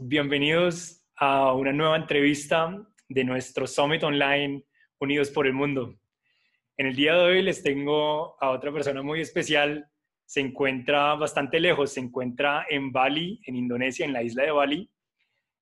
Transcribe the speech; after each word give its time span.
Bienvenidos 0.00 1.04
a 1.16 1.52
una 1.52 1.74
nueva 1.74 1.96
entrevista 1.96 2.74
de 3.06 3.22
nuestro 3.22 3.66
Summit 3.66 4.02
Online 4.02 4.64
Unidos 4.98 5.30
por 5.30 5.46
el 5.46 5.52
Mundo. 5.52 5.94
En 6.78 6.86
el 6.86 6.96
día 6.96 7.12
de 7.14 7.20
hoy 7.20 7.42
les 7.42 7.62
tengo 7.62 8.42
a 8.42 8.48
otra 8.48 8.72
persona 8.72 9.02
muy 9.02 9.20
especial. 9.20 9.86
Se 10.24 10.40
encuentra 10.40 11.16
bastante 11.16 11.60
lejos, 11.60 11.92
se 11.92 12.00
encuentra 12.00 12.64
en 12.70 12.92
Bali, 12.92 13.42
en 13.44 13.56
Indonesia, 13.56 14.06
en 14.06 14.14
la 14.14 14.22
isla 14.22 14.44
de 14.44 14.52
Bali. 14.52 14.90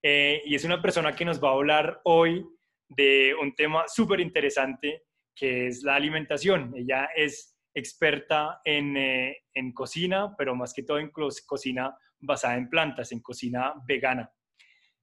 Eh, 0.03 0.41
y 0.45 0.55
es 0.55 0.63
una 0.63 0.81
persona 0.81 1.17
que 1.17 1.25
nos 1.25 1.43
va 1.43 1.49
a 1.49 1.55
hablar 1.55 2.01
hoy 2.05 2.47
de 2.89 3.35
un 3.35 3.57
tema 3.57 3.89
súper 3.89 4.21
interesante 4.21 5.03
que 5.35 5.67
es 5.67 5.83
la 5.83 5.97
alimentación. 5.97 6.73
Ella 6.77 7.09
es 7.17 7.59
experta 7.75 8.61
en, 8.65 8.97
eh, 8.97 9.37
en, 9.53 9.73
cocina, 9.73 10.33
pero 10.39 10.55
más 10.55 10.73
que 10.73 10.85
todo 10.85 11.01
en 11.01 11.11
cocina 11.11 11.93
basada 12.27 12.57
en 12.57 12.69
plantas, 12.69 13.13
en 13.13 13.21
cocina 13.21 13.75
vegana. 13.87 14.31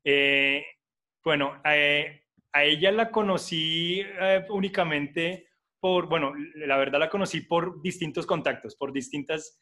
Eh, 0.03 0.63
bueno, 1.23 1.61
a 1.63 2.63
ella 2.63 2.91
la 2.91 3.09
conocí 3.09 4.03
únicamente 4.49 5.47
por, 5.79 6.07
bueno, 6.07 6.33
la 6.55 6.77
verdad 6.77 6.99
la 6.99 7.09
conocí 7.09 7.41
por 7.41 7.81
distintos 7.81 8.25
contactos, 8.25 8.75
por 8.75 8.91
distintas 8.91 9.57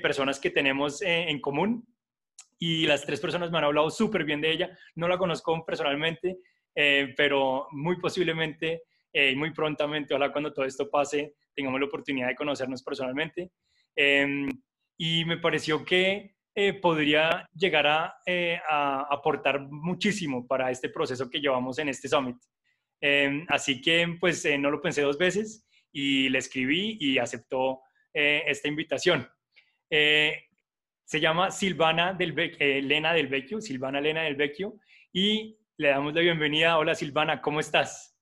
personas 0.00 0.40
que 0.40 0.50
tenemos 0.50 1.02
en 1.02 1.38
común. 1.40 1.86
Y 2.58 2.86
las 2.86 3.04
tres 3.04 3.20
personas 3.20 3.50
me 3.50 3.58
han 3.58 3.64
hablado 3.64 3.90
súper 3.90 4.24
bien 4.24 4.40
de 4.40 4.52
ella. 4.52 4.78
No 4.94 5.08
la 5.08 5.18
conozco 5.18 5.64
personalmente, 5.66 6.38
eh, 6.74 7.12
pero 7.16 7.68
muy 7.72 7.98
posiblemente 7.98 8.84
eh, 9.12 9.32
y 9.32 9.36
muy 9.36 9.52
prontamente, 9.52 10.14
ojalá 10.14 10.32
cuando 10.32 10.52
todo 10.52 10.64
esto 10.64 10.88
pase, 10.88 11.34
tengamos 11.54 11.80
la 11.80 11.86
oportunidad 11.86 12.28
de 12.28 12.36
conocernos 12.36 12.82
personalmente. 12.82 13.50
Em, 13.94 14.48
y 14.96 15.24
me 15.24 15.36
pareció 15.36 15.84
que 15.84 16.36
eh, 16.54 16.74
podría 16.74 17.48
llegar 17.54 17.86
a, 17.86 18.16
a, 18.68 19.06
aportar 19.10 19.60
muchísimo 19.60 20.46
para 20.46 20.70
este 20.70 20.88
proceso 20.88 21.28
que 21.30 21.40
llevamos 21.40 21.78
en 21.78 21.88
este 21.88 22.08
summit. 22.08 22.36
Em, 23.00 23.44
así 23.48 23.80
que 23.80 24.16
pues 24.20 24.46
no 24.58 24.70
lo 24.70 24.80
pensé 24.80 25.02
dos 25.02 25.18
veces 25.18 25.66
y 25.92 26.28
le 26.28 26.38
escribí 26.38 26.98
y 27.00 27.18
aceptó 27.18 27.80
esta 28.14 28.68
invitación. 28.68 29.26
se 29.88 31.20
llama 31.20 31.50
Silvana 31.50 32.12
del 32.12 32.34
Lena 32.86 33.14
del 33.14 33.28
Vecchio, 33.28 33.60
Silvana 33.60 34.00
Lena 34.00 34.22
del 34.22 34.36
Vecchio, 34.36 34.78
y 35.12 35.58
le 35.78 35.88
damos 35.88 36.14
la 36.14 36.20
bienvenida. 36.20 36.78
Hola 36.78 36.94
Silvana, 36.94 37.40
¿cómo 37.40 37.58
estás? 37.58 38.12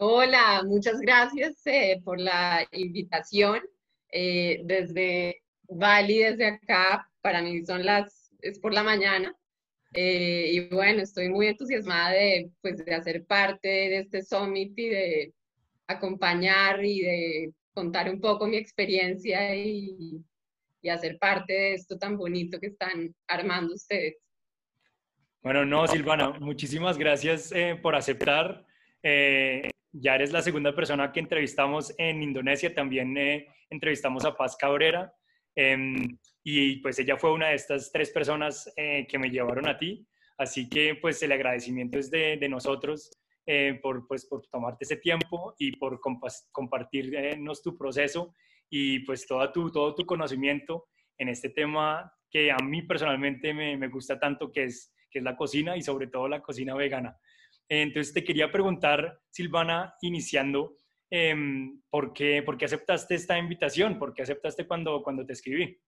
Hola, 0.00 0.62
muchas 0.64 1.00
gracias 1.00 1.66
eh, 1.66 2.00
por 2.04 2.20
la 2.20 2.64
invitación. 2.70 3.60
Eh, 4.12 4.60
desde 4.64 5.42
Bali, 5.68 6.18
desde 6.18 6.46
acá, 6.46 7.10
para 7.20 7.42
mí 7.42 7.64
son 7.64 7.84
las, 7.84 8.32
es 8.40 8.58
por 8.58 8.72
la 8.72 8.82
mañana. 8.82 9.34
Eh, 9.94 10.50
y 10.52 10.68
bueno, 10.68 11.02
estoy 11.02 11.28
muy 11.30 11.46
entusiasmada 11.46 12.10
de, 12.10 12.50
pues, 12.60 12.84
de 12.84 12.94
hacer 12.94 13.24
parte 13.24 13.68
de 13.68 13.98
este 13.98 14.22
summit 14.22 14.78
y 14.78 14.88
de 14.88 15.34
acompañar 15.86 16.84
y 16.84 17.00
de 17.00 17.52
contar 17.72 18.10
un 18.10 18.20
poco 18.20 18.46
mi 18.46 18.56
experiencia 18.56 19.54
y, 19.54 20.22
y 20.82 20.88
hacer 20.88 21.18
parte 21.18 21.52
de 21.52 21.74
esto 21.74 21.98
tan 21.98 22.16
bonito 22.16 22.58
que 22.58 22.66
están 22.68 23.14
armando 23.26 23.74
ustedes. 23.74 24.16
Bueno, 25.42 25.64
no, 25.64 25.86
Silvana, 25.86 26.30
muchísimas 26.40 26.98
gracias 26.98 27.52
eh, 27.52 27.78
por 27.80 27.94
aceptar. 27.94 28.66
Eh, 29.02 29.70
ya 29.92 30.16
eres 30.16 30.32
la 30.32 30.42
segunda 30.42 30.74
persona 30.74 31.12
que 31.12 31.20
entrevistamos 31.20 31.94
en 31.96 32.22
Indonesia, 32.22 32.74
también 32.74 33.16
eh, 33.16 33.46
entrevistamos 33.70 34.24
a 34.24 34.36
Paz 34.36 34.56
Cabrera 34.56 35.12
em, 35.54 36.18
y 36.50 36.76
pues 36.76 36.98
ella 36.98 37.16
fue 37.16 37.32
una 37.32 37.48
de 37.48 37.54
estas 37.56 37.90
tres 37.92 38.10
personas 38.10 38.72
que 38.76 39.18
me 39.18 39.30
llevaron 39.30 39.68
a 39.68 39.76
ti, 39.76 40.06
así 40.38 40.68
que 40.68 40.94
pues 40.94 41.22
el 41.22 41.32
agradecimiento 41.32 41.98
es 41.98 42.10
de, 42.10 42.48
nosotros 42.48 43.10
por, 43.82 44.06
pues, 44.06 44.26
por 44.26 44.46
tomarte 44.46 44.84
ese 44.84 44.96
tiempo 44.96 45.54
y 45.58 45.76
por 45.76 46.00
compartirnos 46.52 47.62
tu 47.62 47.76
proceso 47.76 48.34
y 48.70 49.00
pues 49.00 49.26
toda 49.26 49.52
tu, 49.52 49.70
todo 49.70 49.94
tu 49.94 50.06
conocimiento 50.06 50.88
en 51.18 51.28
este 51.28 51.50
tema 51.50 52.10
que 52.30 52.50
a 52.50 52.56
mí 52.62 52.82
personalmente 52.82 53.52
me, 53.52 53.76
me 53.76 53.88
gusta 53.88 54.18
tanto, 54.18 54.52
que 54.52 54.64
es 54.64 54.92
que 55.10 55.18
es 55.18 55.24
la 55.24 55.36
cocina 55.36 55.76
y 55.76 55.82
sobre 55.82 56.06
todo 56.06 56.28
la 56.28 56.42
cocina 56.42 56.74
vegana. 56.74 57.16
Entonces 57.68 58.14
te 58.14 58.24
quería 58.24 58.50
preguntar, 58.50 59.20
Silvana, 59.30 59.94
iniciando, 60.00 60.78
em, 61.10 61.80
¿por, 61.90 62.12
qué, 62.12 62.42
¿por, 62.42 62.56
qué, 62.56 62.64
aceptaste 62.66 63.14
esta 63.14 63.38
invitación? 63.38 63.98
¿Por 63.98 64.14
qué 64.14 64.22
aceptaste 64.22 64.66
cuando, 64.66 65.02
cuando 65.02 65.24
te 65.24 65.32
escribí? 65.32 65.78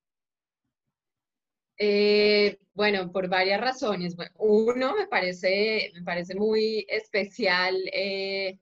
Eh, 1.82 2.58
bueno, 2.74 3.10
por 3.10 3.28
varias 3.28 3.58
razones. 3.58 4.14
Uno, 4.36 4.94
me 4.94 5.06
parece, 5.06 5.90
me 5.94 6.02
parece 6.02 6.34
muy 6.34 6.84
especial 6.90 7.74
eh, 7.90 8.58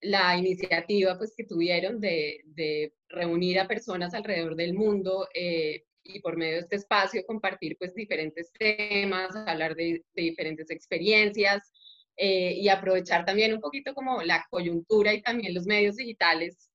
la 0.00 0.36
iniciativa 0.36 1.16
pues, 1.16 1.32
que 1.36 1.44
tuvieron 1.44 2.00
de, 2.00 2.92
reunir 3.08 3.60
a 3.60 3.68
personas 3.68 4.14
alrededor 4.14 4.56
del 4.56 4.74
mundo 4.74 5.28
eh, 5.32 5.84
y 6.02 6.20
por 6.20 6.36
medio 6.36 6.54
de 6.54 6.60
este 6.62 6.76
espacio 6.76 7.24
compartir 7.24 7.76
pues 7.78 7.94
diferentes 7.94 8.50
temas, 8.58 9.36
hablar 9.36 9.76
de, 9.76 10.02
diferentes 10.14 10.70
experiencias 10.70 11.70
y 12.16 12.68
aprovechar 12.68 13.24
también 13.24 13.54
un 13.54 13.60
poquito 13.60 13.94
como 13.94 14.22
la 14.22 14.44
coyuntura 14.50 15.14
y 15.14 15.22
también 15.22 15.54
los 15.54 15.66
medios 15.66 15.96
digitales 15.96 16.70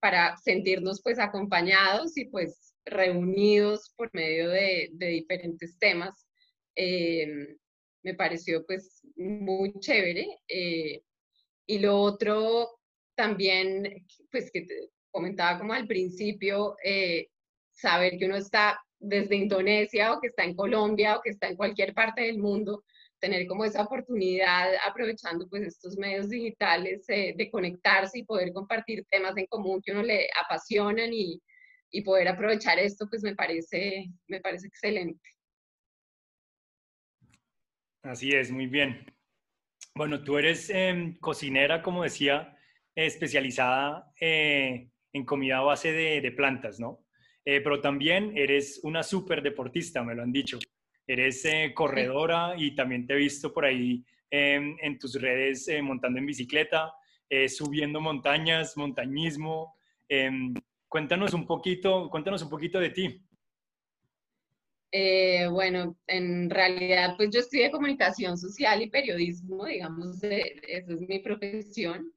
para 0.00 0.36
sentirnos 0.36 1.00
pues 1.02 1.18
acompañados 1.18 2.16
y 2.16 2.26
pues 2.26 2.73
reunidos 2.86 3.92
por 3.96 4.10
medio 4.12 4.50
de, 4.50 4.90
diferentes 4.92 5.78
temas. 5.78 6.26
Eh, 6.76 7.56
me 8.02 8.14
pareció 8.14 8.64
pues 8.66 9.00
muy 9.16 9.72
chévere. 9.80 10.26
y 11.66 11.78
lo 11.78 11.96
otro 11.96 12.80
también, 13.14 14.06
pues 14.30 14.50
que 14.50 14.66
comentaba 15.10 15.58
como 15.58 15.72
al 15.72 15.86
principio, 15.86 16.76
saber 17.72 18.18
que 18.18 18.26
uno 18.26 18.36
está 18.36 18.78
desde 18.98 19.36
Indonesia 19.36 20.12
o 20.12 20.20
que 20.20 20.28
está 20.28 20.44
en 20.44 20.54
Colombia 20.54 21.16
o 21.16 21.20
que 21.22 21.30
está 21.30 21.48
en 21.48 21.56
cualquier 21.56 21.94
parte 21.94 22.22
del 22.22 22.38
mundo, 22.38 22.84
tener 23.18 23.46
como 23.46 23.64
esa 23.64 23.82
oportunidad 23.82 24.72
aprovechando 24.86 25.48
pues 25.48 25.62
estos 25.62 25.96
medios 25.96 26.28
digitales 26.28 27.04
eh, 27.08 27.34
de 27.36 27.50
conectarse 27.50 28.18
y 28.18 28.24
poder 28.24 28.52
compartir 28.52 29.04
temas 29.10 29.36
en 29.36 29.46
común 29.46 29.80
que 29.82 29.92
uno 29.92 30.02
le 30.02 30.28
apasionan 30.44 31.12
y, 31.12 31.40
y 31.94 32.02
poder 32.02 32.26
aprovechar 32.26 32.78
esto 32.80 33.06
pues 33.08 33.22
me 33.22 33.36
parece, 33.36 34.10
me 34.26 34.40
parece 34.40 34.66
excelente. 34.66 35.30
Así 38.02 38.32
es, 38.32 38.50
muy 38.50 38.66
bien. 38.66 39.06
Bueno, 39.94 40.24
tú 40.24 40.36
eres 40.36 40.70
em, 40.70 41.16
cocinera, 41.18 41.82
como 41.82 42.02
decía, 42.02 42.58
especializada 42.96 44.12
eh, 44.20 44.88
en 45.12 45.24
comida 45.24 45.58
a 45.58 45.62
base 45.62 45.92
de, 45.92 46.32
plantas, 46.32 46.80
¿no? 46.80 47.06
Eh, 47.44 47.60
pero 47.60 47.80
también 47.80 48.36
eres 48.36 48.80
una 48.82 49.04
súper 49.04 49.40
deportista, 49.40 50.02
me 50.02 50.16
lo 50.16 50.24
han 50.24 50.32
dicho. 50.32 50.58
Eres 51.06 51.44
eh, 51.44 51.72
corredora 51.74 52.54
y 52.56 52.74
también 52.74 53.06
te 53.06 53.14
he 53.14 53.18
visto 53.18 53.52
por 53.52 53.64
ahí 53.66 54.04
em, 54.30 54.76
en 54.82 54.98
tus 54.98 55.14
redes 55.20 55.68
eh, 55.68 55.80
montando 55.80 56.18
en 56.18 56.26
bicicleta, 56.26 56.92
subiendo 57.48 58.00
montañas, 58.00 58.76
montañismo. 58.76 59.76
Cuéntanos 60.94 61.34
un 61.34 61.44
poquito, 61.44 62.08
cuéntanos 62.08 62.40
un 62.42 62.48
poquito 62.48 62.78
de 62.78 62.90
ti. 62.90 63.20
bueno, 65.50 65.98
en 66.06 66.48
realidad, 66.48 67.16
pues 67.16 67.30
yo 67.32 67.40
estudié 67.40 67.72
comunicación 67.72 68.38
social 68.38 68.80
y 68.80 68.90
periodismo, 68.90 69.64
digamos, 69.64 70.22
esa 70.22 70.92
es 70.92 71.00
mi 71.00 71.18
profesión. 71.18 72.12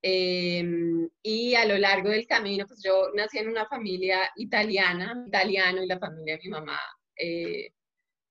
Em, 0.00 1.08
y 1.24 1.56
a 1.56 1.64
lo 1.64 1.76
largo 1.76 2.10
del 2.10 2.28
camino, 2.28 2.68
pues 2.68 2.80
yo 2.84 3.10
nací 3.16 3.38
en 3.38 3.48
una 3.48 3.66
familia 3.66 4.20
italiana, 4.36 5.24
italiano, 5.26 5.82
y 5.82 5.88
la 5.88 5.98
familia 5.98 6.36
de 6.36 6.42
mi 6.44 6.50
mamá 6.50 6.78
eh, 7.16 7.72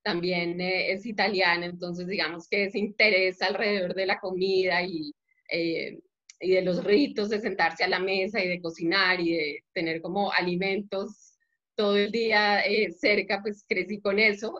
también 0.01 0.61
eh, 0.61 0.93
es 0.93 1.05
italiana, 1.05 1.65
entonces 1.65 2.07
digamos 2.07 2.47
que 2.47 2.71
se 2.71 2.79
interesa 2.79 3.47
alrededor 3.47 3.93
de 3.95 4.05
la 4.05 4.17
comida 4.17 4.81
y, 4.81 5.13
eh, 5.51 5.99
y 6.39 6.51
de 6.51 6.61
los 6.61 6.83
ritos 6.83 7.29
de 7.29 7.39
sentarse 7.41 7.83
a 7.83 7.89
la 7.89 7.99
mesa 7.99 8.43
y 8.43 8.47
de 8.47 8.61
cocinar 8.61 9.19
y 9.19 9.33
de 9.33 9.63
tener 9.73 10.01
como 10.01 10.31
alimentos 10.31 11.37
todo 11.75 11.97
el 11.97 12.11
día 12.11 12.61
cerca, 12.97 13.41
pues 13.41 13.63
crecí 13.67 14.01
con 14.01 14.19
eso 14.19 14.59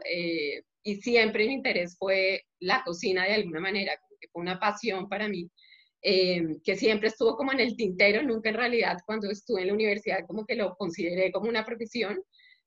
y 0.84 0.96
siempre 0.96 1.48
mi 1.48 1.54
interés 1.54 1.98
fue 1.98 2.46
la 2.60 2.84
cocina 2.86 3.26
de 3.26 3.34
alguna 3.34 3.60
manera, 3.60 3.94
que 4.20 4.28
fue 4.32 4.42
una 4.42 4.60
pasión 4.60 5.10
para 5.10 5.28
mí 5.28 5.50
Em, 6.02 6.62
que 6.62 6.78
siempre 6.78 7.10
estuvo 7.10 7.36
como 7.36 7.52
en 7.52 7.60
el 7.60 7.76
tintero, 7.76 8.24
nunca 8.24 8.50
en 8.50 8.56
realidad 8.56 9.00
cuando 9.06 9.30
estuve 9.30 9.62
en 9.62 9.68
la 9.68 9.74
universidad 9.74 10.26
como 10.26 10.46
que 10.46 10.56
lo 10.56 10.76
consideré 10.78 11.30
como 11.32 11.50
una 11.50 11.66
profesión, 11.66 12.24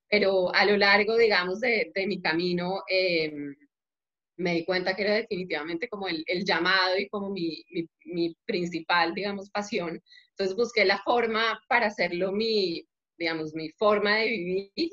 pero 0.08 0.54
a 0.54 0.66
lo 0.66 0.76
largo, 0.76 1.16
digamos, 1.16 1.60
de, 1.60 1.90
de 1.94 2.06
mi 2.06 2.20
camino 2.20 2.82
em, 2.88 3.54
me 4.36 4.54
di 4.54 4.64
cuenta 4.64 4.94
que 4.94 5.02
era 5.02 5.14
definitivamente 5.14 5.88
como 5.88 6.08
el, 6.08 6.24
el 6.26 6.44
llamado 6.44 6.98
y 6.98 7.08
como 7.08 7.30
mi, 7.30 7.64
mi, 8.04 8.34
principal, 8.44 9.14
digamos, 9.14 9.50
pasión. 9.50 10.00
Entonces 10.30 10.56
busqué 10.56 10.84
la 10.84 10.98
forma 10.98 11.60
para 11.68 11.86
hacerlo 11.86 12.32
mi, 12.32 12.86
digamos, 13.18 13.54
mi 13.54 13.70
forma 13.70 14.16
de 14.16 14.26
vivir. 14.28 14.90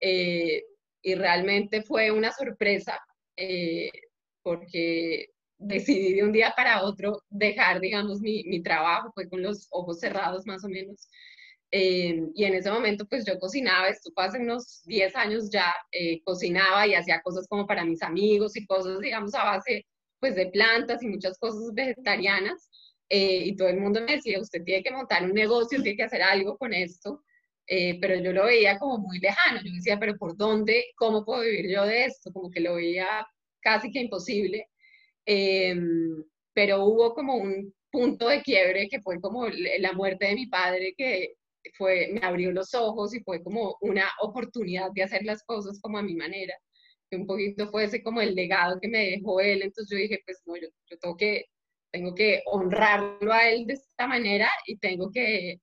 Eh, 0.00 0.62
y 1.02 1.14
realmente 1.14 1.82
fue 1.82 2.10
una 2.10 2.32
sorpresa 2.32 2.98
eh, 3.36 3.90
porque 4.42 5.26
decidí 5.58 6.14
de 6.14 6.24
un 6.24 6.32
día 6.32 6.52
para 6.56 6.82
otro 6.82 7.22
dejar, 7.30 7.80
digamos, 7.80 8.20
mi, 8.20 8.44
mi 8.44 8.62
trabajo, 8.62 9.10
fue 9.14 9.28
con 9.28 9.42
los 9.42 9.68
ojos 9.70 10.00
cerrados 10.00 10.46
más 10.46 10.64
o 10.64 10.68
menos. 10.68 11.08
Eh, 11.78 12.30
y 12.34 12.44
en 12.44 12.54
ese 12.54 12.70
momento 12.70 13.04
pues 13.06 13.26
yo 13.26 13.38
cocinaba, 13.38 13.88
esto 13.90 14.10
fue 14.14 14.24
hace 14.24 14.38
unos 14.38 14.82
10 14.86 15.14
años 15.14 15.50
ya, 15.50 15.74
eh, 15.92 16.22
cocinaba 16.24 16.86
y 16.86 16.94
hacía 16.94 17.20
cosas 17.20 17.46
como 17.46 17.66
para 17.66 17.84
mis 17.84 18.02
amigos 18.02 18.56
y 18.56 18.64
cosas, 18.64 18.98
digamos, 19.00 19.34
a 19.34 19.44
base 19.44 19.86
pues 20.18 20.34
de 20.36 20.46
plantas 20.46 21.02
y 21.02 21.08
muchas 21.08 21.38
cosas 21.38 21.74
vegetarianas. 21.74 22.70
y 23.10 23.54
todo 23.56 23.68
el 23.68 23.78
mundo 23.80 24.00
me 24.00 24.16
decía, 24.16 24.40
usted 24.40 24.62
tiene 24.64 24.82
que 24.82 24.90
montar 24.90 25.22
un 25.24 25.32
negocio, 25.34 25.82
tiene 25.82 25.96
que 25.96 26.04
hacer 26.04 26.22
algo 26.22 26.56
con 26.56 26.72
esto. 26.72 27.22
Eh, 27.66 27.98
pero 28.00 28.16
yo 28.20 28.32
lo 28.32 28.44
veía 28.46 28.78
como 28.78 28.98
muy 28.98 29.18
lejano. 29.18 29.60
Yo 29.62 29.72
decía, 29.74 29.98
pero 29.98 30.16
¿por 30.16 30.36
dónde? 30.36 30.86
¿Cómo 30.96 31.24
puedo 31.24 31.42
vivir 31.42 31.70
yo 31.70 31.84
de 31.84 32.06
esto? 32.06 32.32
Como 32.32 32.50
que 32.50 32.60
lo 32.60 32.74
veía 32.76 33.26
casi 33.60 33.90
que 33.90 34.00
imposible. 34.00 34.68
Em, 35.26 36.24
pero 36.54 36.84
hubo 36.84 37.14
como 37.14 37.36
un 37.36 37.74
punto 37.90 38.28
de 38.28 38.42
quiebre 38.42 38.88
que 38.88 39.00
fue 39.00 39.20
como 39.20 39.46
la 39.48 39.92
muerte 39.92 40.26
de 40.26 40.34
mi 40.34 40.46
padre 40.46 40.94
que 40.96 41.34
fue, 41.76 42.08
me 42.12 42.20
abrió 42.26 42.52
los 42.52 42.74
ojos 42.74 43.14
y 43.14 43.20
fue 43.20 43.42
como 43.42 43.76
una 43.80 44.06
oportunidad 44.20 44.90
de 44.94 45.02
hacer 45.02 45.24
las 45.24 45.42
cosas 45.44 45.80
como 45.80 45.98
a 45.98 46.02
mi 46.02 46.14
manera. 46.14 46.54
Que 47.10 47.16
un 47.16 47.26
poquito 47.26 47.68
fue 47.68 47.84
ese 47.84 48.02
como 48.02 48.20
el 48.20 48.34
legado 48.34 48.78
que 48.80 48.88
me 48.88 49.10
dejó 49.10 49.40
él. 49.40 49.62
Entonces 49.62 49.88
yo 49.90 49.96
dije, 49.96 50.20
pues 50.24 50.42
no, 50.46 50.56
yo, 50.56 50.68
yo 50.90 50.98
tengo 50.98 51.16
que, 51.16 51.46
tengo 51.92 52.14
que 52.14 52.42
honrarlo 52.46 53.32
a 53.32 53.48
él 53.48 53.66
de 53.66 53.74
esta 53.74 54.06
manera 54.06 54.50
y 54.66 54.78
tengo 54.78 55.10
que 55.10 55.60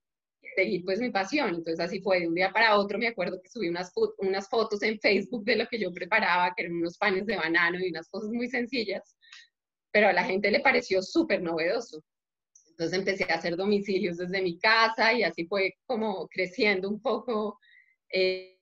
seguir 0.54 0.84
pues 0.84 1.00
mi 1.00 1.10
pasión. 1.10 1.50
Entonces 1.50 1.80
así 1.80 2.00
fue, 2.00 2.20
de 2.20 2.28
un 2.28 2.34
día 2.34 2.52
para 2.52 2.78
otro 2.78 2.98
me 2.98 3.08
acuerdo 3.08 3.40
que 3.42 3.48
subí 3.48 3.68
unas, 3.68 3.92
unas 4.18 4.48
fotos 4.48 4.82
en 4.82 4.98
Facebook 5.00 5.44
de 5.44 5.56
lo 5.56 5.66
que 5.66 5.78
yo 5.78 5.92
preparaba, 5.92 6.52
que 6.56 6.64
eran 6.64 6.76
unos 6.76 6.96
panes 6.98 7.26
de 7.26 7.36
banano 7.36 7.78
y 7.80 7.90
unas 7.90 8.08
cosas 8.08 8.30
muy 8.30 8.48
sencillas, 8.48 9.16
pero 9.92 10.08
a 10.08 10.12
la 10.12 10.24
gente 10.24 10.50
le 10.50 10.60
pareció 10.60 11.02
súper 11.02 11.42
novedoso. 11.42 12.02
Entonces 12.74 12.98
empecé 12.98 13.24
a 13.30 13.36
hacer 13.36 13.56
domicilios 13.56 14.16
desde 14.16 14.42
mi 14.42 14.58
casa 14.58 15.12
y 15.12 15.22
así 15.22 15.46
fue 15.46 15.74
como 15.86 16.26
creciendo 16.26 16.88
un 16.88 17.00
poco, 17.00 17.60
eh, 18.12 18.58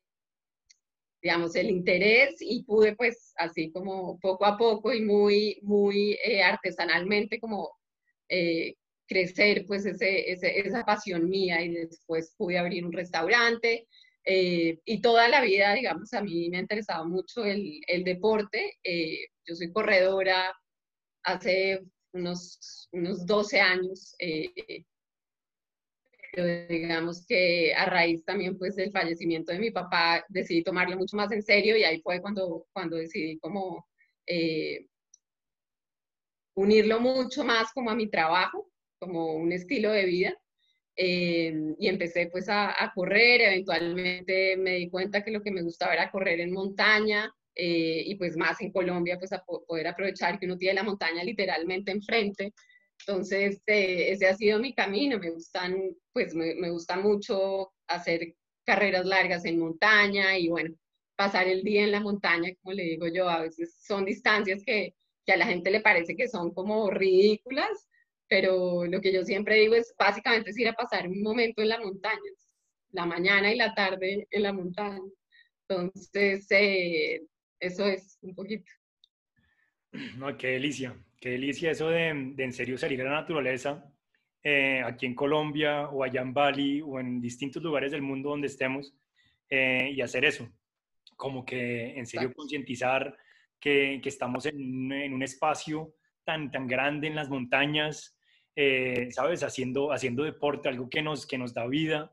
digamos, 1.22 1.56
el 1.56 1.70
interés 1.70 2.34
y 2.40 2.62
pude 2.64 2.94
pues 2.94 3.32
así 3.36 3.72
como 3.72 4.18
poco 4.20 4.44
a 4.44 4.58
poco 4.58 4.92
y 4.92 5.00
muy, 5.00 5.58
muy 5.62 6.18
eh, 6.22 6.42
artesanalmente 6.42 7.40
como 7.40 7.70
eh, 8.28 8.74
crecer 9.08 9.64
pues 9.66 9.86
ese, 9.86 10.30
esa 10.30 10.84
pasión 10.84 11.30
mía 11.30 11.62
y 11.62 11.72
después 11.72 12.34
pude 12.36 12.58
abrir 12.58 12.84
un 12.84 12.92
restaurante 12.92 13.88
y 14.24 15.00
toda 15.00 15.26
la 15.28 15.40
vida, 15.40 15.74
digamos, 15.74 16.12
a 16.12 16.22
mí 16.22 16.48
me 16.50 16.58
ha 16.58 16.60
interesado 16.60 17.08
mucho 17.08 17.44
el, 17.44 17.80
el 17.88 18.04
deporte. 18.04 18.78
Yo 18.84 19.56
soy 19.56 19.72
corredora 19.72 20.54
hace 21.24 21.80
unos, 22.12 22.88
unos 22.92 23.26
12 23.26 23.60
años, 23.60 24.14
eh, 24.18 24.50
pero 26.32 26.66
digamos 26.66 27.26
que 27.26 27.74
a 27.74 27.86
raíz 27.86 28.24
también 28.24 28.58
pues 28.58 28.76
del 28.76 28.90
fallecimiento 28.90 29.52
de 29.52 29.58
mi 29.58 29.70
papá 29.70 30.24
decidí 30.28 30.62
tomarlo 30.62 30.96
mucho 30.96 31.16
más 31.16 31.30
en 31.32 31.42
serio 31.42 31.76
y 31.76 31.84
ahí 31.84 32.00
fue 32.00 32.20
cuando, 32.22 32.66
cuando 32.72 32.96
decidí 32.96 33.38
como 33.38 33.86
unirlo 36.54 37.00
mucho 37.00 37.44
más 37.44 37.72
como 37.72 37.90
a 37.90 37.94
mi 37.94 38.08
trabajo 38.08 38.72
como 39.02 39.34
un 39.34 39.50
estilo 39.50 39.90
de 39.90 40.04
vida. 40.04 40.38
Eh, 40.94 41.74
y 41.78 41.88
empecé 41.88 42.28
pues 42.30 42.48
a, 42.48 42.92
correr, 42.94 43.40
eventualmente 43.40 44.56
me 44.56 44.74
di 44.74 44.90
cuenta 44.90 45.24
que 45.24 45.32
lo 45.32 45.42
que 45.42 45.50
me 45.50 45.62
gustaba 45.62 45.94
era 45.94 46.10
correr 46.10 46.38
en 46.40 46.52
montaña 46.52 47.34
eh, 47.54 48.02
y 48.06 48.14
pues 48.16 48.36
más 48.36 48.60
en 48.60 48.72
Colombia 48.72 49.18
pues 49.18 49.32
a 49.32 49.42
poder 49.44 49.86
aprovechar 49.86 50.38
que 50.38 50.46
uno 50.46 50.56
tiene 50.56 50.74
la 50.74 50.82
montaña 50.82 51.24
literalmente 51.24 51.92
enfrente. 51.92 52.52
Entonces 53.00 53.62
eh, 53.66 54.12
ese 54.12 54.26
ha 54.28 54.36
sido 54.36 54.58
mi 54.58 54.74
camino, 54.74 55.18
me 55.18 55.30
gustan 55.30 55.76
pues 56.12 56.34
me, 56.34 56.54
me, 56.54 56.70
gusta 56.70 56.96
mucho 56.96 57.72
hacer 57.86 58.34
carreras 58.64 59.06
largas 59.06 59.44
en 59.44 59.58
montaña 59.58 60.38
y 60.38 60.48
bueno, 60.48 60.74
pasar 61.16 61.48
el 61.48 61.62
día 61.62 61.84
en 61.84 61.92
la 61.92 62.00
montaña, 62.00 62.52
como 62.62 62.74
le 62.74 62.84
digo 62.84 63.06
yo, 63.08 63.28
a 63.28 63.42
veces 63.42 63.76
son 63.82 64.04
distancias 64.04 64.62
que, 64.64 64.94
que 65.26 65.32
a 65.32 65.36
la 65.36 65.46
gente 65.46 65.70
le 65.70 65.80
parece 65.80 66.16
que 66.16 66.28
son 66.28 66.52
como 66.52 66.90
ridículas, 66.90 67.88
pero 68.28 68.86
lo 68.86 69.00
que 69.00 69.12
yo 69.12 69.24
siempre 69.24 69.56
digo 69.56 69.74
es 69.74 69.94
básicamente 69.98 70.50
es 70.50 70.58
ir 70.58 70.68
a 70.68 70.74
pasar 70.74 71.08
un 71.08 71.22
momento 71.22 71.62
en 71.62 71.68
la 71.68 71.80
montaña, 71.80 72.18
la 72.90 73.06
mañana 73.06 73.52
y 73.52 73.56
la 73.56 73.74
tarde 73.74 74.26
en 74.30 74.42
la 74.42 74.52
montaña. 74.52 75.00
Entonces, 75.68 76.46
eh, 76.50 77.22
eso 77.62 77.86
es 77.86 78.18
un 78.22 78.34
poquito. 78.34 78.70
No, 80.18 80.36
qué 80.36 80.48
delicia, 80.48 80.96
qué 81.20 81.30
delicia 81.30 81.70
eso 81.70 81.88
de, 81.88 82.32
de 82.34 82.44
en 82.44 82.52
serio 82.52 82.76
salir 82.76 83.00
a 83.02 83.04
la 83.04 83.20
naturaleza, 83.20 83.84
eh, 84.42 84.82
aquí 84.84 85.06
en 85.06 85.14
Colombia 85.14 85.88
o 85.88 86.02
allá 86.02 86.22
en 86.22 86.34
Bali 86.34 86.80
o 86.82 86.98
en 86.98 87.20
distintos 87.20 87.62
lugares 87.62 87.92
del 87.92 88.02
mundo 88.02 88.30
donde 88.30 88.48
estemos 88.48 88.92
eh, 89.48 89.92
y 89.94 90.00
hacer 90.00 90.24
eso, 90.24 90.48
como 91.16 91.44
que 91.44 91.96
en 91.96 92.06
serio 92.06 92.34
concientizar 92.34 93.16
que, 93.60 94.00
que, 94.02 94.08
estamos 94.08 94.46
en, 94.46 94.90
en, 94.90 95.14
un 95.14 95.22
espacio 95.22 95.94
tan, 96.24 96.50
tan 96.50 96.66
grande 96.66 97.06
en 97.06 97.14
las 97.14 97.28
montañas, 97.28 98.16
eh, 98.56 99.08
¿sabes? 99.12 99.42
Haciendo, 99.42 99.92
haciendo 99.92 100.24
deporte, 100.24 100.68
algo 100.68 100.90
que 100.90 101.02
nos, 101.02 101.26
que 101.26 101.38
nos 101.38 101.54
da 101.54 101.66
vida. 101.66 102.12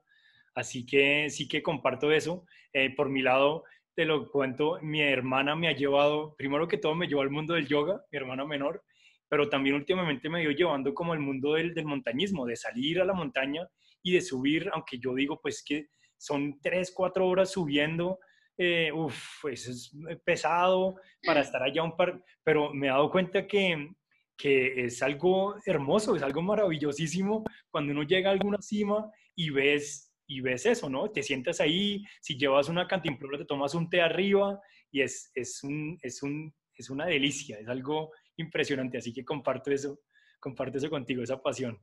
Así 0.54 0.86
que 0.86 1.30
sí 1.30 1.48
que 1.48 1.64
comparto 1.64 2.12
eso. 2.12 2.46
Eh, 2.74 2.94
por 2.96 3.10
mi 3.10 3.22
lado, 3.22 3.64
te 4.00 4.06
lo 4.06 4.32
cuento, 4.32 4.80
mi 4.82 5.02
hermana 5.02 5.58
me 5.58 5.68
ha 5.68 5.76
llevado, 5.76 6.34
primero 6.38 6.70
que 6.70 6.78
todo 6.78 6.96
me 6.96 7.06
llevó 7.06 7.20
al 7.20 7.32
mundo 7.32 7.56
del 7.56 7.68
yoga, 7.68 8.02
mi 8.10 8.18
hermana 8.18 8.46
menor, 8.46 8.82
pero 9.28 9.50
también 9.50 9.76
últimamente 9.76 10.30
me 10.30 10.40
dio 10.40 10.52
llevando 10.52 10.94
como 10.94 11.14
el 11.14 11.20
mundo 11.20 11.56
del, 11.56 11.74
montañismo, 11.84 12.46
de 12.46 12.56
salir 12.56 13.02
a 13.02 13.04
la 13.04 13.12
montaña 13.12 13.68
y 14.02 14.14
de 14.14 14.22
subir, 14.22 14.70
aunque 14.72 15.00
yo 15.00 15.14
digo 15.16 15.42
pues 15.42 15.62
que 15.68 15.90
son 16.18 16.62
tres, 16.62 16.94
cuatro 16.96 17.28
horas 17.28 17.52
subiendo, 17.52 18.20
eh, 18.58 18.90
uff, 18.94 19.22
pues 19.42 19.68
es 19.68 19.92
pesado 20.24 20.96
para 21.22 21.42
estar 21.42 21.62
allá 21.62 21.84
un 21.84 21.98
par, 21.98 22.24
pero 22.42 22.74
me 22.74 22.88
he 22.88 22.92
dado 22.92 23.12
cuenta 23.12 23.46
que, 23.46 23.90
que 24.38 24.86
es 24.86 25.04
algo 25.04 25.58
hermoso, 25.66 26.16
es 26.16 26.24
algo 26.24 26.42
maravillosísimo 26.42 27.44
cuando 27.70 27.92
uno 27.92 28.04
llega 28.04 28.30
a 28.30 28.32
alguna 28.32 28.62
cima 28.62 29.12
y 29.36 29.50
ves, 29.50 30.09
y 30.30 30.42
ves 30.42 30.68
eso, 30.68 30.90
¿no? 30.90 31.10
Te 31.10 31.24
sientas 31.24 31.60
ahí, 31.60 32.06
si 32.22 32.38
llevas 32.38 32.70
una 32.70 32.88
cantimplora 32.88 33.40
te 33.40 33.46
tomas 33.46 33.74
un 33.74 33.90
té 33.90 34.00
arriba 34.00 34.62
y 34.92 35.02
es, 35.02 35.32
es, 35.34 35.64
un, 35.64 35.98
es, 36.04 36.22
un, 36.22 36.54
es 36.76 36.92
una 36.92 37.08
delicia, 37.08 37.58
es 37.58 37.68
algo 37.68 38.12
impresionante, 38.38 39.00
así 39.00 39.12
que 39.12 39.26
comparto 39.26 39.72
eso, 39.72 40.00
comparto 40.40 40.78
eso 40.78 40.90
contigo, 40.90 41.24
esa 41.24 41.42
pasión. 41.42 41.80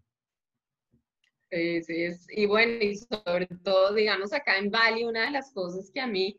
Sí, 1.50 1.82
sí, 1.82 2.06
y 2.28 2.46
bueno, 2.46 2.84
y 2.84 2.96
sobre 2.96 3.48
todo, 3.64 3.92
digamos, 3.92 4.32
acá 4.32 4.58
en 4.58 4.70
Bali, 4.70 5.02
una 5.02 5.24
de 5.24 5.32
las 5.32 5.52
cosas 5.52 5.90
que 5.92 6.00
a 6.00 6.06
mí 6.06 6.38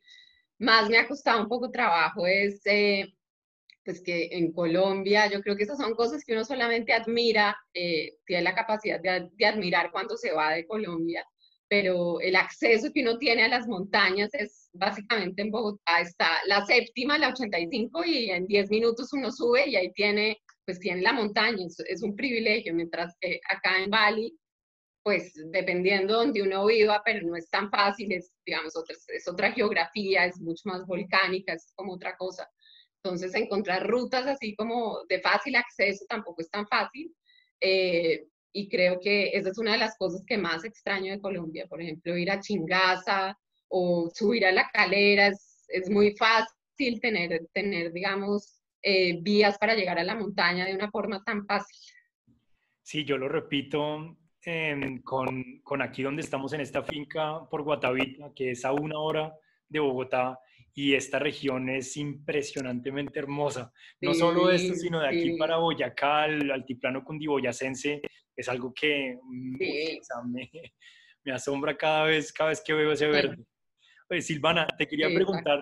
más 0.60 0.90
me 0.90 0.98
ha 0.98 1.08
costado 1.10 1.42
un 1.42 1.50
poco 1.50 1.70
trabajo 1.70 2.26
es 2.26 2.62
eh, 2.66 3.14
pues 3.84 4.02
que 4.02 4.30
en 4.32 4.54
Colombia 4.54 5.30
yo 5.30 5.42
creo 5.42 5.56
que 5.58 5.64
esas 5.64 5.78
son 5.78 5.94
cosas 5.94 6.24
que 6.24 6.34
uno 6.34 6.46
solamente 6.46 6.94
admira, 6.94 7.58
eh, 7.74 8.18
tiene 8.26 8.44
la 8.44 8.56
capacidad 8.56 9.00
de, 9.00 9.30
de, 9.34 9.46
admirar 9.46 9.92
cuando 9.92 10.16
se 10.18 10.32
va 10.32 10.54
de 10.54 10.66
Colombia, 10.66 11.26
pero 11.70 12.20
el 12.22 12.36
acceso 12.36 12.92
que 12.94 13.02
uno 13.02 13.18
tiene 13.18 13.44
a 13.44 13.50
las 13.50 13.68
montañas 13.68 14.34
es 14.34 14.70
básicamente 14.74 15.42
en 15.42 15.52
Bogotá, 15.52 16.00
está 16.02 16.30
la 16.46 16.66
séptima, 16.66 17.18
la 17.18 17.30
85 17.30 18.06
y 18.06 18.30
en 18.30 18.48
10 18.48 18.70
minutos 18.70 19.12
uno 19.14 19.32
sube 19.32 19.70
y 19.70 19.76
ahí 19.76 19.92
tiene, 19.94 20.38
pues 20.66 20.80
tiene 20.80 21.02
la 21.02 21.14
montaña, 21.14 21.66
es, 21.66 21.80
es 21.82 22.02
un 22.04 22.16
privilegio, 22.16 22.74
mientras 22.74 23.16
que 23.20 23.40
acá 23.50 23.84
en 23.84 23.90
Bali, 23.90 24.38
pues 25.04 25.34
dependiendo 25.52 26.16
donde 26.16 26.42
uno 26.42 26.66
viva, 26.66 27.02
pero 27.06 27.26
no 27.26 27.36
es 27.36 27.50
tan 27.50 27.70
fácil, 27.70 28.12
es, 28.12 28.32
digamos, 28.46 28.76
otra, 28.76 28.96
es 29.08 29.28
otra 29.28 29.52
geografía, 29.54 30.26
es 30.26 30.40
mucho 30.42 30.64
más 30.66 30.86
volcánica, 30.86 31.54
es 31.54 31.72
como 31.76 31.94
otra 31.94 32.18
cosa. 32.18 32.46
Entonces, 33.02 33.34
encontrar 33.36 33.88
rutas 33.88 34.28
así 34.28 34.54
como 34.56 35.00
de 35.08 35.22
fácil 35.22 35.56
acceso 35.56 36.04
tampoco 36.10 36.42
es 36.42 36.50
tan 36.50 36.68
fácil. 36.68 37.16
Eh, 37.62 38.28
y 38.51 38.70
creo 38.70 39.00
que 39.00 39.30
esa 39.34 39.50
es 39.50 39.58
una 39.58 39.74
de 39.74 39.77
las 39.77 39.98
cosas 39.98 40.24
que 40.25 40.38
más 40.38 40.63
extraño 40.63 41.12
de 41.12 41.22
Colombia. 41.22 41.68
Por 41.68 41.82
ejemplo, 41.82 42.18
ir 42.18 42.32
a 42.32 42.39
Chingaza 42.39 43.38
o 43.68 44.10
subir 44.13 44.46
a 44.46 44.51
la 44.51 44.70
calera 44.72 45.27
es, 45.27 45.66
es 45.68 45.89
muy 45.89 46.16
fácil 46.16 47.00
tener, 47.01 47.48
tener 47.54 47.92
digamos, 47.92 48.62
eh, 48.82 49.20
vías 49.22 49.58
para 49.58 49.75
llegar 49.75 50.00
a 50.00 50.04
la 50.04 50.16
montaña 50.16 50.66
de 50.66 50.75
una 50.75 50.89
forma 50.89 51.24
tan 51.24 51.46
fácil. 51.46 51.77
Sí, 52.82 53.04
yo 53.04 53.18
lo 53.18 53.27
repito 53.27 54.18
eh, 54.46 55.01
con, 55.04 55.60
con, 55.63 55.82
aquí 55.82 56.04
donde 56.04 56.22
estamos 56.22 56.54
en 56.54 56.62
esta 56.62 56.84
finca 56.84 57.48
por 57.50 57.63
Guatavita, 57.63 58.32
que 58.34 58.51
es 58.51 58.63
a 58.63 58.72
una 58.72 58.98
hora 59.00 59.34
de 59.68 59.80
Bogotá 59.80 60.39
y 60.74 60.94
esta 60.94 61.18
región 61.18 61.70
es 61.70 61.98
impresionantemente 61.98 63.18
hermosa. 63.18 63.74
No 64.00 64.13
solo 64.13 64.51
esto, 64.51 64.75
sino 64.75 65.00
de 65.00 65.08
aquí 65.08 65.36
para 65.36 65.58
Boyacá, 65.58 66.27
el 66.27 66.51
altiplano 66.51 67.04
cundiboyacense, 67.04 68.00
es 68.38 68.48
algo 68.48 68.74
que 68.74 69.17
me, 69.27 70.00
me, 71.25 71.32
asombra 71.34 71.75
cada 71.75 72.03
vez, 72.03 72.32
cada 72.32 72.51
vez 72.51 72.62
que 72.63 72.74
veo 72.74 72.91
ese 72.91 73.08
verde. 73.08 73.44
Oye, 74.10 74.22
Silvana, 74.22 74.67
te 74.77 74.88
quería 74.88 75.08
preguntar, 75.08 75.62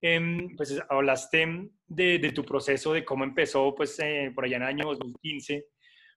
em, 0.00 0.54
pues 0.56 0.80
hablaste 0.88 1.70
de, 1.88 2.32
tu 2.32 2.44
proceso, 2.44 2.92
de 2.92 3.04
cómo 3.04 3.24
empezó 3.24 3.74
pues 3.74 3.98
eh, 3.98 4.30
por 4.34 4.44
allá 4.44 4.56
en 4.58 4.62
el 4.62 4.68
año 4.68 4.86
2015, 4.86 5.66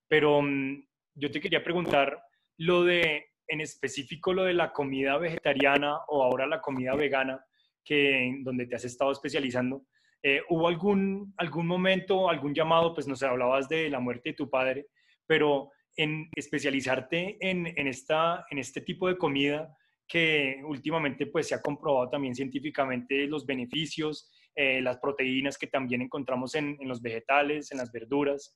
pero 0.07 0.41
mm, 0.41 0.85
yo 1.15 1.31
te 1.31 1.41
quería 1.41 1.63
preguntar 1.63 2.21
lo 2.57 2.83
de, 2.83 3.25
en 3.47 3.61
específico, 3.61 4.33
lo 4.33 4.43
de 4.43 4.53
la 4.53 4.71
comida 4.71 5.17
vegetariana 5.17 5.97
o 6.09 6.21
ahora 6.21 6.45
la 6.45 6.61
comida 6.61 6.95
vegana, 6.95 7.43
que 7.83 8.39
donde 8.43 8.67
te 8.67 8.75
has 8.75 8.85
estado 8.85 9.11
especializando. 9.11 9.85
Eh, 10.21 10.41
¿Hubo 10.49 10.67
algún, 10.67 11.33
algún 11.37 11.67
momento, 11.67 12.29
algún 12.29 12.53
llamado, 12.53 12.93
pues 12.93 13.07
no 13.07 13.15
sé, 13.15 13.25
hablabas 13.25 13.67
de 13.67 13.89
la 13.89 13.99
muerte 13.99 14.29
de 14.29 14.35
tu 14.35 14.49
padre, 14.49 14.87
pero 15.25 15.71
en 15.95 16.29
especializarte 16.35 17.37
en, 17.39 17.67
en, 17.67 17.87
esta, 17.87 18.45
en 18.49 18.59
este 18.59 18.81
tipo 18.81 19.07
de 19.07 19.17
comida 19.17 19.75
que 20.07 20.61
últimamente 20.65 21.27
pues 21.27 21.47
se 21.47 21.55
ha 21.55 21.61
comprobado 21.61 22.09
también 22.09 22.35
científicamente 22.35 23.25
los 23.25 23.45
beneficios, 23.45 24.31
eh, 24.55 24.81
las 24.81 24.97
proteínas 24.97 25.57
que 25.57 25.67
también 25.67 26.01
encontramos 26.01 26.55
en, 26.55 26.77
los 26.81 27.01
vegetales, 27.01 27.71
en 27.71 27.79
las 27.79 27.91
verduras. 27.91 28.53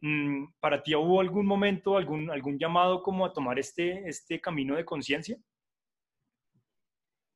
Mm, 0.00 0.46
¿Para 0.60 0.82
ti 0.82 0.94
hubo 0.94 1.20
algún 1.20 1.46
momento, 1.46 1.96
algún, 1.96 2.30
algún 2.30 2.58
llamado 2.58 3.02
como 3.02 3.24
a 3.24 3.32
tomar 3.32 3.58
este, 3.58 4.08
este 4.08 4.40
camino 4.40 4.76
de 4.76 4.84
conciencia? 4.84 5.38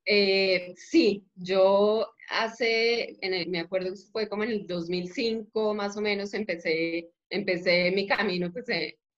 Eh, 0.07 0.73
sí, 0.76 1.25
yo 1.37 2.09
hace, 2.30 3.16
en 3.21 3.50
me 3.50 3.61
acuerdo 3.61 3.95
fue 4.11 4.28
como 4.28 4.42
en 4.42 4.50
el 4.50 4.66
2005 4.66 5.75
más 5.75 5.97
o 5.97 6.00
menos, 6.00 6.35
empecé, 6.35 7.11
empecé 7.28 7.92
mi 7.92 8.07
camino 8.09 8.50
pues, 8.52 8.66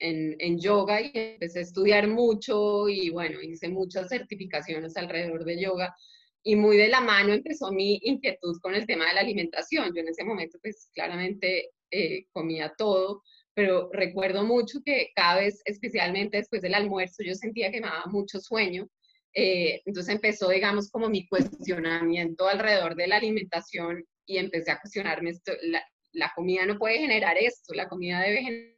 en, 0.03 0.37
en, 0.39 0.59
yoga 0.59 1.01
y 1.01 1.11
empecé 1.15 1.61
a 1.61 1.63
estudiar 1.63 2.09
mucho 2.09 2.89
y 2.89 3.11
bueno, 3.11 3.41
hice 3.41 3.69
muchas 3.69 4.09
certificaciones 4.09 4.97
alrededor 4.97 5.45
de 5.45 5.61
yoga 5.61 5.95
y 6.43 6.57
muy 6.57 6.77
de 6.77 6.89
la 6.89 7.01
mano 7.01 7.33
empezó 7.33 7.71
mi 7.71 7.99
inquietud 8.03 8.59
con 8.61 8.75
el 8.75 8.87
tema 8.87 9.07
de 9.07 9.15
la 9.15 9.21
alimentación. 9.21 9.93
Yo 9.95 10.01
en 10.01 10.09
ese 10.09 10.25
momento 10.25 10.59
pues 10.61 10.91
claramente 10.93 11.71
eh, 11.91 12.27
comía 12.33 12.73
todo, 12.77 13.23
pero 13.55 13.91
recuerdo 13.93 14.45
mucho 14.45 14.81
que 14.85 15.11
cada 15.15 15.41
vez, 15.41 15.61
especialmente 15.65 16.39
después 16.39 16.63
del 16.63 16.75
almuerzo, 16.75 17.23
yo 17.23 17.35
sentía 17.35 17.71
que 17.71 17.81
me 17.81 17.87
daba 17.87 18.07
mucho 18.07 18.41
sueño. 18.41 18.89
Eh, 19.35 19.83
entonces 19.87 20.15
empezó, 20.15 20.49
digamos, 20.49 20.91
como 20.91 21.09
mi 21.09 21.27
cuestionamiento 21.27 22.49
alrededor 22.49 22.97
de 22.97 23.07
la 23.07 23.17
alimentación 23.17 24.05
y 24.27 24.39
empecé 24.39 24.73
a 24.73 24.81
cuestionarme 24.81 25.31
esto, 25.31 25.53
la, 25.63 25.83
la 26.13 26.33
comida 26.35 26.67
no 26.67 26.79
puede 26.79 26.99
generar 26.99 27.39
esto, 27.39 27.73
la 27.75 27.89
comida 27.89 28.21
debe 28.21 28.43
generar 28.43 28.72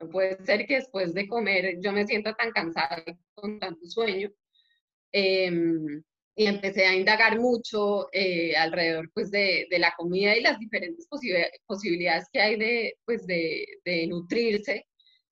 no 0.00 0.08
puede 0.10 0.44
ser 0.44 0.66
que 0.66 0.76
después 0.76 1.14
de 1.14 1.28
comer 1.28 1.78
yo 1.80 1.92
me 1.92 2.06
sienta 2.06 2.34
tan 2.34 2.50
cansada 2.52 3.02
con 3.34 3.58
tanto 3.58 3.86
sueño. 3.86 4.30
Em, 5.12 6.02
y 6.36 6.46
empecé 6.46 6.86
a 6.86 6.94
indagar 6.94 7.40
mucho 7.40 8.08
eh, 8.12 8.54
alrededor 8.56 9.10
pues, 9.14 9.30
de, 9.30 9.66
de, 9.70 9.78
la 9.78 9.94
comida 9.96 10.36
y 10.36 10.42
las 10.42 10.58
diferentes 10.58 11.08
posibilidades 11.66 12.26
que 12.30 12.40
hay 12.40 12.56
de, 12.56 12.98
pues, 13.06 13.26
de, 13.26 13.66
de 13.84 14.06
nutrirse. 14.06 14.86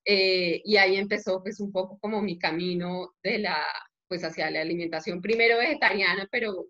Eh, 0.07 0.63
y 0.65 0.77
ahí 0.77 0.97
empezó 0.97 1.43
pues, 1.43 1.61
un 1.61 1.73
poco 1.73 1.99
como 2.01 2.23
mi 2.23 2.39
camino 2.39 3.15
de 3.23 3.39
la, 3.39 3.63
pues, 4.09 4.25
hacia 4.25 4.51
la 4.51 4.63
alimentación, 4.63 5.21
primero 5.21 5.59
vegetariana, 5.59 6.27
pero 6.33 6.69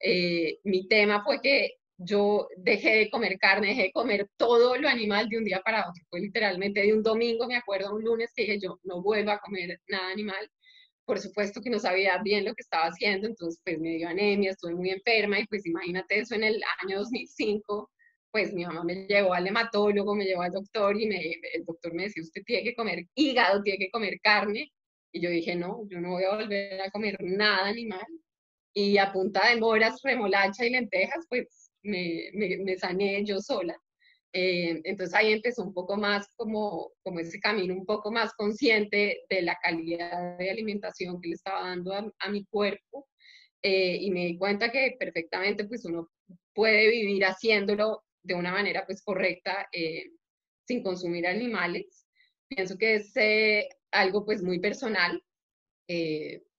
eh, 0.00 0.58
mi 0.64 0.88
tema 0.88 1.22
fue 1.24 1.40
que 1.40 1.76
yo 1.98 2.48
dejé 2.58 2.96
de 2.96 3.10
comer 3.10 3.38
carne, 3.38 3.68
dejé 3.68 3.82
de 3.84 3.92
comer 3.92 4.28
todo 4.36 4.76
lo 4.76 4.88
animal 4.88 5.28
de 5.28 5.38
un 5.38 5.44
día 5.44 5.60
para 5.64 5.88
otro. 5.88 6.02
Fue 6.10 6.20
literalmente 6.20 6.80
de 6.80 6.94
un 6.94 7.02
domingo, 7.02 7.46
me 7.46 7.56
acuerdo, 7.56 7.94
un 7.94 8.04
lunes 8.04 8.32
que 8.34 8.42
dije 8.42 8.58
yo 8.60 8.78
no 8.84 9.02
vuelvo 9.02 9.30
a 9.30 9.40
comer 9.40 9.80
nada 9.88 10.10
animal 10.10 10.50
por 11.06 11.20
supuesto 11.20 11.62
que 11.62 11.70
no 11.70 11.78
sabía 11.78 12.18
bien 12.22 12.44
lo 12.44 12.54
que 12.54 12.62
estaba 12.62 12.86
haciendo, 12.86 13.28
entonces 13.28 13.60
pues 13.64 13.78
me 13.78 13.96
dio 13.96 14.08
anemia, 14.08 14.50
estuve 14.50 14.74
muy 14.74 14.90
enferma 14.90 15.38
y 15.38 15.46
pues 15.46 15.64
imagínate 15.64 16.18
eso 16.18 16.34
en 16.34 16.44
el 16.44 16.60
año 16.82 16.98
2005, 16.98 17.90
pues 18.32 18.52
mi 18.52 18.66
mamá 18.66 18.82
me 18.84 19.06
llevó 19.06 19.32
al 19.32 19.46
hematólogo, 19.46 20.14
me 20.16 20.24
llevó 20.24 20.42
al 20.42 20.50
doctor 20.52 21.00
y 21.00 21.06
me, 21.06 21.16
el 21.54 21.64
doctor 21.64 21.94
me 21.94 22.04
decía, 22.04 22.22
usted 22.22 22.42
tiene 22.44 22.64
que 22.64 22.74
comer 22.74 23.06
hígado, 23.14 23.62
tiene 23.62 23.78
que 23.78 23.90
comer 23.90 24.18
carne. 24.20 24.72
Y 25.12 25.20
yo 25.20 25.30
dije, 25.30 25.54
no, 25.54 25.86
yo 25.88 26.00
no 26.00 26.10
voy 26.10 26.24
a 26.24 26.34
volver 26.34 26.80
a 26.82 26.90
comer 26.90 27.16
nada 27.20 27.68
animal. 27.68 28.04
Y 28.74 28.98
a 28.98 29.12
punta 29.12 29.48
de 29.48 29.56
moras, 29.58 30.00
remolacha 30.02 30.66
y 30.66 30.70
lentejas, 30.70 31.24
pues 31.30 31.65
me, 31.86 32.30
me, 32.34 32.56
me 32.58 32.78
sané 32.78 33.24
yo 33.24 33.40
sola. 33.40 33.76
Eh, 34.38 34.82
entonces 34.84 35.14
ahí 35.14 35.32
empezó 35.32 35.62
un 35.62 35.72
poco 35.72 35.96
más 35.96 36.28
como, 36.36 36.92
como 37.02 37.20
ese 37.20 37.40
camino 37.40 37.72
un 37.72 37.86
poco 37.86 38.12
más 38.12 38.34
consciente 38.34 39.22
de 39.30 39.40
la 39.40 39.56
calidad 39.62 40.36
de 40.36 40.50
alimentación 40.50 41.20
que 41.22 41.28
le 41.28 41.34
estaba 41.36 41.62
dando 41.68 41.94
a, 41.94 42.28
mi 42.28 42.44
cuerpo 42.44 43.08
eh, 43.62 43.96
y 43.98 44.10
me 44.10 44.26
di 44.26 44.36
cuenta 44.36 44.70
que 44.70 44.94
perfectamente 44.98 45.64
pues 45.64 45.86
uno 45.86 46.10
puede 46.54 46.90
vivir 46.90 47.24
haciéndolo 47.24 48.04
de 48.22 48.34
una 48.34 48.52
manera 48.52 48.84
pues 48.84 49.02
correcta 49.02 49.68
eh, 49.72 50.10
sin 50.66 50.82
consumir 50.82 51.26
animales. 51.26 52.06
Pienso 52.46 52.76
que 52.76 52.96
es 52.96 53.14
algo 53.90 54.26
pues 54.26 54.42
muy 54.42 54.60
personal, 54.60 55.22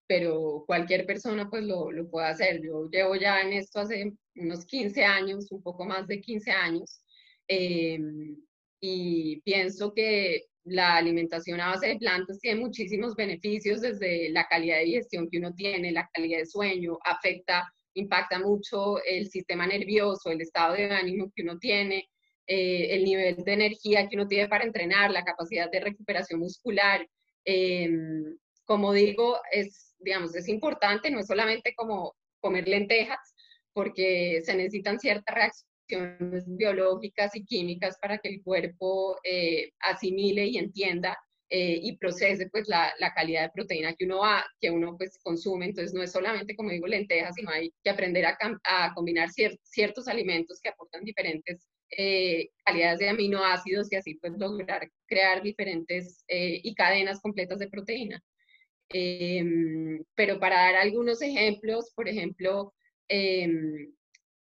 pero 0.08 0.64
cualquier 0.66 1.06
persona 1.06 1.50
pues 1.50 1.64
lo, 1.64 1.92
lo 1.92 2.10
puede 2.10 2.28
hacer. 2.28 2.62
Yo 2.64 2.90
llevo 2.90 3.16
ya 3.16 3.42
en 3.42 3.54
esto 3.54 3.82
hace 3.82 4.14
unos 4.36 4.66
15 4.66 5.04
años, 5.04 5.52
un 5.52 5.62
poco 5.62 5.86
más 5.86 6.08
de 6.08 6.22
15 6.22 6.52
años. 6.52 7.02
Em, 7.48 8.38
y 8.80 9.42
pienso 9.42 9.94
que 9.94 10.46
la 10.64 10.98
alimentación 10.98 11.62
a 11.62 11.70
base 11.70 11.88
de 11.88 11.98
plantas 11.98 12.40
tiene 12.40 12.60
muchísimos 12.60 13.16
beneficios 13.16 13.82
desde 13.82 14.30
la 14.30 14.48
calidad 14.48 14.78
de 14.78 14.86
digestión 14.86 15.30
que 15.30 15.38
uno 15.40 15.54
tiene, 15.54 15.92
la 15.92 16.10
calidad 16.14 16.40
de 16.40 16.46
sueño, 16.46 16.98
afecta, 17.04 17.72
impacta 17.94 18.40
mucho 18.40 19.04
el 19.04 19.30
sistema 19.30 19.66
nervioso, 19.66 20.30
el 20.30 20.42
estado 20.42 20.74
de 20.74 20.92
ánimo 20.92 21.32
que 21.36 21.44
uno 21.44 21.58
tiene, 21.58 22.10
eh, 22.46 22.96
el 22.96 23.04
nivel 23.04 23.44
de 23.44 23.54
energía 23.54 24.08
que 24.08 24.16
uno 24.18 24.28
tiene 24.28 24.48
para 24.48 24.66
entrenar, 24.66 25.12
la 25.12 25.24
capacidad 25.24 25.70
de 25.72 25.80
recuperación 25.80 26.40
muscular. 26.40 27.08
Em, 27.46 28.38
como 28.66 28.92
digo, 28.94 29.40
es, 29.52 29.87
digamos, 30.00 30.36
es 30.36 30.48
importante, 30.48 31.10
no 31.10 31.20
es 31.20 31.28
solamente 31.28 31.74
como 31.76 32.16
comer 32.40 32.68
lentejas, 32.68 33.34
porque 33.74 34.42
se 34.44 34.56
necesitan 34.56 35.00
ciertas 35.00 35.36
reacciones 35.36 36.46
biológicas 36.48 37.36
y 37.36 37.46
químicas 37.46 37.98
para 38.02 38.18
que 38.18 38.30
el 38.30 38.44
cuerpo 38.44 39.18
eh, 39.24 39.72
asimile 39.80 40.48
y 40.48 40.58
entienda 40.58 41.18
eh, 41.50 41.80
y 41.82 41.96
procese 41.98 42.50
pues 42.50 42.68
la, 42.68 42.92
la, 43.00 43.14
calidad 43.14 43.44
de 43.44 43.52
proteína 43.52 43.94
que 43.94 44.06
uno, 44.06 44.20
va, 44.20 44.44
que 44.60 44.70
uno 44.70 44.98
pues 44.98 45.18
consume. 45.24 45.68
Entonces 45.68 45.94
no 45.94 46.04
es 46.04 46.12
solamente, 46.12 46.56
como 46.56 46.72
digo, 46.72 46.88
lentejas, 46.88 47.36
sino 47.36 47.52
hay 47.52 47.72
que 47.84 47.90
aprender 47.90 48.26
a, 48.26 48.38
a 48.64 48.94
combinar 48.94 49.30
ciertos 49.30 50.08
alimentos 50.08 50.60
que 50.62 50.70
aportan 50.70 51.04
diferentes 51.04 51.68
eh, 51.90 52.50
calidades 52.66 53.00
de 53.00 53.10
aminoácidos 53.10 53.92
y 53.92 53.96
así 53.96 54.16
pues 54.16 54.34
lograr 54.38 54.90
crear 55.06 55.42
diferentes 55.42 56.26
y 56.28 56.76
cadenas 56.76 57.22
completas 57.22 57.60
de 57.60 57.70
proteína. 57.70 58.22
Em, 58.90 60.04
pero 60.16 60.40
para 60.40 60.56
dar 60.56 60.76
algunos 60.76 61.22
ejemplos, 61.22 61.92
por 61.96 62.08
ejemplo, 62.08 62.74
em, 63.10 63.94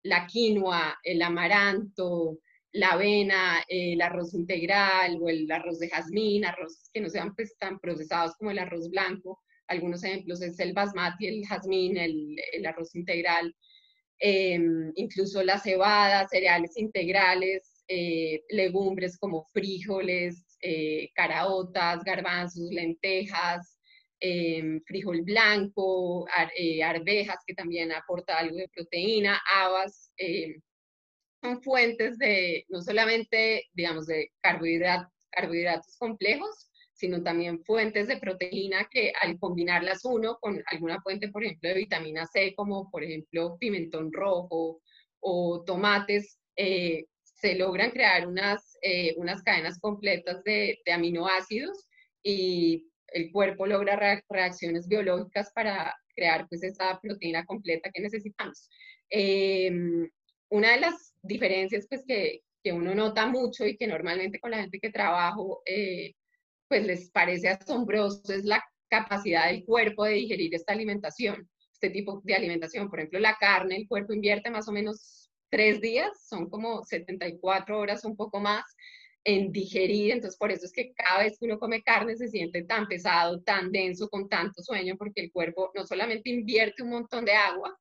la 0.02 0.26
quinoa, 0.26 0.98
el 1.02 1.22
amaranto, 1.22 2.38
la 2.72 2.90
avena, 2.90 3.64
el 3.68 4.00
arroz 4.02 4.34
integral 4.34 5.18
o 5.20 5.28
el 5.28 5.50
arroz 5.50 5.78
de 5.78 5.88
jazmín, 5.88 6.44
arroz 6.44 6.90
que 6.92 7.00
no 7.00 7.08
sean 7.08 7.34
pues, 7.34 7.56
tan 7.58 7.78
procesados 7.80 8.36
como 8.38 8.50
el 8.50 8.58
arroz 8.58 8.88
blanco. 8.90 9.40
Algunos 9.68 10.04
ejemplos 10.04 10.42
es 10.42 10.58
el 10.60 10.74
basmati, 10.74 11.26
el 11.26 11.46
jazmín, 11.46 11.96
el, 11.96 12.66
arroz 12.66 12.94
integral, 12.94 13.54
em, 14.18 14.92
incluso 14.96 15.42
la 15.42 15.58
cebada, 15.58 16.28
cereales 16.28 16.76
integrales, 16.76 17.82
eh, 17.88 18.42
legumbres 18.50 19.18
como 19.18 19.44
frijoles, 19.52 20.44
eh, 20.60 21.10
caraotas, 21.14 22.04
garbanzos, 22.04 22.70
lentejas, 22.70 23.75
Em, 24.18 24.80
frijol 24.86 25.22
blanco, 25.22 26.26
eh, 26.56 26.82
arvejas, 26.82 27.38
que 27.46 27.54
también 27.54 27.92
aporta 27.92 28.38
algo 28.38 28.56
de 28.56 28.68
proteína, 28.68 29.38
habas, 29.54 30.10
em, 30.16 30.60
son 31.42 31.62
fuentes 31.62 32.18
de 32.18 32.64
no 32.68 32.80
solamente, 32.80 33.64
digamos, 33.74 34.06
de 34.06 34.30
carbohidratos 34.40 35.96
complejos, 35.98 36.70
sino 36.94 37.22
también 37.22 37.62
fuentes 37.64 38.08
de 38.08 38.16
proteína 38.16 38.88
que 38.90 39.12
al 39.20 39.38
combinarlas 39.38 40.04
uno 40.04 40.38
con 40.40 40.62
alguna 40.66 41.00
fuente, 41.02 41.28
por 41.28 41.44
ejemplo, 41.44 41.68
de 41.68 41.74
vitamina 41.74 42.26
C, 42.26 42.54
como 42.56 42.90
por 42.90 43.04
ejemplo 43.04 43.58
pimentón 43.60 44.10
rojo 44.12 44.80
o 45.20 45.62
tomates, 45.64 46.38
eh, 46.56 47.04
se 47.22 47.54
logran 47.54 47.90
crear 47.90 48.26
unas, 48.26 48.78
eh, 48.80 49.14
unas 49.18 49.42
cadenas 49.42 49.78
completas 49.78 50.42
de, 50.44 50.78
de 50.86 50.92
aminoácidos 50.92 51.86
y 52.22 52.86
el 53.08 53.30
cuerpo 53.32 53.66
logra 53.66 54.22
reacciones 54.28 54.88
biológicas 54.88 55.52
para 55.52 55.94
crear 56.14 56.46
pues 56.48 56.62
esa 56.62 56.98
proteína 57.00 57.44
completa 57.44 57.90
que 57.92 58.02
necesitamos. 58.02 58.68
Em, 59.10 60.08
una 60.48 60.72
de 60.72 60.80
las 60.80 61.14
diferencias 61.22 61.86
pues 61.88 62.04
que, 62.06 62.42
que, 62.62 62.72
uno 62.72 62.94
nota 62.94 63.26
mucho 63.26 63.64
y 63.66 63.76
que 63.76 63.86
normalmente 63.86 64.40
con 64.40 64.50
la 64.50 64.58
gente 64.58 64.80
que 64.80 64.90
trabajo 64.90 65.62
eh, 65.66 66.14
pues 66.68 66.84
les 66.84 67.10
parece 67.10 67.48
asombroso 67.48 68.32
es 68.32 68.44
la 68.44 68.62
capacidad 68.88 69.46
del 69.46 69.64
cuerpo 69.64 70.04
de 70.04 70.14
digerir 70.14 70.54
esta 70.54 70.72
alimentación. 70.72 71.48
este 71.72 71.90
tipo 71.90 72.20
de 72.24 72.34
alimentación. 72.34 72.88
Por 72.88 73.00
ejemplo, 73.00 73.18
la 73.20 73.36
carne, 73.36 73.76
el 73.76 73.88
cuerpo 73.88 74.14
invierte 74.14 74.50
más 74.50 74.68
o 74.68 74.72
menos 74.72 75.30
tres 75.50 75.80
días, 75.80 76.10
son 76.28 76.48
como 76.48 76.84
74 76.84 77.78
horas, 77.78 78.04
un 78.04 78.16
poco 78.16 78.40
más, 78.40 78.64
en 79.26 79.50
digerir. 79.50 80.12
Entonces, 80.12 80.38
por 80.38 80.52
eso 80.52 80.64
es 80.64 80.72
que 80.72 80.92
cada 80.94 81.24
vez 81.24 81.38
que 81.38 81.46
uno 81.46 81.58
come 81.58 81.82
carne 81.82 82.16
se 82.16 82.28
siente 82.28 82.62
tan 82.62 82.86
pesado, 82.86 83.42
tan 83.42 83.72
denso, 83.72 84.08
con 84.08 84.28
tanto 84.28 84.62
sueño, 84.62 84.96
porque 84.96 85.20
el 85.22 85.32
cuerpo 85.32 85.72
no 85.74 85.84
solamente 85.84 86.30
invierte 86.30 86.82
un 86.82 86.90
montón 86.90 87.24
de 87.24 87.32
agua 87.32 87.76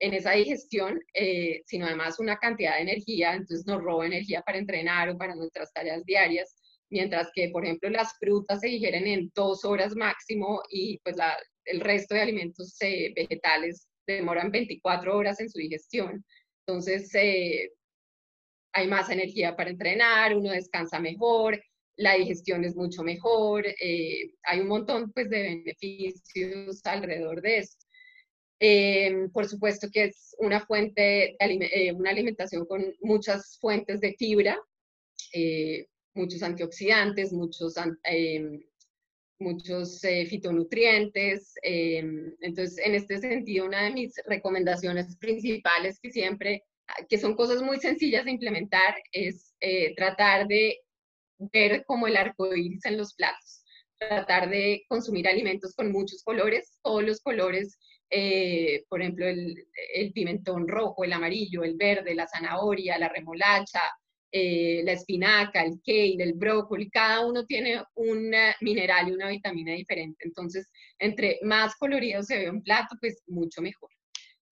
en 0.00 0.14
esa 0.14 0.32
digestión, 0.32 0.98
eh, 1.12 1.62
sino 1.66 1.86
además 1.86 2.18
una 2.18 2.38
cantidad 2.38 2.76
de 2.76 2.82
energía, 2.82 3.34
entonces 3.34 3.66
nos 3.66 3.82
roba 3.82 4.06
energía 4.06 4.42
para 4.42 4.58
entrenar 4.58 5.10
o 5.10 5.18
para 5.18 5.34
nuestras 5.34 5.72
tareas 5.72 6.04
diarias 6.04 6.56
mientras 6.90 7.28
que, 7.34 7.50
por 7.50 7.64
ejemplo, 7.64 7.90
las 7.90 8.16
frutas 8.18 8.60
se 8.60 8.68
digieren 8.68 9.06
en 9.06 9.30
dos 9.34 9.64
horas 9.64 9.94
máximo 9.94 10.62
y 10.70 10.98
pues 10.98 11.16
el 11.64 11.80
resto 11.80 12.14
de 12.14 12.22
alimentos 12.22 12.76
eh, 12.80 13.12
vegetales 13.14 13.88
demoran 14.06 14.50
24 14.50 15.16
horas 15.16 15.40
en 15.40 15.50
su 15.50 15.58
digestión. 15.58 16.24
Entonces, 16.66 17.14
eh, 17.14 17.70
hay 18.72 18.88
más 18.88 19.10
energía 19.10 19.56
para 19.56 19.70
entrenar, 19.70 20.36
uno 20.36 20.50
descansa 20.50 21.00
mejor, 21.00 21.62
la 21.96 22.14
digestión 22.14 22.64
es 22.64 22.76
mucho 22.76 23.02
mejor, 23.02 23.66
eh, 23.66 24.30
hay 24.44 24.60
un 24.60 24.68
montón 24.68 25.12
pues, 25.12 25.28
de 25.30 25.42
beneficios 25.42 26.80
alrededor 26.84 27.42
de 27.42 27.58
esto. 27.58 27.84
por 29.32 29.46
supuesto 29.48 29.88
que 29.92 30.04
es 30.04 30.34
una 30.38 30.60
fuente, 30.66 31.36
de, 31.40 31.92
una 31.96 32.10
alimentación 32.10 32.66
con 32.66 32.84
muchas 33.00 33.58
fuentes 33.60 34.00
de 34.00 34.14
fibra, 34.18 34.58
muchos 36.14 36.42
antioxidantes, 36.42 37.32
muchos, 37.32 37.74
em, 38.04 38.60
muchos 39.38 40.02
eh, 40.04 40.26
fitonutrientes. 40.26 41.54
Em, 41.62 42.34
entonces, 42.40 42.78
en 42.84 42.94
este 42.94 43.18
sentido, 43.18 43.66
una 43.66 43.84
de 43.84 43.92
mis 43.92 44.14
recomendaciones 44.26 45.16
principales 45.16 45.98
que 46.00 46.10
siempre, 46.10 46.64
que 47.08 47.18
son 47.18 47.34
cosas 47.34 47.62
muy 47.62 47.78
sencillas 47.78 48.24
de 48.24 48.32
implementar, 48.32 48.94
es 49.12 49.54
eh, 49.60 49.94
tratar 49.94 50.46
de 50.46 50.80
ver 51.38 51.84
como 51.86 52.06
el 52.06 52.16
arco 52.16 52.54
iris 52.54 52.84
en 52.86 52.96
los 52.96 53.14
platos, 53.14 53.62
tratar 53.98 54.48
de 54.50 54.84
consumir 54.88 55.28
alimentos 55.28 55.74
con 55.74 55.92
muchos 55.92 56.22
colores, 56.24 56.78
todos 56.82 57.04
los 57.04 57.20
colores 57.20 57.78
eh, 58.10 58.84
por 58.88 59.02
ejemplo, 59.02 59.26
el, 59.26 60.12
pimentón 60.14 60.66
rojo, 60.66 61.04
el 61.04 61.12
amarillo, 61.12 61.62
el 61.62 61.76
verde, 61.76 62.14
la 62.14 62.26
zanahoria, 62.26 62.98
la 62.98 63.08
remolacha, 63.08 63.80
eh, 64.32 64.82
la 64.84 64.92
espinaca, 64.92 65.62
el 65.62 65.80
kale, 65.84 66.22
el 66.22 66.34
brócoli, 66.34 66.90
cada 66.90 67.26
uno 67.26 67.44
tiene 67.44 67.82
un 67.94 68.32
mineral 68.60 69.08
y 69.08 69.12
una 69.12 69.28
vitamina 69.28 69.72
diferente. 69.72 70.24
Entonces, 70.26 70.70
entre 70.98 71.38
más 71.42 71.76
colorido 71.76 72.22
se 72.22 72.38
ve 72.38 72.50
un 72.50 72.62
plato, 72.62 72.96
pues 73.00 73.22
mucho 73.26 73.60
mejor. 73.60 73.90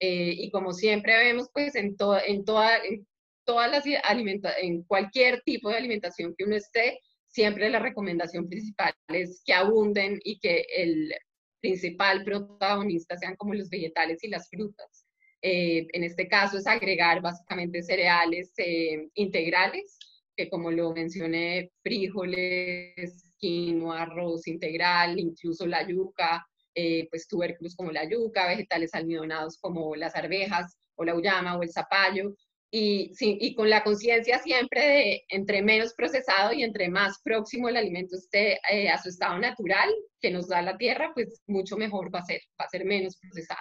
Eh, 0.01 0.35
y 0.37 0.51
como 0.51 0.73
siempre 0.73 1.17
vemos, 1.17 1.49
pues 1.53 1.75
en, 1.75 1.97
en, 2.27 2.45
toda, 2.45 2.79
en 2.85 3.07
todas 3.45 3.71
las 3.71 3.85
en 3.87 4.83
cualquier 4.83 5.43
tipo 5.43 5.71
de 5.71 5.77
alimentación 5.77 6.35
que 6.37 6.45
uno 6.45 6.57
esté, 6.57 7.01
siempre 7.27 7.71
la 7.71 7.79
recomendación 7.79 8.49
principal 8.49 8.95
es 9.09 9.43
que 9.45 9.53
abunden 9.53 10.19
y 10.25 10.39
que 10.39 10.65
el 10.75 11.15
principal 11.61 12.25
protagonista 12.25 13.17
sean 13.17 13.37
como 13.37 13.55
los 13.55 13.69
vegetales 13.69 14.23
y 14.23 14.29
las 14.29 14.49
frutas. 14.49 15.07
Eh, 15.43 15.87
en 15.93 16.05
este 16.05 16.29
caso 16.29 16.59
es 16.59 16.67
agregar 16.67 17.21
básicamente 17.21 17.83
cereales 17.83 18.53
eh, 18.57 19.09
integrales, 19.15 19.99
que 20.37 20.49
como 20.49 20.71
lo 20.71 20.93
mencioné, 20.93 21.71
frijoles, 21.83 23.35
quinoa, 23.39 24.03
arroz 24.03 24.47
integral, 24.49 25.19
incluso 25.19 25.67
la 25.67 25.87
yuca, 25.87 26.47
eh, 26.77 27.09
pues 27.11 27.27
tubérculos 27.27 27.75
como 27.75 27.91
la 27.91 28.09
yuca, 28.09 28.47
vegetales 28.47 28.95
almidonados 28.95 29.59
como 29.59 29.97
las 29.97 30.15
arvejas 30.15 30.79
o 30.95 31.05
la 31.05 31.17
uyama 31.17 31.57
o 31.57 31.63
el 31.63 31.73
zapallo, 31.73 32.35
y, 32.71 33.13
y 33.21 33.55
con 33.55 33.71
la 33.71 33.83
conciencia 33.83 34.39
siempre 34.41 34.81
de 34.81 35.25
entre 35.31 35.63
menos 35.63 35.95
procesado 35.95 36.53
y 36.53 36.63
entre 36.63 36.89
más 36.89 37.21
próximo 37.23 37.69
el 37.69 37.77
alimento 37.77 38.17
esté 38.17 38.61
a 38.89 39.01
su 39.01 39.09
estado 39.09 39.39
natural 39.39 39.89
que 40.21 40.31
nos 40.31 40.49
da 40.49 40.63
la 40.63 40.77
tierra, 40.77 41.13
pues 41.15 41.41
mucho 41.47 41.77
mejor 41.77 42.15
va 42.15 42.21
a 42.21 42.25
ser, 42.25 42.41
va 42.61 42.67
a 42.67 42.69
ser 42.69 42.85
menos 42.85 43.17
procesado. 43.19 43.61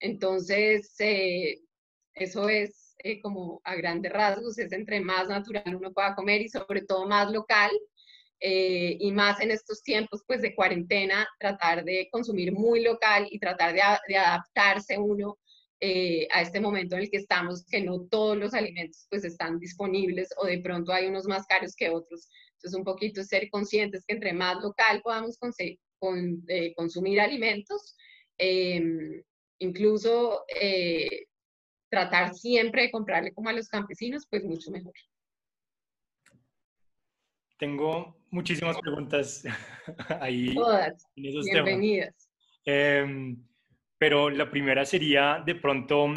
Entonces, 0.00 0.94
eh, 1.00 1.60
eso 2.14 2.48
es 2.48 2.94
eh, 2.98 3.20
como 3.20 3.60
a 3.64 3.74
grandes 3.74 4.12
rasgos, 4.12 4.58
es 4.58 4.72
entre 4.72 5.00
más 5.00 5.28
natural 5.28 5.76
uno 5.76 5.92
pueda 5.92 6.14
comer 6.14 6.42
y 6.42 6.48
sobre 6.48 6.82
todo 6.82 7.06
más 7.06 7.30
local. 7.30 7.70
Eh, 8.40 8.98
y 9.00 9.12
más 9.12 9.40
en 9.40 9.50
estos 9.50 9.82
tiempos 9.82 10.22
pues 10.26 10.42
de 10.42 10.54
cuarentena, 10.54 11.26
tratar 11.38 11.84
de 11.84 12.08
consumir 12.10 12.52
muy 12.52 12.82
local 12.82 13.26
y 13.30 13.38
tratar 13.38 13.74
de, 13.74 13.80
adaptarse 14.16 14.98
uno 14.98 15.38
a 16.32 16.40
este 16.40 16.58
momento 16.60 16.96
en 16.96 17.02
el 17.02 17.10
que 17.10 17.18
estamos, 17.18 17.64
que 17.66 17.82
no 17.82 18.06
todos 18.10 18.36
los 18.36 18.54
alimentos 18.54 19.06
pues 19.10 19.24
están 19.24 19.58
disponibles 19.58 20.30
o 20.38 20.46
de 20.46 20.58
pronto 20.58 20.92
hay 20.92 21.06
unos 21.06 21.26
más 21.26 21.46
caros 21.46 21.74
que 21.76 21.90
otros. 21.90 22.28
Entonces 22.56 22.78
un 22.78 22.84
poquito 22.84 23.22
ser 23.22 23.48
conscientes 23.50 24.04
que 24.06 24.14
entre 24.14 24.32
más 24.32 24.62
local 24.62 25.00
podamos 25.02 25.38
con, 25.38 25.52
consumir 26.76 27.20
alimentos, 27.20 27.96
em, 28.38 29.22
incluso 29.58 30.44
eh, 30.60 31.26
tratar 31.90 32.34
siempre 32.34 32.82
de 32.82 32.90
comprarle 32.90 33.32
como 33.32 33.48
a 33.48 33.52
los 33.52 33.68
campesinos, 33.68 34.26
pues 34.28 34.44
mucho 34.44 34.70
mejor. 34.70 34.94
Tengo 37.58 38.14
muchísimas 38.30 38.78
preguntas 38.78 39.42
ahí. 40.20 40.54
Todas. 40.54 41.06
Bienvenidas. 41.14 42.30
Em, 42.64 43.42
pero 43.96 44.28
la 44.28 44.50
primera 44.50 44.84
sería 44.84 45.42
de 45.44 45.54
pronto 45.54 46.12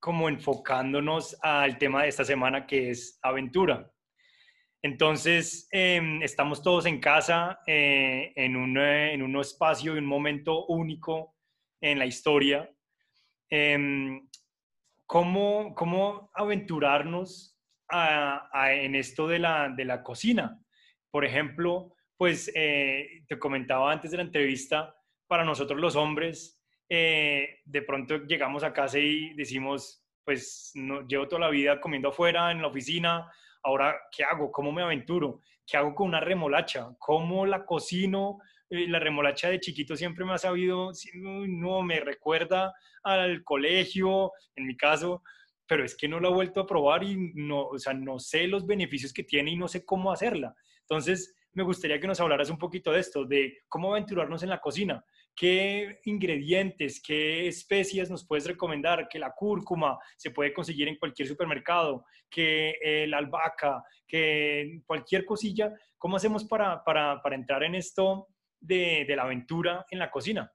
como 0.00 0.28
enfocándonos 0.28 1.36
al 1.42 1.76
tema 1.76 2.02
de 2.02 2.08
esta 2.08 2.24
semana 2.24 2.66
que 2.66 2.90
es 2.90 3.18
aventura. 3.20 3.92
Entonces, 4.80 5.68
em, 5.70 6.22
estamos 6.22 6.62
todos 6.62 6.86
en 6.86 7.00
casa, 7.00 7.58
eh, 7.66 8.32
en, 8.36 8.56
un, 8.56 8.78
en 8.78 9.22
un 9.22 9.36
espacio 9.40 9.94
y 9.94 9.98
un 9.98 10.06
momento 10.06 10.64
único 10.66 11.36
en 11.80 11.98
la 11.98 12.06
historia. 12.06 12.70
Em, 13.50 14.26
¿cómo, 15.04 15.74
¿Cómo 15.74 16.30
aventurarnos 16.32 17.57
en 17.90 18.94
esto 18.94 19.28
de 19.28 19.38
la, 19.38 19.68
de 19.68 19.84
la 19.84 20.02
cocina? 20.02 20.60
Por 21.10 21.24
ejemplo, 21.24 21.94
pues 22.16 22.50
eh, 22.54 23.24
te 23.28 23.38
comentaba 23.38 23.92
antes 23.92 24.10
de 24.10 24.18
la 24.18 24.24
entrevista, 24.24 24.94
para 25.26 25.44
nosotros 25.44 25.80
los 25.80 25.94
hombres, 25.94 26.60
eh, 26.88 27.60
de 27.64 27.82
pronto 27.82 28.18
llegamos 28.24 28.64
a 28.64 28.72
casa 28.72 28.98
y 28.98 29.34
decimos, 29.34 30.04
pues 30.24 30.72
no, 30.74 31.06
llevo 31.06 31.28
toda 31.28 31.42
la 31.42 31.50
vida 31.50 31.80
comiendo 31.80 32.08
afuera, 32.08 32.50
en 32.50 32.60
la 32.60 32.68
oficina, 32.68 33.30
ahora, 33.62 33.96
¿qué 34.10 34.24
hago? 34.24 34.50
¿Cómo 34.50 34.72
me 34.72 34.82
aventuro? 34.82 35.40
¿Qué 35.66 35.76
hago 35.76 35.94
con 35.94 36.08
una 36.08 36.20
remolacha? 36.20 36.90
¿Cómo 36.98 37.46
la 37.46 37.64
cocino? 37.64 38.38
Eh, 38.70 38.88
la 38.88 38.98
remolacha 38.98 39.48
de 39.50 39.60
chiquito 39.60 39.96
siempre 39.96 40.24
me 40.24 40.32
ha 40.32 40.38
sabido, 40.38 40.92
no, 41.14 41.82
me 41.82 42.00
recuerda 42.00 42.74
al 43.02 43.44
colegio, 43.44 44.32
en 44.56 44.66
mi 44.66 44.76
caso, 44.76 45.22
pero 45.68 45.84
es 45.84 45.94
que 45.94 46.08
no 46.08 46.18
la 46.18 46.28
he 46.28 46.32
vuelto 46.32 46.60
a 46.60 46.66
probar 46.66 47.04
y 47.04 47.32
no, 47.34 47.66
o 47.66 47.78
sea, 47.78 47.92
no 47.92 48.18
sé 48.18 48.48
los 48.48 48.66
beneficios 48.66 49.12
que 49.12 49.22
tiene 49.22 49.52
y 49.52 49.56
no 49.56 49.68
sé 49.68 49.84
cómo 49.84 50.10
hacerla. 50.10 50.54
Entonces, 50.80 51.36
me 51.52 51.62
gustaría 51.62 52.00
que 52.00 52.06
nos 52.06 52.20
hablaras 52.20 52.50
un 52.50 52.58
poquito 52.58 52.90
de 52.90 53.00
esto, 53.00 53.24
de 53.24 53.58
cómo 53.68 53.92
aventurarnos 53.92 54.42
en 54.42 54.48
la 54.48 54.60
cocina. 54.60 55.04
¿Qué 55.36 56.00
ingredientes, 56.04 57.00
qué 57.04 57.46
especias 57.46 58.10
nos 58.10 58.26
puedes 58.26 58.46
recomendar? 58.46 59.08
Que 59.08 59.18
la 59.18 59.34
cúrcuma 59.36 59.98
se 60.16 60.30
puede 60.30 60.52
conseguir 60.52 60.88
en 60.88 60.96
cualquier 60.96 61.28
supermercado, 61.28 62.04
que 62.30 63.04
la 63.06 63.18
albahaca, 63.18 63.82
que 64.06 64.80
cualquier 64.86 65.24
cosilla. 65.24 65.72
¿Cómo 65.96 66.16
hacemos 66.16 66.44
para, 66.44 66.82
para, 66.82 67.20
para 67.22 67.36
entrar 67.36 67.62
en 67.62 67.74
esto 67.74 68.28
de, 68.60 69.04
la 69.08 69.22
aventura 69.22 69.84
en 69.90 69.98
la 69.98 70.10
cocina? 70.10 70.50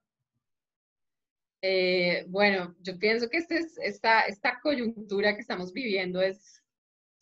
Eh, 1.66 2.26
bueno, 2.28 2.76
yo 2.82 2.98
pienso 2.98 3.30
que 3.30 3.38
este 3.38 3.56
es, 3.56 3.78
esta, 3.78 4.20
esta 4.26 4.60
coyuntura 4.60 5.34
que 5.34 5.40
estamos 5.40 5.72
viviendo 5.72 6.20
es, 6.20 6.60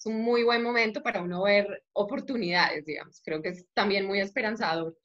un 0.05 0.21
muy 0.21 0.43
buen 0.43 0.65
momento 0.65 1.01
para 1.01 1.23
uno 1.23 1.45
ver 1.45 1.85
oportunidades, 1.93 2.85
digamos. 2.85 3.23
Creo 3.25 3.41
que 3.41 3.51
es 3.51 3.67
también 3.73 4.05
muy 4.05 4.19
esperanzador. 4.19 4.99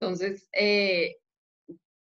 Entonces, 0.00 0.48
eh, 0.52 1.18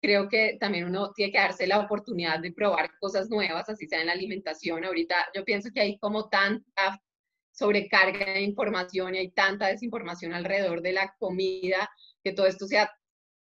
creo 0.00 0.28
que 0.28 0.58
también 0.60 0.84
uno 0.84 1.12
tiene 1.12 1.32
que 1.32 1.38
darse 1.38 1.66
la 1.66 1.80
oportunidad 1.80 2.38
de 2.38 2.52
probar 2.52 2.92
cosas 3.00 3.28
nuevas, 3.30 3.68
así 3.68 3.88
sea 3.88 4.00
en 4.00 4.06
la 4.06 4.12
alimentación. 4.12 4.84
Ahorita 4.84 5.16
yo 5.34 5.44
pienso 5.44 5.70
que 5.74 5.80
hay 5.80 5.98
como 5.98 6.28
tanta 6.28 7.02
sobrecarga 7.50 8.34
de 8.34 8.42
información 8.42 9.16
y 9.16 9.18
hay 9.18 9.32
tanta 9.32 9.66
desinformación 9.66 10.34
alrededor 10.34 10.82
de 10.82 10.92
la 10.92 11.16
comida, 11.18 11.90
que 12.22 12.32
todo 12.32 12.46
esto 12.46 12.68
se 12.68 12.78
ha 12.78 12.88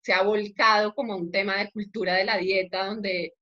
se 0.06 0.14
ha 0.14 0.22
volcado 0.22 0.94
como 0.94 1.16
un 1.16 1.32
tema 1.32 1.58
de 1.58 1.72
cultura 1.72 2.14
de 2.14 2.26
la 2.26 2.38
dieta, 2.38 2.86
donde 2.86 3.34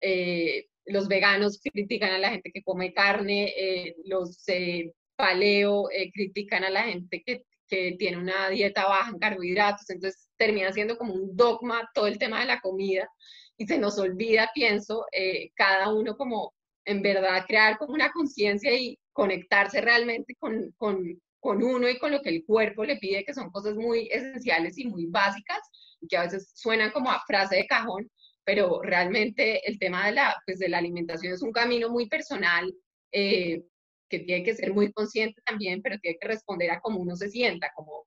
eh, 0.00 0.66
los 0.86 1.06
veganos 1.06 1.60
critican 1.62 2.10
a 2.10 2.18
la 2.18 2.30
gente 2.30 2.50
que 2.52 2.62
come 2.64 2.92
carne, 2.92 3.54
eh, 3.56 3.94
los 4.04 4.42
eh, 4.48 4.92
paleo 5.14 5.84
critican 6.12 6.64
a 6.64 6.70
la 6.70 6.82
gente 6.82 7.22
que, 7.24 7.44
que, 7.68 7.94
tiene 7.98 8.16
una 8.16 8.48
dieta 8.48 8.86
baja 8.86 9.10
en 9.10 9.18
carbohidratos. 9.20 9.88
Entonces, 9.90 10.28
termina 10.36 10.72
siendo 10.72 10.98
como 10.98 11.14
un 11.14 11.36
dogma 11.36 11.88
todo 11.94 12.08
el 12.08 12.18
tema 12.18 12.40
de 12.40 12.46
la 12.46 12.60
comida 12.60 13.08
y 13.56 13.68
se 13.68 13.78
nos 13.78 13.96
olvida, 13.98 14.50
pienso, 14.52 15.06
eh, 15.12 15.50
cada 15.54 15.94
uno 15.94 16.16
como 16.16 16.52
en 16.84 17.00
verdad 17.00 17.44
crear 17.46 17.78
como 17.78 17.94
una 17.94 18.10
conciencia 18.10 18.74
y 18.76 18.98
conectarse 19.12 19.80
realmente 19.80 20.34
con, 20.40 20.72
con, 20.78 21.20
con 21.38 21.62
uno 21.62 21.88
y 21.88 21.96
con 21.98 22.10
lo 22.10 22.22
que 22.22 22.30
el 22.30 22.44
cuerpo 22.44 22.84
le 22.84 22.96
pide, 22.96 23.24
que 23.24 23.34
son 23.34 23.50
cosas 23.50 23.76
muy 23.76 24.08
esenciales 24.10 24.78
y 24.78 24.86
muy 24.86 25.06
básicas, 25.06 25.60
que 26.08 26.16
a 26.16 26.22
veces 26.22 26.50
suenan 26.54 26.90
como 26.92 27.10
a 27.10 27.22
frase 27.26 27.56
de 27.56 27.66
cajón, 27.66 28.10
pero 28.44 28.80
realmente 28.82 29.68
el 29.68 29.78
tema 29.78 30.06
de 30.06 30.12
la, 30.12 30.36
pues 30.46 30.58
de 30.58 30.68
la 30.68 30.78
alimentación 30.78 31.32
es 31.32 31.42
un 31.42 31.52
camino 31.52 31.90
muy 31.90 32.08
personal, 32.08 32.72
eh, 33.12 33.62
que 34.08 34.20
tiene 34.20 34.42
que 34.42 34.54
ser 34.54 34.72
muy 34.72 34.92
consciente 34.92 35.40
también, 35.44 35.82
pero 35.82 35.98
tiene 35.98 36.18
que 36.18 36.28
responder 36.28 36.70
a 36.70 36.80
cómo 36.80 36.98
uno 37.00 37.14
se 37.14 37.28
sienta, 37.28 37.70
como 37.74 38.06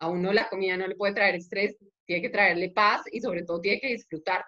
a 0.00 0.08
uno 0.08 0.32
la 0.32 0.48
comida 0.48 0.76
no 0.76 0.86
le 0.86 0.96
puede 0.96 1.14
traer 1.14 1.34
estrés, 1.34 1.76
tiene 2.06 2.22
que 2.22 2.30
traerle 2.30 2.70
paz 2.70 3.02
y 3.12 3.20
sobre 3.20 3.44
todo 3.44 3.60
tiene 3.60 3.80
que 3.80 3.88
disfrutar. 3.88 4.44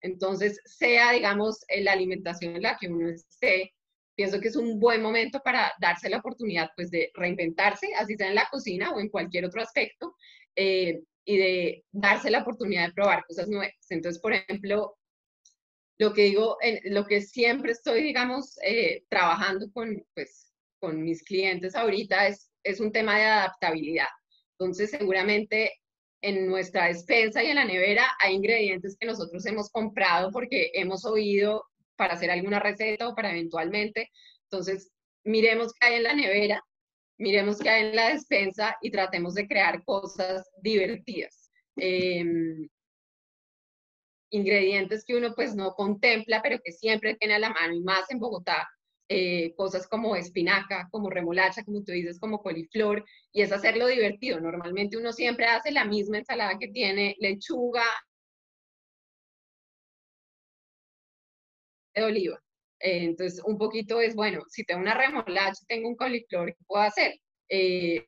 Entonces, 0.00 0.60
sea, 0.64 1.12
digamos, 1.12 1.58
la 1.80 1.92
alimentación 1.92 2.56
en 2.56 2.62
la 2.62 2.76
que 2.78 2.88
uno 2.88 3.10
esté, 3.10 3.74
pienso 4.14 4.40
que 4.40 4.48
es 4.48 4.56
un 4.56 4.78
buen 4.78 5.02
momento 5.02 5.40
para 5.44 5.72
darse 5.80 6.08
la 6.08 6.18
oportunidad, 6.18 6.70
pues, 6.76 6.90
de 6.90 7.10
reinventarse, 7.14 7.94
así 7.94 8.16
sea 8.16 8.28
en 8.28 8.34
la 8.34 8.48
cocina 8.50 8.92
o 8.92 9.00
en 9.00 9.08
cualquier 9.08 9.44
otro 9.44 9.60
aspecto, 9.60 10.16
eh, 10.56 11.00
y 11.28 11.36
de 11.36 11.84
darse 11.92 12.30
la 12.30 12.40
oportunidad 12.40 12.86
de 12.86 12.94
probar 12.94 13.22
cosas 13.26 13.48
nuevas. 13.48 13.74
Entonces, 13.90 14.18
por 14.18 14.32
ejemplo, 14.32 14.96
lo 15.98 16.14
que 16.14 16.22
digo, 16.22 16.56
en, 16.62 16.80
lo 16.94 17.04
que 17.04 17.20
siempre 17.20 17.72
estoy, 17.72 18.02
digamos, 18.02 18.56
eh, 18.64 19.04
trabajando 19.10 19.70
con, 19.74 20.02
pues, 20.14 20.54
con 20.80 21.02
mis 21.02 21.22
clientes 21.22 21.74
ahorita 21.74 22.28
es, 22.28 22.50
es 22.62 22.80
un 22.80 22.92
tema 22.92 23.18
de 23.18 23.24
adaptabilidad. 23.24 24.06
Entonces, 24.52 24.90
seguramente 24.90 25.74
en 26.22 26.48
nuestra 26.48 26.86
despensa 26.86 27.44
y 27.44 27.48
en 27.48 27.56
la 27.56 27.66
nevera 27.66 28.06
hay 28.20 28.34
ingredientes 28.34 28.96
que 28.98 29.06
nosotros 29.06 29.44
hemos 29.44 29.68
comprado 29.68 30.30
porque 30.32 30.70
hemos 30.72 31.04
oído 31.04 31.62
para 31.96 32.14
hacer 32.14 32.30
alguna 32.30 32.58
receta 32.58 33.06
o 33.06 33.14
para 33.14 33.32
eventualmente. 33.32 34.10
Entonces, 34.44 34.90
miremos 35.24 35.74
qué 35.74 35.88
hay 35.88 35.94
en 35.96 36.04
la 36.04 36.14
nevera, 36.14 36.64
miremos 37.18 37.58
qué 37.58 37.68
hay 37.68 37.86
en 37.88 37.96
la 37.96 38.08
despensa 38.10 38.76
y 38.80 38.90
tratemos 38.90 39.34
de 39.34 39.46
crear 39.46 39.84
cosas 39.84 40.48
divertidas. 40.62 41.50
Em, 41.76 42.68
ingredientes 44.30 45.04
que 45.04 45.16
uno 45.16 45.34
pues 45.34 45.54
no 45.54 45.72
contempla, 45.74 46.42
pero 46.42 46.58
que 46.62 46.72
siempre 46.72 47.16
tiene 47.16 47.34
a 47.34 47.38
la 47.38 47.50
mano 47.50 47.74
y 47.74 47.80
más 47.80 48.10
en 48.10 48.18
Bogotá, 48.18 48.68
eh, 49.08 49.54
cosas 49.56 49.88
como 49.88 50.16
espinaca, 50.16 50.88
como 50.90 51.08
remolacha, 51.10 51.64
como 51.64 51.82
tú 51.82 51.92
dices, 51.92 52.20
como 52.20 52.42
coliflor, 52.42 53.04
y 53.32 53.42
es 53.42 53.52
hacerlo 53.52 53.86
divertido. 53.86 54.40
Normalmente 54.40 54.98
uno 54.98 55.12
siempre 55.12 55.46
hace 55.46 55.70
la 55.72 55.84
misma 55.86 56.18
ensalada 56.18 56.58
que 56.58 56.68
tiene 56.68 57.16
lechuga 57.18 57.84
de 61.94 62.02
oliva. 62.04 62.40
Eh, 62.80 63.04
entonces, 63.04 63.42
un 63.44 63.58
poquito 63.58 64.00
es, 64.00 64.14
bueno, 64.14 64.42
si 64.48 64.64
tengo 64.64 64.80
una 64.80 64.94
remolacha, 64.94 65.64
tengo 65.68 65.88
un 65.88 65.96
coliflor, 65.96 66.54
¿qué 66.54 66.64
puedo 66.66 66.82
hacer? 66.82 67.20
Eh, 67.48 68.06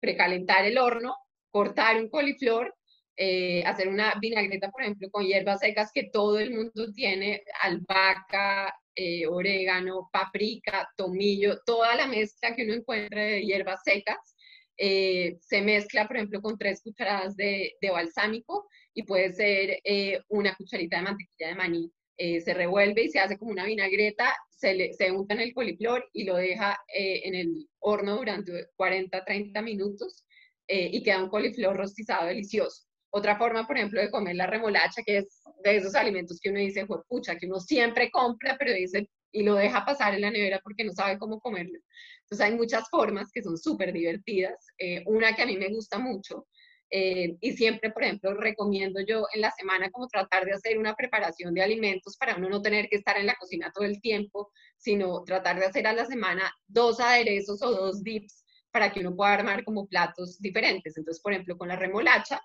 precalentar 0.00 0.64
el 0.64 0.78
horno, 0.78 1.16
cortar 1.50 1.96
un 1.96 2.08
coliflor 2.08 2.74
eh, 3.20 3.64
hacer 3.66 3.88
una 3.88 4.14
vinagreta, 4.20 4.70
por 4.70 4.82
ejemplo, 4.82 5.10
con 5.10 5.26
hierbas 5.26 5.58
secas 5.58 5.90
que 5.92 6.04
todo 6.04 6.38
el 6.38 6.52
mundo 6.54 6.92
tiene, 6.94 7.42
albahaca, 7.62 8.72
eh, 8.94 9.26
orégano, 9.26 10.08
paprika, 10.12 10.88
tomillo, 10.96 11.58
toda 11.66 11.96
la 11.96 12.06
mezcla 12.06 12.54
que 12.54 12.62
uno 12.62 12.74
encuentre 12.74 13.24
de 13.24 13.42
hierbas 13.44 13.80
secas. 13.82 14.36
Eh, 14.76 15.36
se 15.40 15.62
mezcla, 15.62 16.06
por 16.06 16.16
ejemplo, 16.16 16.40
con 16.40 16.56
tres 16.56 16.80
cucharadas 16.80 17.34
de, 17.36 17.72
de 17.80 17.90
balsámico 17.90 18.68
y 18.94 19.02
puede 19.02 19.32
ser 19.32 19.80
una 20.28 20.54
cucharita 20.54 20.98
de 20.98 21.02
mantequilla 21.02 21.48
de 21.48 21.54
maní. 21.56 21.92
Se 22.18 22.54
revuelve 22.54 23.04
y 23.04 23.10
se 23.10 23.20
hace 23.20 23.38
como 23.38 23.52
una 23.52 23.64
vinagreta, 23.64 24.34
se, 24.50 24.74
le, 24.74 24.92
se 24.92 25.12
unta 25.12 25.34
en 25.34 25.40
el 25.40 25.54
coliflor 25.54 26.04
y 26.12 26.24
lo 26.24 26.36
deja 26.36 26.76
en 26.88 27.34
el 27.34 27.68
horno 27.78 28.16
durante 28.16 28.66
40-30 28.76 29.62
minutos 29.62 30.24
y 30.66 31.02
queda 31.02 31.22
un 31.22 31.30
coliflor 31.30 31.76
rostizado 31.76 32.26
delicioso. 32.26 32.88
Otra 33.10 33.38
forma, 33.38 33.66
por 33.66 33.76
ejemplo, 33.76 34.00
de 34.00 34.10
comer 34.10 34.36
la 34.36 34.46
remolacha, 34.46 35.02
que 35.02 35.18
es 35.18 35.42
de 35.64 35.76
esos 35.76 35.94
alimentos 35.94 36.38
que 36.40 36.50
uno 36.50 36.58
dice, 36.58 36.86
pucha, 37.08 37.36
que 37.36 37.46
uno 37.46 37.60
siempre 37.60 38.10
compra, 38.10 38.56
pero 38.58 38.72
dice, 38.72 39.08
y 39.32 39.42
lo 39.42 39.54
deja 39.54 39.84
pasar 39.84 40.14
en 40.14 40.22
la 40.22 40.30
nevera 40.30 40.60
porque 40.62 40.84
no 40.84 40.92
sabe 40.92 41.18
cómo 41.18 41.40
comerlo. 41.40 41.78
Entonces 42.22 42.46
hay 42.46 42.54
muchas 42.54 42.88
formas 42.90 43.30
que 43.32 43.42
son 43.42 43.56
súper 43.56 43.92
divertidas. 43.92 44.66
Eh, 44.78 45.02
una 45.06 45.34
que 45.34 45.42
a 45.42 45.46
mí 45.46 45.56
me 45.56 45.68
gusta 45.68 45.98
mucho 45.98 46.46
eh, 46.90 47.36
y 47.40 47.52
siempre, 47.52 47.90
por 47.90 48.02
ejemplo, 48.02 48.34
recomiendo 48.34 49.00
yo 49.06 49.26
en 49.34 49.42
la 49.42 49.50
semana 49.50 49.90
como 49.90 50.08
tratar 50.08 50.44
de 50.44 50.52
hacer 50.52 50.78
una 50.78 50.94
preparación 50.94 51.52
de 51.54 51.62
alimentos 51.62 52.16
para 52.16 52.36
uno 52.36 52.48
no 52.48 52.62
tener 52.62 52.88
que 52.88 52.96
estar 52.96 53.18
en 53.18 53.26
la 53.26 53.36
cocina 53.36 53.72
todo 53.74 53.84
el 53.84 54.00
tiempo, 54.00 54.50
sino 54.76 55.22
tratar 55.24 55.58
de 55.58 55.66
hacer 55.66 55.86
a 55.86 55.92
la 55.92 56.06
semana 56.06 56.52
dos 56.66 57.00
aderezos 57.00 57.62
o 57.62 57.70
dos 57.70 58.02
dips 58.02 58.44
para 58.70 58.92
que 58.92 59.00
uno 59.00 59.14
pueda 59.14 59.34
armar 59.34 59.64
como 59.64 59.86
platos 59.86 60.38
diferentes. 60.40 60.96
Entonces, 60.96 61.22
por 61.22 61.32
ejemplo, 61.32 61.56
con 61.58 61.68
la 61.68 61.76
remolacha, 61.76 62.40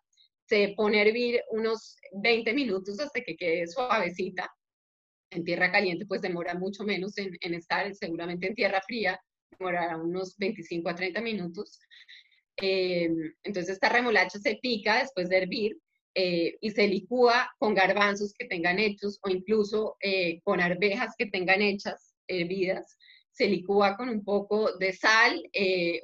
se 0.46 0.74
pone 0.76 1.00
a 1.00 1.04
hervir 1.04 1.42
unos 1.52 1.96
20 2.12 2.54
minutos 2.54 3.00
hasta 3.00 3.22
que 3.22 3.36
quede 3.36 3.68
suavecita. 3.68 4.52
En 5.32 5.44
tierra 5.44 5.72
caliente 5.72 6.06
pues 6.06 6.22
demora 6.22 6.54
mucho 6.54 6.84
menos 6.84 7.18
en, 7.18 7.54
estar, 7.54 7.94
seguramente 7.96 8.48
en 8.48 8.54
tierra 8.54 8.82
fría 8.86 9.20
demorará 9.58 9.98
unos 9.98 10.38
25 10.38 10.90
a 10.90 10.96
30 10.96 11.22
minutos. 11.22 11.80
Eh, 12.58 13.10
entonces 13.44 13.74
esta 13.74 13.90
remolacha 13.90 14.40
se 14.40 14.58
pica 14.62 15.00
después 15.00 15.30
de 15.30 15.38
hervir 15.38 15.78
eh, 16.14 16.58
y 16.62 16.72
se 16.72 16.88
licúa 16.88 17.52
con 17.58 17.74
garbanzos 17.74 18.34
que 18.38 18.46
tengan 18.46 18.78
hechos 18.80 19.20
o 19.24 19.30
incluso 19.30 19.98
eh, 20.02 20.40
con 20.44 20.62
arvejas 20.62 21.16
que 21.18 21.26
tengan 21.26 21.62
hechas, 21.62 22.14
hervidas. 22.28 22.98
Se 23.32 23.48
licúa 23.48 23.98
con 23.98 24.10
un 24.10 24.24
poco 24.24 24.78
de 24.78 24.94
sal, 24.94 25.42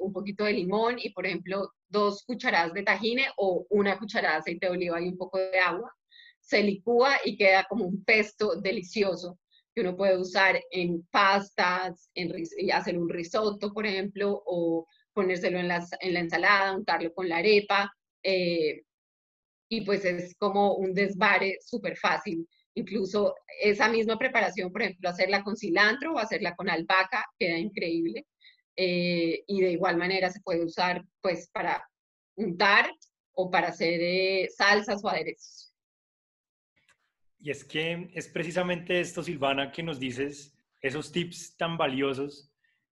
un 0.00 0.12
poquito 0.12 0.42
de 0.42 0.52
limón 0.52 0.96
y, 1.00 1.10
por 1.10 1.26
ejemplo, 1.26 1.70
dos 1.88 2.24
cucharadas 2.24 2.74
de 2.74 2.82
tajine 2.82 3.26
o 3.36 3.66
una 3.70 3.96
cucharada 4.00 4.34
de 4.34 4.40
aceite 4.40 4.66
de 4.66 4.72
oliva 4.72 5.00
y 5.00 5.10
un 5.10 5.16
poco 5.16 5.38
de 5.38 5.60
agua. 5.60 5.94
Se 6.40 6.60
licúa 6.60 7.18
y 7.24 7.36
queda 7.36 7.66
como 7.68 7.84
un 7.86 8.02
pesto 8.04 8.56
delicioso 8.56 9.38
que 9.74 9.82
uno 9.82 9.96
puede 9.96 10.18
usar 10.18 10.60
en 10.70 11.06
pastas, 11.10 12.10
en, 12.14 12.32
hacer 12.72 12.98
un 12.98 13.08
risotto, 13.08 13.72
por 13.72 13.86
ejemplo, 13.86 14.42
o 14.44 14.86
ponérselo 15.20 15.58
en 15.58 15.68
la, 15.68 15.86
en 16.00 16.14
la 16.14 16.20
ensalada, 16.20 16.74
untarlo 16.74 17.12
con 17.12 17.28
la 17.28 17.38
arepa. 17.38 17.92
Eh, 18.22 18.82
y 19.68 19.82
pues 19.82 20.04
es 20.04 20.34
como 20.36 20.76
un 20.76 20.94
desvare 20.94 21.58
súper 21.60 21.96
fácil. 21.96 22.48
Incluso 22.74 23.34
esa 23.60 23.88
misma 23.88 24.18
preparación, 24.18 24.72
por 24.72 24.82
ejemplo, 24.82 25.10
hacerla 25.10 25.42
con 25.44 25.56
cilantro 25.56 26.14
o 26.14 26.18
hacerla 26.18 26.56
con 26.56 26.70
albahaca, 26.70 27.26
queda 27.38 27.58
increíble. 27.58 28.26
Eh, 28.76 29.44
y 29.46 29.60
de 29.60 29.72
igual 29.72 29.98
manera 29.98 30.30
se 30.30 30.40
puede 30.40 30.64
usar 30.64 31.04
pues 31.20 31.50
para 31.52 31.86
untar 32.36 32.90
o 33.32 33.50
para 33.50 33.68
hacer 33.68 34.00
eh, 34.00 34.48
salsas 34.56 35.04
o 35.04 35.08
aderezos. 35.08 35.74
Y 37.38 37.50
es 37.50 37.64
que 37.64 38.10
es 38.14 38.28
precisamente 38.28 39.00
esto, 39.00 39.22
Silvana, 39.22 39.70
que 39.70 39.82
nos 39.82 39.98
dices, 39.98 40.54
esos 40.80 41.12
tips 41.12 41.56
tan 41.56 41.76
valiosos 41.76 42.49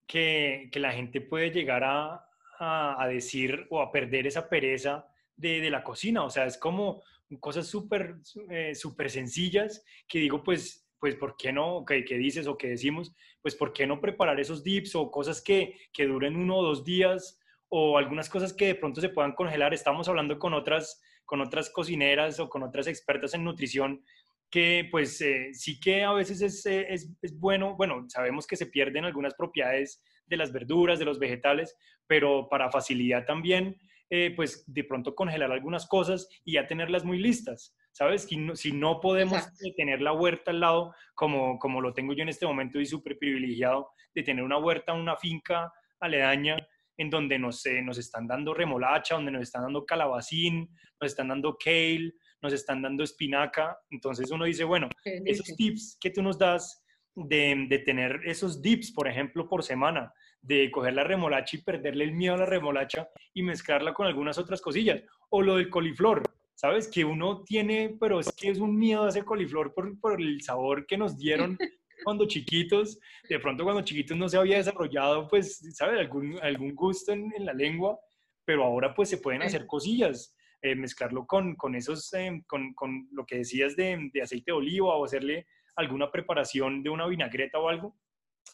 que, 0.09 0.71
la 0.75 0.91
gente 0.91 1.21
puede 1.21 1.51
llegar 1.51 1.85
a, 1.85 2.27
a, 2.59 3.07
decir 3.07 3.69
o 3.71 3.81
a 3.81 3.93
perder 3.93 4.27
esa 4.27 4.49
pereza 4.49 5.07
de, 5.37 5.61
de 5.61 5.71
la 5.71 5.85
cocina. 5.85 6.25
O 6.25 6.31
sea, 6.31 6.47
es 6.47 6.59
como 6.59 7.03
cosas 7.39 7.69
súper 7.69 8.17
eh, 8.51 8.75
súper 8.75 9.11
sencillas 9.11 9.85
que 10.09 10.19
digo, 10.19 10.43
pues 10.43 10.89
pues 10.99 11.15
¿por 11.15 11.37
qué 11.37 11.53
no? 11.53 11.85
¿Qué, 11.87 12.03
dices 12.03 12.47
o 12.47 12.59
qué 12.59 12.69
decimos? 12.69 13.15
Pues 13.41 13.55
¿por 13.55 13.73
qué 13.73 13.87
no 13.87 14.01
preparar 14.01 14.41
esos 14.41 14.65
dips 14.65 14.95
o 14.97 15.11
cosas 15.11 15.41
que, 15.41 15.77
que 15.93 16.07
duren 16.07 16.37
uno 16.37 16.57
o 16.57 16.65
dos 16.65 16.85
días 16.85 17.39
o 17.69 17.99
algunas 17.99 18.29
cosas 18.29 18.53
que 18.53 18.67
de 18.67 18.75
pronto 18.75 19.01
se 19.01 19.11
puedan 19.11 19.33
congelar? 19.33 19.73
Estamos 19.73 20.09
hablando 20.09 20.39
con 20.39 20.55
otras, 20.55 21.01
con 21.25 21.41
otras 21.41 21.71
cocineras 21.71 22.41
o 22.41 22.49
con 22.49 22.63
otras 22.63 22.89
expertas 22.89 23.35
en 23.35 23.45
nutrición 23.45 24.03
que 24.51 24.89
pues 24.91 25.21
eh, 25.21 25.51
sí 25.53 25.79
que 25.79 26.05
a 26.05 26.13
veces 26.13 26.41
es, 26.41 26.65
eh, 26.67 26.87
es, 26.89 27.11
es, 27.21 27.39
bueno, 27.39 27.77
bueno, 27.77 28.05
sabemos 28.09 28.47
que 28.47 28.57
se 28.57 28.67
pierden 28.67 29.05
algunas 29.05 29.35
propiedades 29.35 30.03
de 30.27 30.37
las 30.37 30.53
verduras, 30.53 30.99
de 30.99 31.05
los 31.05 31.19
vegetales, 31.19 31.77
pero 32.07 32.49
para 32.49 32.71
facilidad 32.71 33.25
también, 33.27 33.77
eh, 34.11 34.33
pues 34.35 34.65
de 34.67 34.85
pronto 34.85 35.15
congelar 35.15 35.53
algunas 35.53 35.87
cosas 35.87 36.29
y 36.45 36.55
ya 36.55 36.67
tenerlas 36.67 37.05
muy 37.05 37.19
listas. 37.19 37.75
¿sabes? 37.93 38.23
Si 38.23 38.37
no, 38.37 38.55
si 38.55 38.71
no 38.71 39.01
podemos 39.01 39.43
tener 39.77 40.01
la 40.01 40.13
huerta 40.13 40.53
al 40.53 40.61
lado, 40.61 40.95
como, 41.15 41.59
como 41.59 41.81
lo 41.81 41.93
tengo 41.93 42.13
yo 42.13 42.23
en 42.23 42.29
este 42.29 42.47
momento 42.47 42.81
y 42.81 42.87
súper 42.87 43.19
privilegiado 43.19 43.91
de 44.15 44.23
tener 44.23 44.45
una 44.45 44.59
huerta, 44.59 44.93
una 44.93 45.17
finca 45.17 45.73
aledaña 45.99 46.57
en 46.97 47.11
donde 47.11 47.39
nos, 47.41 47.65
nos 47.83 47.99
están 47.99 48.29
dando 48.29 48.55
remolacha, 48.55 49.17
donde 49.17 49.33
nos 49.33 49.43
están 49.43 49.63
dando 49.63 49.85
calabacín, 49.85 50.71
nos 51.01 51.11
están 51.11 51.29
dando 51.29 51.57
kale, 51.57 52.13
nos 52.43 52.53
están 52.53 52.83
dando 52.83 53.05
espinaca. 53.05 53.79
Entonces 53.91 54.31
uno 54.31 54.45
dice, 54.45 54.65
bueno, 54.65 54.89
esos 55.05 55.55
tips 55.57 55.97
que 56.01 56.11
tú 56.11 56.23
nos 56.23 56.39
das 56.39 56.83
de, 57.15 57.67
de 57.69 57.79
tener 57.81 58.21
esos 58.25 58.63
dips, 58.63 58.93
por 58.93 59.09
ejemplo, 59.09 59.49
por 59.49 59.63
semana, 59.63 60.13
de 60.41 60.71
coger 60.71 60.95
la 60.95 61.05
remolacha 61.05 61.57
y 61.57 61.63
perderle 61.63 62.05
el 62.05 62.13
miedo 62.13 62.35
a 62.35 62.39
la 62.39 62.47
remolacha 62.47 63.09
y 63.35 63.43
mezclarla 63.43 63.93
con 63.93 64.07
algunas 64.07 64.39
otras 64.39 64.61
cosillas. 64.61 65.03
O 65.31 65.43
lo 65.43 65.57
del 65.57 65.69
coliflor, 65.69 66.23
¿sabes? 66.55 66.89
Que 66.89 67.05
uno 67.05 67.43
tiene, 67.45 67.97
pero 68.01 68.21
es 68.21 68.33
que 68.33 68.51
es 68.51 68.59
un 68.59 68.77
miedo 68.77 69.05
a 69.05 69.09
ese 69.09 69.25
coliflor 69.25 69.75
por, 69.75 69.99
por 70.01 70.21
el 70.21 70.41
sabor 70.43 70.87
que 70.87 70.97
nos 70.97 71.19
dieron 71.19 71.59
cuando 72.05 72.27
chiquitos. 72.27 72.99
De 73.29 73.39
pronto 73.41 73.65
cuando 73.65 73.83
chiquitos 73.83 74.17
no 74.17 74.29
se 74.29 74.37
había 74.37 74.59
desarrollado, 74.59 75.29
pues, 75.29 75.59
¿sabes? 75.75 75.99
Algún, 75.99 76.39
algún 76.43 76.75
gusto 76.75 77.13
en, 77.13 77.33
en 77.37 77.47
la 77.47 77.53
lengua, 77.53 77.99
pero 78.45 78.65
ahora 78.65 78.95
pues 78.95 79.09
se 79.09 79.19
pueden 79.19 79.43
hacer 79.43 79.67
cosillas. 79.67 80.35
Eh, 80.61 80.75
mezclarlo 80.75 81.25
con, 81.25 81.55
con 81.55 81.77
esos, 81.77 82.13
eh, 82.15 82.43
con, 82.49 82.75
con, 82.75 83.09
lo 83.13 83.25
que 83.25 83.39
decías 83.39 83.77
de, 83.77 84.11
aceite 84.21 84.51
de 84.51 84.57
oliva 84.57 84.97
o 84.97 85.05
hacerle 85.05 85.47
alguna 85.77 86.11
preparación 86.11 86.83
de 86.83 86.91
una 86.91 87.07
vinagreta 87.07 87.61
o 87.61 87.69
algo, 87.69 87.97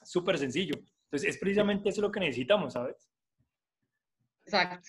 súper 0.05 0.37
sencillo. 0.37 0.75
Entonces, 1.05 1.31
es 1.31 1.39
precisamente 1.39 1.89
eso 1.89 2.03
lo 2.03 2.13
que 2.13 2.21
necesitamos, 2.21 2.75
¿sabes? 2.75 3.09
Exacto. 4.45 4.87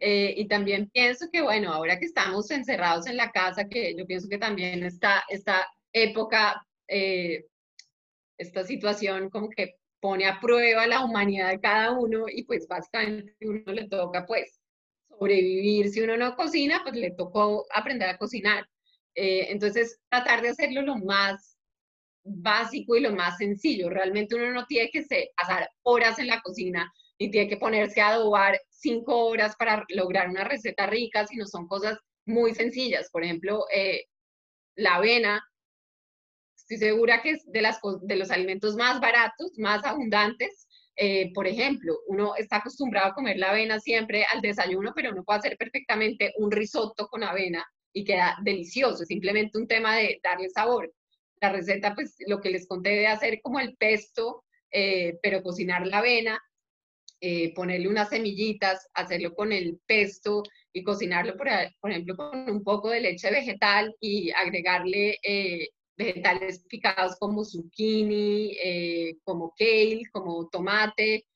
Eh, 0.00 0.34
y 0.36 0.48
también 0.48 0.90
pienso 0.90 1.26
que, 1.32 1.40
bueno, 1.40 1.72
ahora 1.72 2.00
que 2.00 2.06
estamos 2.06 2.50
encerrados 2.50 3.06
en 3.06 3.16
la 3.16 3.30
casa, 3.30 3.68
que 3.68 3.94
yo 3.96 4.04
pienso 4.04 4.28
que 4.28 4.38
también 4.38 4.82
está 4.82 5.22
esta 5.28 5.68
época, 5.92 6.66
eh, 6.88 7.46
esta 8.38 8.64
situación 8.64 9.30
como 9.30 9.48
que 9.50 9.76
pone 10.00 10.26
a 10.26 10.40
prueba 10.40 10.84
la 10.88 11.04
humanidad 11.04 11.50
de 11.50 11.60
cada 11.60 11.92
uno 11.92 12.24
y 12.28 12.42
pues 12.42 12.66
básicamente 12.66 13.36
uno 13.42 13.72
le 13.72 13.88
toca 13.88 14.26
pues 14.26 14.60
sobrevivir. 15.18 15.90
Si 15.90 16.00
uno 16.00 16.16
no 16.16 16.36
cocina, 16.36 16.80
pues 16.82 16.94
le 16.96 17.12
tocó 17.12 17.66
aprender 17.74 18.08
a 18.08 18.18
cocinar. 18.18 18.66
Eh, 19.14 19.46
entonces, 19.50 20.00
tratar 20.08 20.42
de 20.42 20.50
hacerlo 20.50 20.82
lo 20.82 20.96
más 20.96 21.56
básico 22.24 22.96
y 22.96 23.00
lo 23.00 23.12
más 23.12 23.38
sencillo. 23.38 23.88
Realmente 23.88 24.34
uno 24.34 24.52
no 24.52 24.66
tiene 24.66 24.90
que 24.90 25.04
pasar 25.36 25.70
horas 25.82 26.18
en 26.18 26.26
la 26.26 26.40
cocina 26.42 26.92
ni 27.18 27.30
tiene 27.30 27.48
que 27.48 27.56
ponerse 27.56 28.00
a 28.00 28.08
adobar 28.08 28.60
cinco 28.68 29.26
horas 29.26 29.56
para 29.56 29.84
lograr 29.88 30.28
una 30.28 30.44
receta 30.44 30.86
rica, 30.86 31.26
sino 31.26 31.46
son 31.46 31.66
cosas 31.66 31.98
muy 32.26 32.54
sencillas. 32.54 33.08
Por 33.10 33.24
ejemplo, 33.24 33.64
eh, 33.72 34.04
la 34.74 34.96
avena, 34.96 35.42
estoy 36.56 36.76
segura 36.76 37.22
que 37.22 37.30
es 37.30 37.50
de, 37.50 37.62
las, 37.62 37.80
de 38.02 38.16
los 38.16 38.30
alimentos 38.30 38.76
más 38.76 39.00
baratos, 39.00 39.52
más 39.56 39.84
abundantes. 39.84 40.68
Eh, 40.98 41.30
por 41.34 41.46
ejemplo, 41.46 41.98
uno 42.06 42.34
está 42.36 42.56
acostumbrado 42.56 43.08
a 43.08 43.14
comer 43.14 43.36
la 43.36 43.50
avena 43.50 43.78
siempre 43.78 44.24
al 44.24 44.40
desayuno, 44.40 44.92
pero 44.94 45.12
uno 45.12 45.24
puede 45.24 45.40
hacer 45.40 45.56
perfectamente 45.58 46.32
un 46.38 46.50
risotto 46.50 47.06
con 47.08 47.22
avena 47.22 47.64
y 47.92 48.04
queda 48.04 48.36
delicioso. 48.42 49.02
Es 49.02 49.08
simplemente 49.08 49.58
un 49.58 49.68
tema 49.68 49.96
de 49.96 50.18
darle 50.22 50.48
sabor 50.48 50.92
la 51.40 51.52
receta, 51.52 51.94
pues 51.94 52.16
lo 52.26 52.40
que 52.40 52.50
les 52.50 52.66
conté 52.66 52.90
de 52.90 53.06
hacer 53.08 53.40
como 53.42 53.60
el 53.60 53.76
pesto, 53.76 54.44
eh, 54.70 55.18
pero 55.22 55.42
cocinar 55.42 55.86
la 55.86 55.98
avena, 55.98 56.40
eh, 57.20 57.52
ponerle 57.54 57.88
unas 57.88 58.08
semillitas, 58.08 58.88
hacerlo 58.94 59.34
con 59.34 59.52
el 59.52 59.78
pesto 59.86 60.42
y 60.72 60.82
cocinarlo, 60.82 61.36
por, 61.36 61.48
ejemplo, 61.48 62.16
con 62.16 62.50
un 62.50 62.64
poco 62.64 62.88
de 62.88 63.00
leche 63.00 63.30
vegetal 63.30 63.94
y 64.00 64.30
agregarle 64.30 65.18
vegetales 65.96 66.64
picados 66.68 67.16
como 67.18 67.44
zucchini, 67.44 68.56
como 69.24 69.54
kale, 69.58 70.02
como 70.12 70.48
tomate, 70.48 71.26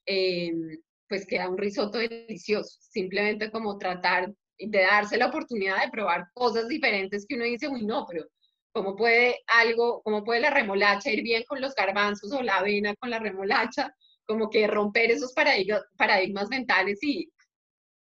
pues 1.09 1.27
queda 1.27 1.49
un 1.49 1.59
risotto 1.59 1.99
delicioso. 1.99 2.79
Simplemente 2.81 3.51
como 3.51 3.79
tratar 3.79 4.33
de 4.59 4.83
darse 4.83 5.17
la 5.17 5.29
oportunidad 5.29 5.83
de 5.83 5.91
probar 5.91 6.29
cosas 6.35 6.69
diferentes 6.69 7.27
que 7.27 7.37
uno 7.37 7.45
dice, 7.45 7.69
uy, 7.69 7.85
no, 7.85 8.07
pero 8.09 8.27
cómo 8.73 8.95
puede 8.95 9.41
algo, 9.47 10.03
cómo 10.03 10.23
puede 10.23 10.41
la 10.41 10.51
remolacha 10.51 11.11
ir 11.11 11.23
bien 11.23 11.43
con 11.49 11.61
los 11.61 11.75
garbanzos 11.75 12.31
o 12.33 12.43
la 12.43 12.59
avena 12.59 12.95
con 12.97 13.11
la 13.11 13.19
remolacha, 13.19 13.93
como 14.27 14.49
que 14.51 14.67
romper 14.67 15.11
esos 15.11 15.33
paradigmas, 15.33 15.83
paradigmas 15.97 16.49
mentales 16.51 16.99
y 17.03 17.29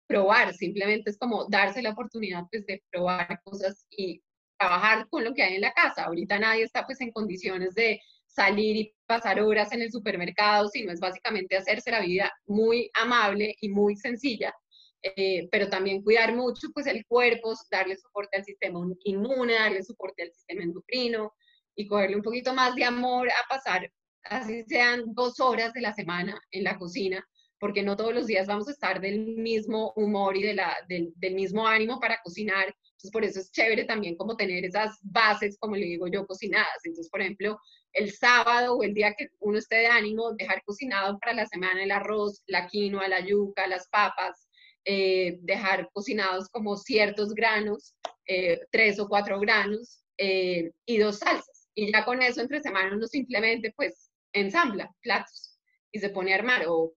probar, 0.06 0.52
simplemente 0.54 1.10
es 1.10 1.18
como 1.18 1.46
darse 1.48 1.82
la 1.82 1.90
oportunidad 1.90 2.44
pues 2.50 2.66
de 2.66 2.82
probar 2.90 3.40
cosas 3.42 3.86
y 3.90 4.22
trabajar 4.60 5.08
con 5.08 5.24
lo 5.24 5.34
que 5.34 5.42
hay 5.42 5.54
en 5.54 5.62
la 5.62 5.72
casa. 5.72 6.04
Ahorita 6.04 6.38
nadie 6.38 6.64
está 6.64 6.86
pues 6.86 7.00
en 7.00 7.10
condiciones 7.10 7.74
de 7.74 8.00
salir 8.26 8.76
y 8.76 8.94
pasar 9.06 9.40
horas 9.40 9.72
en 9.72 9.82
el 9.82 9.90
supermercado, 9.90 10.68
sino 10.68 10.92
es 10.92 11.00
básicamente 11.00 11.56
hacerse 11.56 11.90
la 11.90 12.00
vida 12.00 12.32
muy 12.46 12.90
amable 12.94 13.56
y 13.60 13.70
muy 13.70 13.96
sencilla 13.96 14.54
eh, 15.02 15.48
pero 15.50 15.70
también 15.70 16.02
cuidar 16.02 16.34
mucho 16.34 16.68
pues 16.74 16.86
el 16.86 17.06
cuerpo, 17.06 17.54
darle 17.70 17.96
soporte 17.96 18.36
al 18.36 18.44
sistema 18.44 18.80
inmune, 19.04 19.54
darle 19.54 19.82
soporte 19.82 20.24
al 20.24 20.32
sistema 20.32 20.62
endocrino 20.62 21.32
y 21.74 21.86
cogerle 21.86 22.16
un 22.16 22.22
poquito 22.22 22.52
más 22.52 22.74
de 22.74 22.84
amor 22.84 23.28
a 23.30 23.48
pasar, 23.48 23.90
así 24.24 24.62
sean 24.64 25.04
dos 25.14 25.40
horas 25.40 25.72
de 25.72 25.80
la 25.80 25.94
semana 25.94 26.38
en 26.50 26.64
la 26.64 26.78
cocina, 26.78 27.26
porque 27.60 27.82
no 27.82 27.96
todos 27.96 28.14
los 28.14 28.26
días 28.26 28.46
vamos 28.46 28.66
a 28.68 28.72
estar 28.72 29.00
del 29.00 29.36
mismo 29.36 29.92
humor 29.94 30.36
y 30.36 30.42
de 30.42 30.54
la, 30.54 30.76
del, 30.88 31.12
del 31.16 31.34
mismo 31.34 31.66
ánimo 31.66 32.00
para 32.00 32.20
cocinar. 32.22 32.66
Entonces, 32.66 33.10
por 33.12 33.24
eso 33.24 33.38
es 33.38 33.52
chévere 33.52 33.84
también 33.84 34.16
como 34.16 34.36
tener 34.36 34.64
esas 34.64 34.98
bases, 35.02 35.58
como 35.60 35.76
le 35.76 35.84
digo 35.84 36.08
yo, 36.08 36.26
cocinadas. 36.26 36.80
Entonces, 36.84 37.10
por 37.10 37.20
ejemplo, 37.20 37.58
el 37.92 38.12
sábado 38.12 38.76
o 38.76 38.82
el 38.82 38.94
día 38.94 39.14
que 39.14 39.28
uno 39.40 39.58
esté 39.58 39.76
de 39.76 39.86
ánimo, 39.88 40.32
dejar 40.32 40.62
cocinado 40.64 41.18
para 41.18 41.34
la 41.34 41.46
semana 41.46 41.82
el 41.82 41.90
arroz, 41.90 42.42
la 42.46 42.66
quinoa, 42.66 43.08
la 43.08 43.20
yuca, 43.20 43.66
las 43.66 43.88
papas, 43.88 44.48
eh, 44.86 45.38
dejar 45.42 45.90
cocinados 45.92 46.48
como 46.48 46.76
ciertos 46.76 47.34
granos, 47.34 47.94
eh, 48.26 48.60
tres 48.70 48.98
o 48.98 49.08
cuatro 49.08 49.38
granos 49.38 50.02
eh, 50.16 50.70
y 50.86 50.98
dos 50.98 51.18
salsas. 51.18 51.68
Y 51.74 51.92
ya 51.92 52.04
con 52.06 52.22
eso 52.22 52.40
entre 52.40 52.62
semana 52.62 52.96
uno 52.96 53.06
simplemente 53.06 53.72
pues 53.76 54.10
ensambla 54.32 54.90
platos 55.02 55.58
y 55.92 55.98
se 55.98 56.10
pone 56.10 56.32
a 56.32 56.36
armar 56.36 56.64
o 56.68 56.94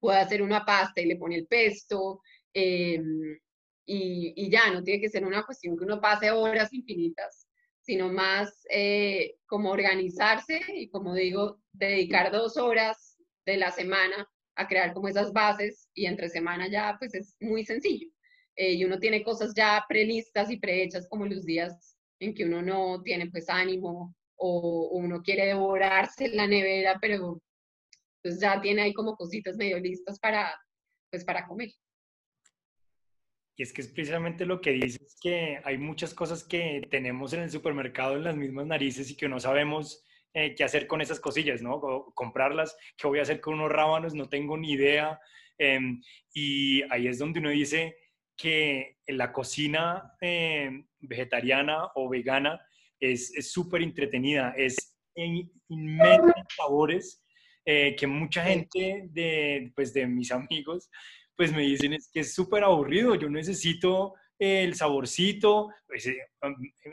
puede 0.00 0.18
hacer 0.18 0.42
una 0.42 0.64
pasta 0.64 1.00
y 1.00 1.06
le 1.06 1.16
pone 1.16 1.36
el 1.36 1.46
pesto 1.46 2.20
em, 2.52 3.38
y, 3.86 4.50
ya, 4.50 4.70
no 4.72 4.82
tiene 4.82 5.00
que 5.00 5.08
ser 5.08 5.24
una 5.24 5.44
cuestión 5.44 5.76
que 5.76 5.84
uno 5.84 6.00
pase 6.00 6.30
horas 6.30 6.72
infinitas, 6.72 7.48
sino 7.80 8.08
más 8.08 8.52
como 9.46 9.70
organizarse 9.70 10.60
y 10.74 10.88
como 10.90 11.14
digo, 11.14 11.60
dedicar 11.72 12.30
dos 12.30 12.56
horas 12.56 13.16
de 13.44 13.56
la 13.56 13.72
semana 13.72 14.28
a 14.54 14.68
crear 14.68 14.92
como 14.92 15.08
esas 15.08 15.32
bases 15.32 15.88
y 15.94 16.06
entre 16.06 16.28
semana 16.28 16.68
ya 16.68 16.96
pues 16.98 17.14
es 17.14 17.36
muy 17.40 17.64
sencillo. 17.64 18.08
Eh, 18.56 18.74
y 18.74 18.84
uno 18.84 18.98
tiene 18.98 19.22
cosas 19.22 19.54
ya 19.54 19.84
prelistas 19.88 20.50
y 20.50 20.58
prehechas 20.58 21.08
como 21.08 21.24
los 21.24 21.44
días 21.44 21.96
en 22.18 22.34
que 22.34 22.44
uno 22.44 22.60
no 22.60 23.02
tiene 23.02 23.30
pues 23.30 23.48
ánimo 23.48 24.14
o, 24.36 24.90
uno 24.92 25.22
quiere 25.22 25.46
devorarse 25.46 26.28
la 26.28 26.46
nevera, 26.46 26.98
pero 27.00 27.40
pues 28.22 28.40
ya 28.40 28.60
tiene 28.60 28.82
ahí 28.82 28.92
como 28.92 29.16
cositas 29.16 29.56
medio 29.56 29.78
listas 29.78 30.18
para 30.18 30.58
pues 31.10 31.24
para 31.24 31.46
comer. 31.46 31.70
Y 33.56 33.62
es 33.62 33.72
que 33.72 33.82
es 33.82 33.88
precisamente 33.88 34.46
lo 34.46 34.60
que 34.60 34.70
dices, 34.70 35.16
que 35.20 35.60
hay 35.64 35.76
muchas 35.76 36.14
cosas 36.14 36.44
que 36.44 36.86
tenemos 36.90 37.32
en 37.32 37.40
el 37.40 37.50
supermercado 37.50 38.16
en 38.16 38.24
las 38.24 38.36
mismas 38.36 38.66
narices 38.66 39.10
y 39.10 39.16
que 39.16 39.28
no 39.28 39.38
sabemos 39.38 40.02
eh, 40.32 40.54
qué 40.54 40.64
hacer 40.64 40.86
con 40.86 41.00
esas 41.00 41.20
cosillas, 41.20 41.60
¿no? 41.60 41.80
comprarlas, 42.14 42.76
qué 42.96 43.06
voy 43.06 43.18
a 43.18 43.22
hacer 43.22 43.40
con 43.40 43.54
unos 43.54 43.70
rábanos, 43.70 44.14
no 44.14 44.28
tengo 44.28 44.56
ni 44.56 44.72
idea. 44.72 45.20
Em, 45.58 46.00
y 46.32 46.82
ahí 46.90 47.06
es 47.06 47.18
donde 47.18 47.40
uno 47.40 47.50
dice 47.50 47.96
que 48.34 48.96
la 49.08 49.30
cocina 49.30 50.14
em, 50.22 50.86
vegetariana 51.00 51.90
o 51.96 52.08
vegana 52.08 52.64
es 52.98 53.32
súper 53.52 53.82
entretenida, 53.82 54.54
es 54.56 54.96
inmensos 55.14 56.34
sabores 56.56 57.22
eh, 57.64 57.94
que 57.96 58.06
mucha 58.06 58.44
gente 58.44 59.08
de, 59.10 59.72
pues, 59.74 59.92
de 59.92 60.06
mis 60.06 60.32
amigos 60.32 60.90
pues 61.36 61.54
me 61.54 61.62
dicen 61.62 61.94
es 61.94 62.10
que 62.12 62.20
es 62.20 62.34
súper 62.34 62.64
aburrido, 62.64 63.14
yo 63.14 63.30
necesito 63.30 64.12
el 64.38 64.74
saborcito, 64.74 65.70
ese, 65.88 66.16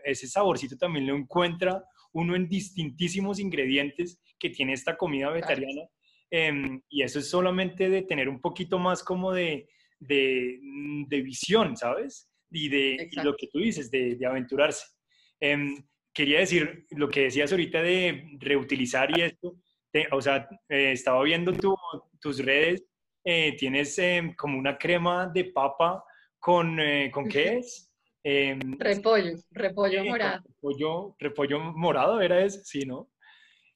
ese 0.06 0.28
saborcito 0.28 0.78
también 0.78 1.06
lo 1.06 1.18
encuentra 1.18 1.84
uno 2.14 2.36
en 2.36 2.48
distintísimos 2.48 3.40
ingredientes 3.40 4.22
que 4.40 4.50
tiene 4.50 4.74
esta 4.74 4.96
comida 4.96 5.30
vegetariana. 5.32 5.84
Em, 6.30 6.82
y 6.90 7.04
eso 7.04 7.20
es 7.20 7.30
solamente 7.30 7.90
de 7.90 8.04
tener 8.04 8.28
un 8.28 8.42
poquito 8.42 8.80
más 8.80 9.04
como 9.04 9.32
de, 9.34 9.70
de, 10.00 10.60
mm, 10.62 11.08
de 11.08 11.22
visión, 11.22 11.78
¿sabes? 11.78 12.30
Y 12.50 12.70
de 12.70 13.10
lo 13.24 13.36
que 13.36 13.48
tú 13.48 13.60
dices, 13.60 13.92
de, 13.92 14.16
de 14.16 14.26
aventurarse. 14.26 14.86
Em, 15.40 15.76
quería 16.14 16.40
decir 16.40 16.86
lo 16.92 17.10
que 17.10 17.24
decías 17.24 17.52
ahorita 17.52 17.82
de 17.82 18.30
reutilizar 18.40 19.18
y 19.18 19.22
esto. 19.22 19.58
O 20.12 20.22
sea, 20.22 20.48
eh, 20.70 20.92
estaba 20.92 21.24
viendo 21.24 21.54
tus 22.20 22.44
redes, 22.44 22.84
eh, 23.24 23.56
tienes 23.58 23.98
em, 24.00 24.34
como 24.36 24.58
una 24.58 24.78
crema 24.78 25.28
de 25.28 25.46
papa 25.46 26.04
con, 26.40 26.80
eh, 26.80 27.12
¿con 27.12 27.28
qué 27.28 27.58
es? 27.58 27.92
Em, 28.24 28.78
repollo, 28.80 29.36
repollo 29.52 30.06
morado. 30.06 30.44
Repollo, 30.46 31.16
repollo 31.20 31.60
morado 31.60 32.22
era 32.22 32.44
ese, 32.44 32.64
sí, 32.64 32.86
¿no? 32.86 33.10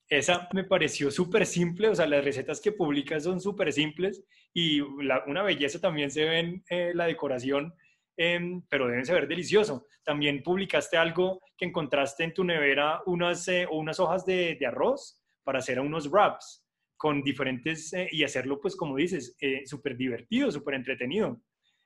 Esa 0.09 0.49
me 0.53 0.65
pareció 0.65 1.09
súper 1.09 1.45
simple, 1.45 1.87
o 1.87 1.95
sea, 1.95 2.05
las 2.05 2.23
recetas 2.23 2.59
que 2.59 2.73
publicas 2.73 3.23
son 3.23 3.39
súper 3.39 3.71
simples 3.71 4.23
y 4.53 4.81
una 4.81 5.41
belleza 5.43 5.79
también 5.79 6.11
se 6.11 6.25
ve 6.25 6.39
en 6.39 6.63
eh, 6.69 6.91
la 6.93 7.05
decoración, 7.05 7.73
em, 8.17 8.61
pero 8.69 8.87
deben 8.87 9.05
ser 9.05 9.25
delicioso. 9.25 9.87
También 10.03 10.43
publicaste 10.43 10.97
algo 10.97 11.39
que 11.57 11.65
encontraste 11.65 12.25
en 12.25 12.33
tu 12.33 12.43
nevera, 12.43 13.01
unas, 13.05 13.47
eh, 13.47 13.65
unas 13.71 14.01
hojas 14.01 14.25
de, 14.25 14.57
de, 14.59 14.65
arroz 14.65 15.20
para 15.43 15.59
hacer 15.59 15.79
unos 15.79 16.09
wraps. 16.09 16.65
con 16.97 17.23
diferentes, 17.23 17.91
eh, 17.93 18.07
y 18.11 18.23
hacerlo, 18.23 18.61
pues 18.61 18.75
como 18.75 18.95
dices, 18.95 19.35
eh, 19.41 19.65
súper 19.65 19.97
divertido, 19.97 20.51
súper 20.51 20.75
entretenido. 20.75 21.41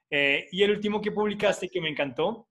Eh, 0.09 0.49
y 0.51 0.61
el 0.61 0.71
último 0.71 0.99
que 0.99 1.13
publicaste 1.13 1.69
que 1.69 1.79
me 1.79 1.87
encantó 1.87 2.49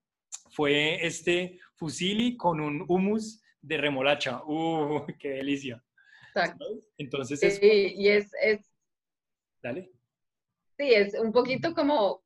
fue 0.49 1.05
este 1.05 1.59
fusili 1.75 2.35
con 2.35 2.59
un 2.59 2.83
hummus 2.87 3.39
de 3.61 3.77
remolacha. 3.77 4.41
¡Uh, 4.45 5.05
qué 5.19 5.29
delicia! 5.29 5.83
Exacto. 6.29 6.65
Entonces 6.97 7.43
es... 7.43 7.57
Sí, 7.57 7.93
y 7.97 8.07
es, 8.07 8.31
es... 8.41 8.75
Dale. 9.61 9.91
Sí, 10.75 10.91
es 10.91 11.13
un 11.19 11.31
poquito 11.31 11.73
como 11.75 12.24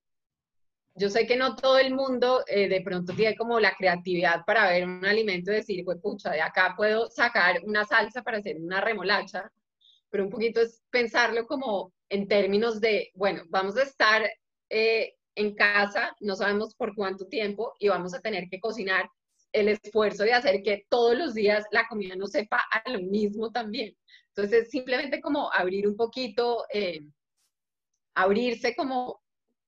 yo 1.00 1.10
sé 1.10 1.26
que 1.26 1.38
no 1.38 1.56
todo 1.56 1.80
el 1.80 1.96
mundo 1.96 2.44
eh, 2.48 2.68
de 2.68 2.82
pronto 2.82 3.14
tiene 3.14 3.36
como 3.38 3.60
la 3.60 3.74
creatividad 3.74 4.44
para 4.46 4.70
ver 4.70 4.86
un 4.86 5.06
alimento 5.06 5.52
y 5.52 5.56
decir, 5.56 5.86
pues 5.86 5.98
pucha, 6.02 6.32
de 6.32 6.42
acá 6.42 6.74
puedo 6.76 7.10
sacar 7.10 7.62
una 7.64 7.86
salsa 7.86 8.22
para 8.22 8.40
hacer 8.40 8.58
una 8.58 8.82
remolacha, 8.82 9.50
pero 10.10 10.26
un 10.26 10.30
poquito 10.30 10.60
es 10.60 10.84
pensarlo 10.90 11.48
como 11.48 11.94
en 12.10 12.28
términos 12.28 12.82
de, 12.82 13.12
bueno, 13.16 13.44
vamos 13.48 13.78
a 13.78 13.84
estar 13.84 14.30
eh, 14.70 15.16
en 15.36 15.56
casa, 15.56 16.16
no 16.20 16.36
sabemos 16.36 16.76
por 16.76 16.94
cuánto 16.94 17.28
tiempo 17.28 17.74
y 17.80 17.88
vamos 17.88 18.14
a 18.14 18.20
tener 18.20 18.50
que 18.50 18.60
cocinar 18.60 19.10
el 19.54 19.70
esfuerzo 19.70 20.24
de 20.24 20.34
hacer 20.34 20.62
que 20.64 20.86
todos 20.90 21.18
los 21.18 21.34
días 21.34 21.66
la 21.72 21.88
comida 21.88 22.16
no 22.18 22.28
sepa 22.28 22.62
a 22.72 22.90
lo 22.90 23.00
mismo 23.00 23.52
también. 23.52 23.96
Entonces, 24.36 24.70
simplemente 24.70 25.22
como 25.22 25.52
abrir 25.54 25.88
un 25.88 25.96
poquito, 25.96 26.66
eh, 26.74 27.00
abrirse 28.16 28.76
como 28.76 29.22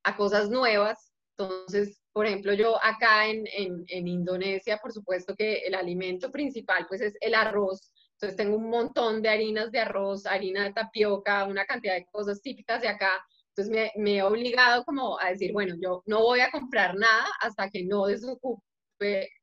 a 0.04 0.18
cosas 0.18 0.50
nuevas 0.50 1.11
entonces, 1.42 2.02
por 2.14 2.26
ejemplo, 2.26 2.54
yo 2.54 2.78
acá 2.84 3.28
en, 3.28 3.48
Indonesia, 3.88 4.78
por 4.78 4.92
supuesto 4.92 5.36
que 5.36 5.60
el 5.60 5.76
alimento 5.76 6.32
principal 6.32 6.86
pues 6.88 7.02
es 7.02 7.16
el 7.22 7.36
arroz. 7.36 7.92
Entonces 8.14 8.38
tengo 8.38 8.58
un 8.58 8.70
montón 8.70 9.22
de 9.22 9.30
harinas 9.30 9.72
de 9.72 9.80
arroz, 9.80 10.26
harina 10.26 10.64
de 10.64 10.74
tapioca, 10.74 11.46
una 11.46 11.66
cantidad 11.66 11.96
de 11.96 12.06
cosas 12.12 12.42
típicas 12.42 12.82
de 12.82 12.90
acá. 12.90 13.12
Entonces 13.56 13.92
me, 13.96 14.18
he 14.18 14.24
obligado 14.24 14.84
como 14.84 15.20
a 15.20 15.30
decir, 15.30 15.52
bueno, 15.54 15.76
yo 15.82 16.04
no 16.06 16.22
voy 16.22 16.42
a 16.42 16.52
comprar 16.52 16.96
nada 16.96 17.28
hasta 17.42 17.70
que 17.70 17.84
no 17.84 18.06
desocupe 18.06 18.62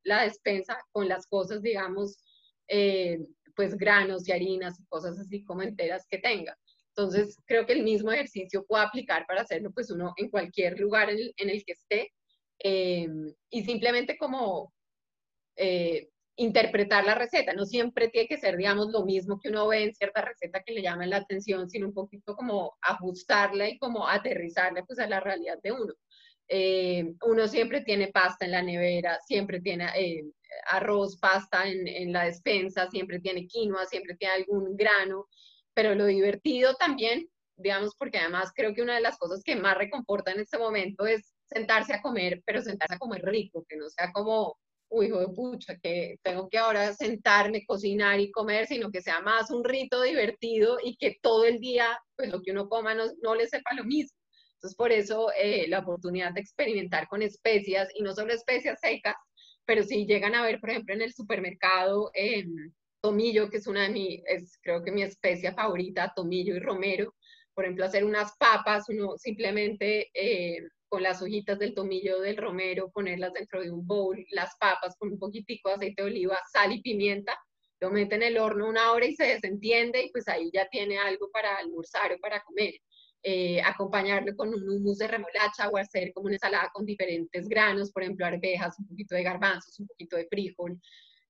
la 0.04 0.22
despensa 0.22 0.78
con 0.92 1.08
las 1.08 1.26
cosas, 1.26 1.62
digamos, 1.62 2.22
eh, 2.68 3.18
pues 3.56 3.76
granos 3.76 4.28
y 4.28 4.32
harinas 4.32 4.80
cosas 4.88 5.18
así 5.18 5.44
como 5.44 5.62
enteras 5.62 6.06
que 6.08 6.18
tenga. 6.18 6.56
Entonces, 6.98 7.38
creo 7.46 7.64
que 7.64 7.74
el 7.74 7.84
mismo 7.84 8.10
ejercicio 8.10 8.66
puede 8.66 8.82
aplicar 8.82 9.24
para 9.28 9.42
hacerlo, 9.42 9.70
pues 9.72 9.88
uno 9.92 10.14
en 10.16 10.30
cualquier 10.30 10.80
lugar 10.80 11.08
en 11.10 11.48
el, 11.48 11.64
que 11.64 11.72
esté, 11.72 12.12
eh, 12.58 13.06
y 13.50 13.62
simplemente 13.62 14.18
como 14.18 14.74
eh, 15.54 16.08
interpretar 16.34 17.04
la 17.04 17.14
receta. 17.14 17.52
No 17.52 17.66
siempre 17.66 18.08
tiene 18.08 18.26
que 18.26 18.36
ser, 18.36 18.56
digamos, 18.56 18.88
lo 18.90 19.04
mismo 19.04 19.38
que 19.38 19.48
uno 19.48 19.68
ve 19.68 19.84
en 19.84 19.94
cierta 19.94 20.22
receta 20.22 20.64
que 20.64 20.72
le 20.72 20.82
llama 20.82 21.06
la 21.06 21.18
atención, 21.18 21.70
sino 21.70 21.86
un 21.86 21.94
poquito 21.94 22.34
como 22.34 22.76
ajustarla 22.82 23.68
y 23.68 23.78
como 23.78 24.08
aterrizarla 24.08 24.84
pues 24.84 24.98
a 24.98 25.06
la 25.06 25.20
realidad 25.20 25.60
de 25.62 25.70
uno. 25.70 25.94
Eh, 26.48 27.14
uno 27.24 27.46
siempre 27.46 27.82
tiene 27.82 28.08
pasta 28.08 28.44
en 28.44 28.50
la 28.50 28.62
nevera, 28.62 29.20
siempre 29.24 29.60
tiene 29.60 29.86
arroz, 30.68 31.16
pasta 31.20 31.68
en, 31.68 31.86
en 31.86 32.12
la 32.12 32.24
despensa, 32.24 32.90
siempre 32.90 33.20
tiene 33.20 33.46
quinoa, 33.46 33.86
siempre 33.86 34.16
tiene 34.16 34.34
algún 34.34 34.76
grano 34.76 35.28
pero 35.78 35.94
lo 35.94 36.06
divertido 36.06 36.74
también, 36.74 37.28
digamos, 37.56 37.94
porque 37.96 38.18
además 38.18 38.50
creo 38.52 38.74
que 38.74 38.82
una 38.82 38.96
de 38.96 39.00
las 39.00 39.16
cosas 39.16 39.44
que 39.44 39.54
más 39.54 39.78
reconforta 39.78 40.32
en 40.32 40.40
este 40.40 40.58
momento 40.58 41.06
es 41.06 41.32
sentarse 41.44 41.94
a 41.94 42.02
comer, 42.02 42.42
pero 42.44 42.60
sentarse 42.62 42.96
a 42.96 42.98
comer 42.98 43.22
rico, 43.24 43.64
que 43.68 43.76
no 43.76 43.88
sea 43.88 44.10
como, 44.10 44.58
uy, 44.88 45.06
hijo 45.06 45.20
de 45.20 45.28
pucha, 45.28 45.78
que 45.80 46.16
tengo 46.24 46.48
que 46.48 46.58
ahora 46.58 46.92
sentarme, 46.94 47.64
cocinar 47.64 48.18
y 48.18 48.32
comer, 48.32 48.66
sino 48.66 48.90
que 48.90 49.00
sea 49.00 49.20
más 49.20 49.52
un 49.52 49.62
rito 49.62 50.02
divertido 50.02 50.78
y 50.82 50.96
que 50.96 51.16
todo 51.22 51.44
el 51.44 51.60
día, 51.60 51.96
pues 52.16 52.28
lo 52.28 52.42
que 52.42 52.50
uno 52.50 52.68
coma 52.68 52.96
no, 52.96 53.04
no 53.22 53.36
le 53.36 53.46
sepa 53.46 53.72
lo 53.76 53.84
mismo. 53.84 54.18
Entonces, 54.54 54.76
por 54.76 54.90
eso 54.90 55.30
eh, 55.40 55.68
la 55.68 55.78
oportunidad 55.78 56.32
de 56.32 56.40
experimentar 56.40 57.06
con 57.06 57.22
especias, 57.22 57.88
y 57.94 58.02
no 58.02 58.16
solo 58.16 58.32
especias 58.32 58.80
secas, 58.80 59.14
pero 59.64 59.84
si 59.84 60.06
llegan 60.06 60.34
a 60.34 60.42
ver, 60.42 60.58
por 60.58 60.70
ejemplo, 60.70 60.92
en 60.92 61.02
el 61.02 61.12
supermercado, 61.14 62.10
eh, 62.14 62.44
tomillo, 63.00 63.50
que 63.50 63.58
es 63.58 63.66
una 63.66 63.82
de 63.82 63.90
mis, 63.90 64.22
es, 64.26 64.58
creo 64.62 64.82
que 64.82 64.92
mi 64.92 65.02
especia 65.02 65.52
favorita, 65.54 66.12
tomillo 66.14 66.54
y 66.56 66.60
romero. 66.60 67.14
Por 67.54 67.64
ejemplo, 67.64 67.84
hacer 67.84 68.04
unas 68.04 68.36
papas, 68.38 68.88
uno 68.88 69.16
simplemente 69.18 70.10
eh, 70.14 70.62
con 70.88 71.02
las 71.02 71.22
hojitas 71.22 71.58
del 71.58 71.74
tomillo 71.74 72.20
del 72.20 72.36
romero, 72.36 72.90
ponerlas 72.90 73.32
dentro 73.32 73.62
de 73.62 73.70
un 73.70 73.86
bowl, 73.86 74.24
las 74.30 74.56
papas 74.58 74.96
con 74.98 75.12
un 75.12 75.18
poquitico 75.18 75.68
de 75.68 75.74
aceite 75.74 76.02
de 76.02 76.08
oliva, 76.08 76.38
sal 76.52 76.72
y 76.72 76.82
pimienta, 76.82 77.38
lo 77.80 77.90
mete 77.90 78.16
en 78.16 78.22
el 78.22 78.38
horno 78.38 78.68
una 78.68 78.92
hora 78.92 79.06
y 79.06 79.14
se 79.14 79.24
desentiende 79.24 80.02
y 80.02 80.10
pues 80.10 80.26
ahí 80.28 80.50
ya 80.52 80.68
tiene 80.68 80.98
algo 80.98 81.30
para 81.30 81.56
almorzar 81.56 82.12
o 82.12 82.18
para 82.18 82.42
comer. 82.42 82.74
Eh, 83.24 83.60
acompañarlo 83.62 84.34
con 84.36 84.48
un 84.54 84.68
hummus 84.68 84.98
de 84.98 85.08
remolacha 85.08 85.68
o 85.68 85.76
hacer 85.76 86.12
como 86.12 86.26
una 86.26 86.36
ensalada 86.36 86.70
con 86.72 86.86
diferentes 86.86 87.48
granos, 87.48 87.90
por 87.90 88.04
ejemplo, 88.04 88.24
arvejas, 88.24 88.78
un 88.78 88.86
poquito 88.86 89.16
de 89.16 89.24
garbanzos, 89.24 89.78
un 89.80 89.88
poquito 89.88 90.16
de 90.16 90.26
frijol, 90.28 90.80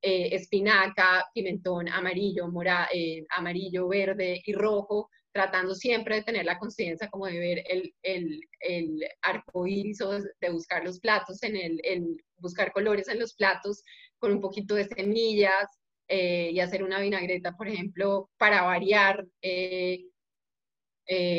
eh, 0.00 0.28
espinaca, 0.32 1.28
pimentón 1.34 1.88
amarillo, 1.88 2.46
mora, 2.48 2.88
eh, 2.92 3.26
amarillo, 3.30 3.88
verde 3.88 4.40
y 4.44 4.52
rojo, 4.52 5.10
tratando 5.32 5.74
siempre 5.74 6.16
de 6.16 6.22
tener 6.22 6.44
la 6.44 6.58
conciencia 6.58 7.08
como 7.08 7.26
de 7.26 7.38
ver 7.38 7.64
el, 7.68 7.92
el, 8.02 8.40
el 8.60 9.00
arco 9.22 9.66
iris 9.66 9.98
de 10.40 10.50
buscar 10.50 10.84
los 10.84 11.00
platos, 11.00 11.42
en 11.42 11.56
el, 11.56 11.80
el, 11.82 12.16
buscar 12.36 12.72
colores 12.72 13.08
en 13.08 13.18
los 13.18 13.34
platos 13.34 13.82
con 14.20 14.32
un 14.32 14.40
poquito 14.40 14.76
de 14.76 14.84
semillas 14.86 15.66
eh, 16.06 16.50
y 16.52 16.60
hacer 16.60 16.84
una 16.84 17.00
vinagreta, 17.00 17.56
por 17.56 17.66
ejemplo, 17.68 18.30
para 18.38 18.62
variar. 18.62 19.26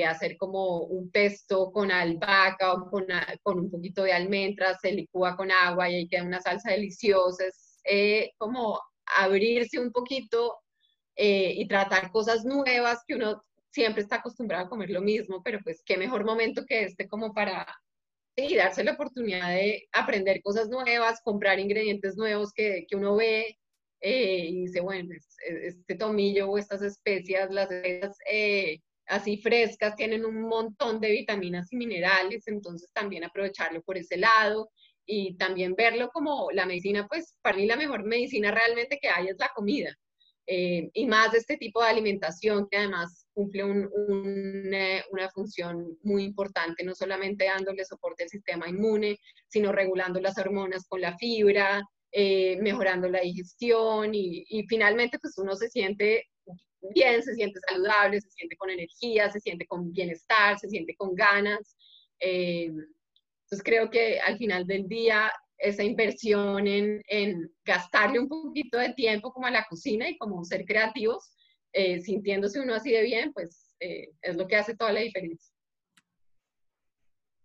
hacer 0.06 0.36
como 0.38 0.80
un 0.80 1.12
pesto 1.12 1.72
con 1.72 1.92
albahaca 1.92 2.74
o 2.74 2.90
con, 2.90 3.06
con, 3.44 3.60
un 3.60 3.72
poquito 3.72 4.04
de 4.04 4.12
almendras, 4.14 4.80
se 4.82 4.92
licúa 4.92 5.38
con 5.38 5.52
agua 5.52 5.90
y 5.90 5.96
ahí 5.96 6.08
queda 6.10 6.24
una 6.24 6.42
salsa 6.42 6.72
deliciosa. 6.72 7.46
Eh, 7.84 8.32
como 8.38 8.80
abrirse 9.06 9.80
un 9.80 9.92
poquito 9.92 10.60
eh, 11.16 11.54
y 11.56 11.68
tratar 11.68 12.12
cosas 12.12 12.46
nuevas 12.46 13.00
que 13.08 13.16
uno 13.16 13.44
siempre 13.72 14.02
está 14.02 14.18
acostumbrado 14.18 14.66
a 14.66 14.70
comer 14.70 14.90
lo 14.90 15.02
mismo, 15.02 15.42
pero 15.44 15.60
pues 15.64 15.82
qué 15.86 15.98
mejor 15.98 16.26
momento 16.26 16.66
que 16.66 16.84
este 16.84 17.08
como 17.08 17.34
para 17.34 17.68
sí, 18.36 18.56
darse 18.56 18.84
la 18.84 18.94
oportunidad 18.94 19.50
de 19.50 19.88
aprender 19.92 20.42
cosas 20.42 20.70
nuevas, 20.70 21.22
comprar 21.24 21.60
ingredientes 21.60 22.16
nuevos 22.16 22.52
que, 22.54 22.86
que 22.88 22.96
uno 22.96 23.16
ve 23.16 23.58
eh, 24.02 24.46
y 24.50 24.62
dice, 24.62 24.80
bueno, 24.82 25.10
este 25.46 25.96
tomillo 25.96 26.50
o 26.50 26.58
estas 26.58 26.82
especias, 26.82 27.52
las 27.52 27.70
especias 27.70 28.18
así 29.10 29.38
frescas 29.38 29.96
tienen 29.96 30.24
un 30.24 30.42
montón 30.42 31.02
de 31.02 31.12
vitaminas 31.12 31.72
y 31.74 31.78
minerales, 31.78 32.48
entonces 32.48 32.92
también 32.94 33.24
aprovecharlo 33.24 33.82
por 33.82 33.98
ese 33.98 34.18
lado 34.18 34.70
y 35.12 35.34
también 35.38 35.74
verlo 35.76 36.12
como 36.12 36.52
la 36.52 36.68
medicina, 36.68 37.08
pues 37.08 37.34
para 37.42 37.58
mí 37.58 37.66
la 37.66 37.76
mejor 37.76 38.04
medicina 38.04 38.52
realmente 38.52 39.00
que 39.02 39.10
hay 39.10 39.28
es 39.28 39.38
la 39.40 39.50
comida. 39.56 39.98
Eh, 40.46 40.88
y 40.94 41.08
más 41.08 41.34
este 41.34 41.58
tipo 41.58 41.82
de 41.82 41.90
alimentación 41.90 42.68
que 42.70 42.78
además 42.78 43.28
cumple 43.34 43.64
una, 43.64 45.30
función 45.34 45.98
muy 46.04 46.24
importante, 46.24 46.84
no 46.84 46.94
solamente 46.94 47.46
dándole 47.46 47.86
soporte 47.86 48.24
al 48.24 48.30
sistema 48.30 48.70
inmune, 48.70 49.18
sino 49.48 49.72
regulando 49.72 50.20
las 50.20 50.38
hormonas 50.38 50.86
con 50.88 51.02
la 51.02 51.18
fibra, 51.18 51.82
eh, 52.12 52.58
mejorando 52.62 53.10
la 53.10 53.22
digestión 53.22 54.14
y, 54.14 54.44
y, 54.48 54.68
finalmente 54.68 55.18
pues 55.20 55.38
uno 55.40 55.56
se 55.56 55.70
siente 55.70 56.28
bien, 56.94 57.24
se 57.24 57.34
siente 57.34 57.60
saludable, 57.68 58.22
se 58.22 58.30
siente 58.30 58.56
con 58.58 58.70
energía, 58.70 59.32
se 59.32 59.40
siente 59.40 59.66
con 59.66 59.92
bienestar, 59.92 60.60
se 60.60 60.70
siente 60.70 60.96
con 60.96 61.16
ganas. 61.16 61.76
Eh, 63.50 63.56
entonces 63.56 63.64
creo 63.64 63.90
que 63.90 64.20
al 64.20 64.38
final 64.38 64.66
del 64.68 64.88
día 64.88 65.32
esa 65.58 65.84
inversión 65.84 66.68
en, 66.68 67.02
en 67.08 67.52
gastarle 67.66 68.20
un 68.20 68.30
poquito 68.30 68.78
de 68.78 68.94
tiempo 68.94 69.34
como 69.34 69.48
a 69.48 69.52
la 69.52 69.66
cocina 69.66 70.08
y 70.08 70.18
como 70.18 70.44
ser 70.46 70.66
creativos, 70.66 71.36
eh, 71.74 72.00
sintiéndose 72.00 72.62
uno 72.62 72.76
así 72.76 72.92
de 72.92 73.04
bien, 73.04 73.34
pues 73.34 73.76
eh, 73.80 74.10
es 74.22 74.36
lo 74.36 74.48
que 74.48 74.56
hace 74.56 74.76
toda 74.76 74.94
la 74.94 75.02
diferencia. 75.02 75.54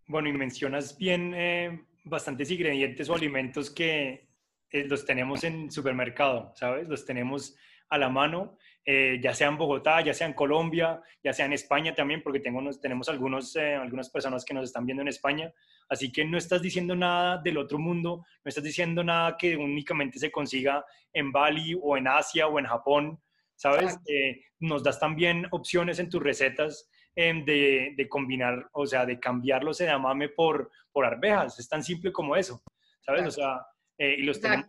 Bueno, 0.07 0.29
y 0.29 0.33
mencionas 0.33 0.97
bien 0.97 1.33
eh, 1.35 1.83
bastantes 2.03 2.49
ingredientes 2.51 3.09
o 3.09 3.15
alimentos 3.15 3.69
que 3.69 4.27
los 4.71 5.05
tenemos 5.05 5.43
en 5.43 5.71
supermercado, 5.71 6.53
¿sabes? 6.55 6.87
Los 6.87 7.05
tenemos 7.05 7.55
a 7.89 7.97
la 7.97 8.09
mano, 8.09 8.57
ya 8.85 9.33
sea 9.33 9.47
en 9.47 9.57
Bogotá, 9.57 10.01
ya 10.01 10.13
sea 10.13 10.27
en 10.27 10.33
Colombia, 10.33 11.01
ya 11.23 11.33
sea 11.33 11.45
en 11.45 11.53
España 11.53 11.95
también, 11.95 12.21
porque 12.21 12.39
tengo, 12.39 12.61
tenemos 12.79 13.09
algunos, 13.09 13.55
algunas 13.55 14.09
personas 14.09 14.45
que 14.45 14.53
nos 14.53 14.65
están 14.65 14.85
viendo 14.85 15.01
en 15.01 15.07
España. 15.07 15.51
Así 15.89 16.11
que 16.11 16.25
no 16.25 16.37
estás 16.37 16.61
diciendo 16.61 16.95
nada 16.95 17.37
del 17.37 17.57
otro 17.57 17.77
mundo, 17.77 18.25
no 18.43 18.49
estás 18.49 18.63
diciendo 18.63 19.03
nada 19.03 19.37
que 19.37 19.55
únicamente 19.55 20.19
se 20.19 20.31
consiga 20.31 20.85
en 21.13 21.31
Bali 21.31 21.77
o 21.81 21.97
en 21.97 22.07
Asia 22.07 22.47
o 22.47 22.59
en 22.59 22.65
Japón, 22.65 23.19
¿sabes? 23.55 23.97
Eh, 24.07 24.41
nos 24.59 24.83
das 24.83 24.99
también 24.99 25.47
opciones 25.51 25.99
en 25.99 26.09
tus 26.09 26.21
recetas 26.21 26.89
em, 27.15 27.45
de, 27.45 28.07
combinar, 28.09 28.69
o 28.73 28.85
sea, 28.85 29.05
de 29.05 29.19
cambiar 29.19 29.63
los 29.63 29.79
edamame 29.79 30.29
por, 30.29 30.71
por 30.91 31.05
arvejas. 31.05 31.59
Es 31.59 31.69
tan 31.69 31.83
simple 31.83 32.11
como 32.11 32.35
eso, 32.35 32.61
¿sabes? 33.01 33.27
O 33.27 33.31
sea, 33.31 33.65
eh, 33.97 34.15
y 34.17 34.23
los 34.23 34.39
tenemos 34.41 34.67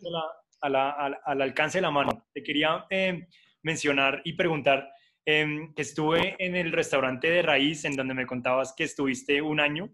al 0.61 1.43
alcance 1.43 1.79
de 1.79 1.83
la 1.83 1.91
mano. 1.91 2.27
Te 2.33 2.43
quería 2.43 2.87
em, 2.91 3.27
mencionar 3.67 4.23
y 4.25 4.35
preguntar, 4.35 4.89
em, 5.27 5.75
que 5.75 5.83
estuve 5.83 6.37
en 6.39 6.55
el 6.55 6.71
restaurante 6.71 7.29
de 7.29 7.43
Raíz, 7.43 7.85
en 7.85 7.97
donde 7.97 8.15
me 8.15 8.25
contabas 8.25 8.73
que 8.77 8.85
estuviste 8.85 9.43
un 9.43 9.59
año 9.59 9.91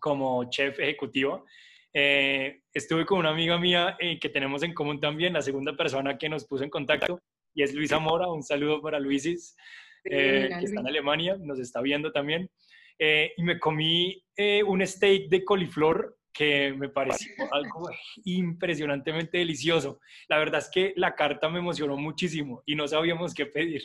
como 0.00 0.48
chef 0.48 0.80
ejecutivo. 0.80 1.44
Eh, 1.92 2.62
estuve 2.72 3.04
con 3.04 3.18
una 3.18 3.28
amiga 3.28 3.58
mía 3.58 3.96
eh, 4.00 4.18
que 4.18 4.30
tenemos 4.30 4.62
en 4.62 4.72
común 4.72 5.00
también, 5.00 5.34
la 5.34 5.42
segunda 5.42 5.76
persona 5.76 6.16
que 6.16 6.30
nos 6.30 6.46
puso 6.46 6.64
en 6.64 6.70
contacto, 6.70 7.20
y 7.54 7.62
es 7.62 7.74
Luisa 7.74 7.98
Mora. 7.98 8.26
Un 8.26 8.42
saludo 8.42 8.80
para 8.80 8.98
Luisis, 8.98 9.54
eh, 10.04 10.48
que 10.58 10.64
está 10.64 10.80
en 10.80 10.88
Alemania, 10.88 11.36
nos 11.38 11.58
está 11.58 11.82
viendo 11.82 12.10
también. 12.10 12.50
y 13.36 13.42
me 13.42 13.58
comí 13.58 14.24
un 14.66 14.86
steak 14.86 15.28
de 15.28 15.44
coliflor 15.44 16.16
que 16.34 16.74
me 16.74 16.88
pareció 16.88 17.32
algo 17.52 17.88
impresionantemente 18.24 19.38
delicioso. 19.38 20.00
La 20.28 20.38
verdad 20.38 20.60
es 20.60 20.68
que 20.68 20.92
la 20.96 21.14
carta 21.14 21.48
me 21.48 21.60
emocionó 21.60 21.96
muchísimo 21.96 22.62
y 22.66 22.74
no 22.74 22.86
sabíamos 22.88 23.32
qué 23.32 23.46
pedir. 23.46 23.82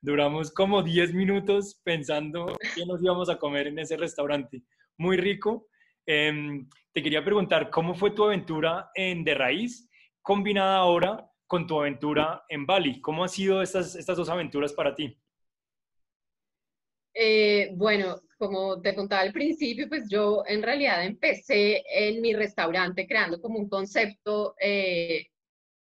Duramos 0.00 0.52
como 0.52 0.82
10 0.82 1.14
minutos 1.14 1.80
pensando 1.84 2.56
qué 2.74 2.84
nos 2.84 3.02
íbamos 3.02 3.30
a 3.30 3.38
comer 3.38 3.68
en 3.68 3.78
ese 3.78 3.96
restaurante. 3.96 4.62
Muy 4.96 5.16
rico. 5.16 5.68
Em, 6.04 6.68
te 6.92 7.02
quería 7.02 7.24
preguntar, 7.24 7.70
¿cómo 7.70 7.94
fue 7.94 8.10
tu 8.10 8.24
aventura 8.24 8.90
en 8.94 9.24
De 9.24 9.34
Raíz 9.34 9.88
combinada 10.22 10.78
ahora 10.78 11.30
con 11.46 11.66
tu 11.66 11.78
aventura 11.80 12.44
en 12.48 12.66
Bali? 12.66 13.00
¿Cómo 13.00 13.22
han 13.22 13.28
sido 13.28 13.62
estas, 13.62 13.94
estas 13.94 14.16
dos 14.16 14.28
aventuras 14.28 14.72
para 14.72 14.94
ti? 14.94 15.16
Eh, 17.20 17.72
bueno, 17.74 18.20
como 18.38 18.80
te 18.80 18.94
contaba 18.94 19.22
al 19.22 19.32
principio, 19.32 19.88
pues 19.88 20.08
yo 20.08 20.44
en 20.46 20.62
realidad 20.62 21.04
empecé 21.04 21.82
en 21.92 22.20
mi 22.22 22.32
restaurante 22.32 23.08
creando 23.08 23.40
como 23.40 23.58
un 23.58 23.68
concepto, 23.68 24.54
eh, 24.60 25.26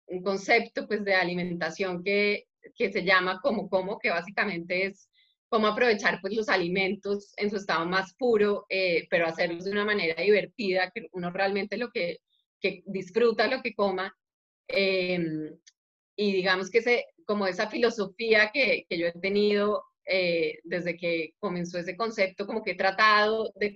un 0.06 0.24
concepto 0.24 0.88
pues 0.88 1.04
de 1.04 1.14
alimentación 1.14 2.02
que, 2.02 2.48
que 2.74 2.90
se 2.90 3.04
llama 3.04 3.40
como 3.40 3.68
como, 3.70 4.00
que 4.00 4.10
básicamente 4.10 4.86
es 4.86 5.08
cómo 5.48 5.68
aprovechar 5.68 6.20
pues 6.20 6.34
los 6.34 6.48
alimentos 6.48 7.32
en 7.36 7.48
su 7.50 7.58
estado 7.58 7.86
más 7.86 8.12
puro, 8.14 8.66
eh, 8.68 9.06
pero 9.08 9.26
hacerlos 9.26 9.64
de 9.64 9.70
una 9.70 9.84
manera 9.84 10.20
divertida, 10.20 10.90
que 10.92 11.06
uno 11.12 11.30
realmente 11.30 11.76
lo 11.76 11.90
que, 11.92 12.18
que 12.60 12.82
disfruta 12.86 13.46
lo 13.46 13.62
que 13.62 13.74
coma. 13.74 14.12
Em, 14.66 15.56
y 16.16 16.32
digamos 16.32 16.70
que 16.70 16.82
se, 16.82 17.06
como 17.24 17.46
esa 17.46 17.68
filosofía 17.68 18.50
que, 18.52 18.84
que 18.88 18.98
yo 18.98 19.06
he 19.06 19.12
tenido 19.12 19.84
eh, 20.12 20.58
desde 20.64 20.96
que 20.96 21.34
comenzó 21.38 21.78
ese 21.78 21.96
concepto, 21.96 22.44
como 22.44 22.64
que 22.64 22.72
he 22.72 22.74
tratado 22.74 23.52
de, 23.54 23.72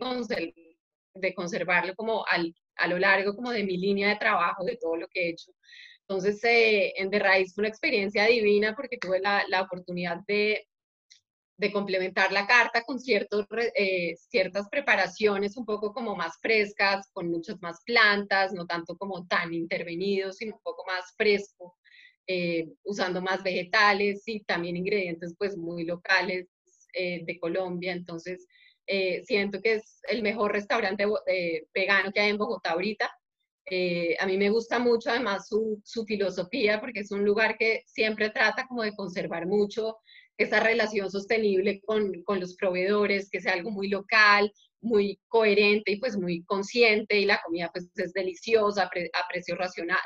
conservarlo 1.33 1.95
como 1.95 2.27
al, 2.27 2.53
a 2.75 2.89
lo 2.89 2.99
largo 2.99 3.37
como 3.37 3.53
de 3.53 3.63
mi 3.63 3.77
línea 3.77 4.09
de 4.09 4.17
trabajo, 4.17 4.65
de 4.65 4.77
todo 4.77 4.97
lo 4.97 5.07
que 5.07 5.27
he 5.27 5.31
hecho. 5.31 5.53
Entonces, 6.09 6.43
eh, 6.43 6.93
en 6.97 7.09
The 7.11 7.21
Raíz 7.21 7.55
fue 7.55 7.63
una 7.63 7.69
experiencia 7.69 8.27
divina 8.27 8.75
porque 8.75 8.99
tuve 8.99 9.21
la, 9.21 9.63
oportunidad 9.63 10.19
de, 10.27 10.67
complementar 11.73 12.33
la 12.33 12.49
carta 12.49 12.83
con 12.83 12.99
ciertos, 12.99 13.47
eh, 13.77 14.17
ciertas 14.17 14.69
preparaciones 14.69 15.57
un 15.57 15.65
poco 15.65 15.95
como 15.95 16.17
más 16.17 16.37
frescas, 16.43 17.09
con 17.13 17.31
muchas 17.31 17.63
más 17.63 17.81
plantas, 17.87 18.53
no 18.53 18.67
tanto 18.67 18.97
como 18.97 19.25
tan 19.29 19.55
intervenidos, 19.55 20.39
sino 20.39 20.57
un 20.57 20.63
poco 20.63 20.85
más 20.85 21.15
fresco. 21.17 21.77
Eh, 22.27 22.69
usando 22.85 23.21
más 23.21 23.43
vegetales 23.43 24.23
y 24.27 24.43
también 24.45 24.79
ingredientes 24.79 25.35
pues 25.37 25.59
muy 25.59 25.85
locales 25.85 26.49
eh, 26.95 27.23
de 27.25 27.39
Colombia. 27.39 27.93
Entonces, 27.93 28.47
eh, 28.87 29.23
siento 29.25 29.61
que 29.61 29.75
es 29.75 30.01
el 30.09 30.23
mejor 30.23 30.53
restaurante 30.53 31.05
vegano 31.75 32.13
que 32.13 32.21
hay 32.21 32.31
en 32.31 32.39
Bogotá 32.39 32.71
ahorita. 32.71 33.11
a 34.19 34.27
mí 34.27 34.37
me 34.39 34.51
gusta 34.51 34.79
mucho 34.79 35.11
además 35.11 35.49
su, 35.49 35.81
su, 35.85 36.05
filosofía 36.05 36.81
porque 36.81 37.01
es 37.01 37.11
un 37.11 37.25
lugar 37.25 37.57
que 37.59 37.83
siempre 37.87 38.31
trata 38.31 38.67
como 38.67 38.83
de 38.83 38.95
conservar 38.95 39.47
mucho 39.47 39.99
esa 40.39 40.61
relación 40.61 41.11
sostenible 41.11 41.81
con, 41.83 42.23
con 42.25 42.41
los 42.41 42.57
proveedores, 42.57 43.31
que 43.31 43.41
sea 43.41 43.53
algo 43.53 43.71
muy 43.71 43.89
local, 43.89 44.53
muy 44.81 45.19
coherente 45.29 45.93
y 45.93 45.97
pues 45.97 46.17
muy 46.17 46.45
consciente 46.45 47.19
y 47.19 47.25
la 47.25 47.41
comida 47.43 47.71
pues 47.73 47.91
es 47.97 48.13
deliciosa 48.13 48.85
a, 48.85 49.29
precios 49.29 49.59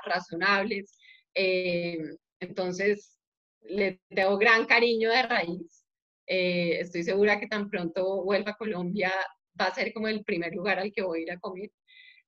razonables. 0.05 0.99
Eh, 1.41 1.99
entonces, 2.41 3.17
le 3.63 4.01
tengo 4.09 4.37
gran 4.39 4.67
cariño 4.67 5.11
de 5.11 5.23
raíz. 5.23 5.87
Eh, 6.27 6.81
estoy 6.81 7.05
segura 7.05 7.39
que 7.39 7.47
tan 7.47 7.71
pronto 7.71 8.25
vuelva 8.25 8.53
a 8.53 8.57
Colombia 8.57 9.13
va 9.61 9.67
a 9.67 9.75
ser 9.75 9.93
como 9.93 10.09
el 10.09 10.25
primer 10.25 10.53
lugar 10.53 10.81
al 10.81 10.93
que 10.93 11.03
voy 11.03 11.21
a 11.21 11.23
ir 11.23 11.31
a 11.31 11.39
comer. 11.39 11.71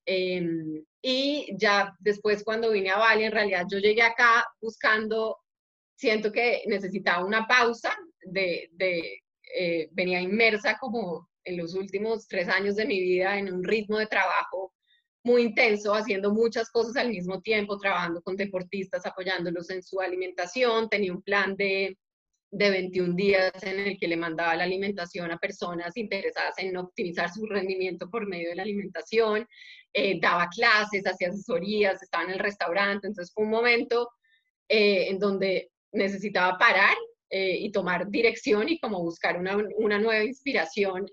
Em, 0.05 0.83
y 1.01 1.47
ya 1.57 1.93
después 1.99 2.43
cuando 2.43 2.71
vine 2.71 2.89
a 2.89 2.97
Bali, 2.97 3.25
en 3.25 3.31
realidad 3.33 3.65
yo 3.69 3.79
llegué 3.79 4.01
acá 4.01 4.45
buscando, 4.61 5.37
siento 5.95 6.31
que 6.31 6.63
necesitaba 6.67 7.25
una 7.25 7.47
pausa 7.47 7.95
de, 8.23 8.69
eh, 9.55 9.89
venía 9.91 10.21
inmersa 10.21 10.77
como 10.79 11.29
en 11.43 11.57
los 11.57 11.75
últimos 11.75 12.27
tres 12.27 12.47
años 12.47 12.75
de 12.77 12.85
mi 12.85 12.99
vida 13.01 13.37
en 13.37 13.53
un 13.53 13.63
ritmo 13.63 13.97
de 13.97 14.07
trabajo 14.07 14.73
muy 15.23 15.43
intenso, 15.43 15.93
haciendo 15.93 16.33
muchas 16.33 16.69
cosas 16.71 16.95
al 16.97 17.09
mismo 17.09 17.41
tiempo, 17.41 17.77
trabajando 17.77 18.21
con 18.21 18.35
deportistas, 18.35 19.05
apoyándolos 19.05 19.69
en 19.69 19.83
su 19.83 19.99
alimentación. 19.99 20.89
Tenía 20.89 21.13
un 21.13 21.21
plan 21.21 21.55
de, 21.55 21.97
de 22.49 22.69
21 22.71 23.15
días 23.15 23.51
en 23.61 23.79
el 23.79 23.97
que 23.99 24.07
le 24.07 24.17
mandaba 24.17 24.55
la 24.55 24.63
alimentación 24.63 25.31
a 25.31 25.37
personas 25.37 25.95
interesadas 25.95 26.55
en 26.57 26.75
optimizar 26.75 27.31
su 27.31 27.45
rendimiento 27.45 28.09
por 28.09 28.27
medio 28.27 28.49
de 28.49 28.55
la 28.55 28.63
alimentación. 28.63 29.47
Eh, 29.93 30.19
daba 30.19 30.47
clases, 30.49 31.05
hacía 31.05 31.29
asesorías, 31.29 32.01
estaba 32.01 32.23
en 32.23 32.31
el 32.31 32.39
restaurante. 32.39 33.07
Entonces 33.07 33.33
fue 33.33 33.45
un 33.45 33.51
momento 33.51 34.09
eh, 34.67 35.09
en 35.09 35.19
donde 35.19 35.71
necesitaba 35.91 36.57
parar 36.57 36.95
eh, 37.29 37.57
y 37.59 37.71
tomar 37.71 38.09
dirección 38.09 38.69
y 38.69 38.79
como 38.79 39.03
buscar 39.03 39.37
una, 39.37 39.57
una 39.77 39.99
nueva 39.99 40.23
inspiración 40.23 41.05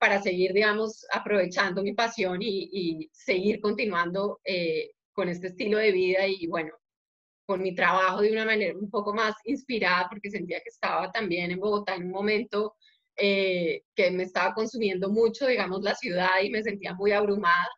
para 0.00 0.22
seguir, 0.22 0.54
digamos, 0.54 1.06
aprovechando 1.12 1.82
mi 1.82 1.92
pasión 1.92 2.38
y, 2.40 3.10
seguir 3.12 3.60
continuando 3.60 4.40
eh, 4.44 4.92
con 5.12 5.28
este 5.28 5.48
estilo 5.48 5.76
de 5.76 5.92
vida 5.92 6.26
y, 6.26 6.46
bueno, 6.46 6.72
con 7.46 7.62
mi 7.62 7.74
trabajo 7.74 8.22
de 8.22 8.32
una 8.32 8.46
manera 8.46 8.78
un 8.78 8.90
poco 8.90 9.12
más 9.12 9.34
inspirada, 9.44 10.08
porque 10.08 10.30
sentía 10.30 10.60
que 10.60 10.70
estaba 10.70 11.12
también 11.12 11.50
en 11.50 11.60
Bogotá 11.60 11.96
en 11.96 12.04
un 12.04 12.12
momento 12.12 12.76
eh, 13.14 13.82
que 13.94 14.10
me 14.10 14.22
estaba 14.22 14.54
consumiendo 14.54 15.10
mucho, 15.10 15.46
digamos, 15.46 15.82
la 15.82 15.94
ciudad 15.94 16.40
y 16.42 16.48
me 16.50 16.62
sentía 16.62 16.94
muy 16.94 17.12
abrumada. 17.12 17.68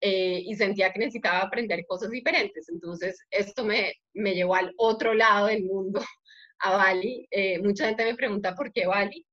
Eh, 0.00 0.42
y 0.44 0.54
sentía 0.54 0.92
que 0.92 0.98
necesitaba 0.98 1.40
aprender 1.40 1.84
cosas 1.88 2.10
diferentes. 2.10 2.68
Entonces, 2.68 3.18
esto 3.30 3.64
me, 3.64 3.94
me 4.12 4.34
llevó 4.34 4.54
al 4.54 4.72
otro 4.76 5.14
lado 5.14 5.46
del 5.46 5.64
mundo, 5.64 6.00
a 6.60 6.76
Bali. 6.76 7.26
mucha 7.62 7.86
gente 7.86 8.04
me 8.04 8.14
pregunta 8.14 8.54
por 8.54 8.72
qué 8.72 8.86
Bali 8.86 9.26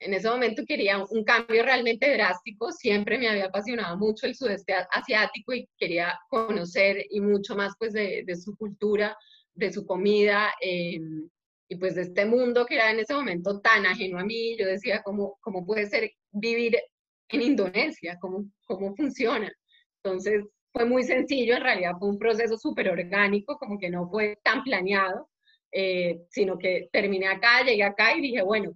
en 0.00 0.14
ese 0.14 0.28
momento 0.28 0.64
quería 0.66 1.04
un 1.10 1.24
cambio 1.24 1.62
realmente 1.64 2.12
drástico, 2.12 2.70
siempre 2.72 3.18
me 3.18 3.28
había 3.28 3.46
apasionado 3.46 3.96
mucho 3.96 4.26
el 4.26 4.34
sudeste 4.34 4.74
asiático 4.92 5.52
y 5.54 5.68
quería 5.76 6.18
conocer 6.28 7.04
y 7.10 7.20
mucho 7.20 7.56
más 7.56 7.74
pues 7.78 7.92
de, 7.92 8.24
su 8.36 8.56
cultura, 8.56 9.16
de 9.54 9.72
su 9.72 9.84
comida 9.84 10.52
em, 10.60 11.28
y 11.68 11.76
pues 11.76 11.96
de 11.96 12.02
este 12.02 12.24
mundo 12.26 12.64
que 12.64 12.76
era 12.76 12.90
en 12.90 13.00
ese 13.00 13.14
momento 13.14 13.60
tan 13.60 13.86
ajeno 13.86 14.18
a 14.18 14.24
mí, 14.24 14.56
yo 14.56 14.66
decía, 14.66 15.02
¿cómo, 15.02 15.36
cómo 15.40 15.66
puede 15.66 15.86
ser 15.86 16.12
vivir 16.30 16.78
en 17.28 17.42
Indonesia? 17.42 18.16
¿Cómo, 18.20 18.44
cómo 18.66 18.94
funciona? 18.94 19.52
Entonces 20.02 20.44
fue 20.72 20.84
muy 20.84 21.02
sencillo, 21.02 21.56
en 21.56 21.62
realidad 21.62 21.92
fue 21.98 22.08
un 22.08 22.18
proceso 22.18 22.56
súper 22.56 22.88
orgánico, 22.88 23.58
como 23.58 23.78
que 23.78 23.90
no 23.90 24.08
fue 24.08 24.38
tan 24.44 24.62
planeado, 24.62 25.28
eh, 25.72 26.20
sino 26.30 26.56
que 26.56 26.88
terminé 26.92 27.26
acá, 27.26 27.62
llegué 27.64 27.82
acá 27.82 28.16
y 28.16 28.22
dije, 28.22 28.42
bueno, 28.42 28.72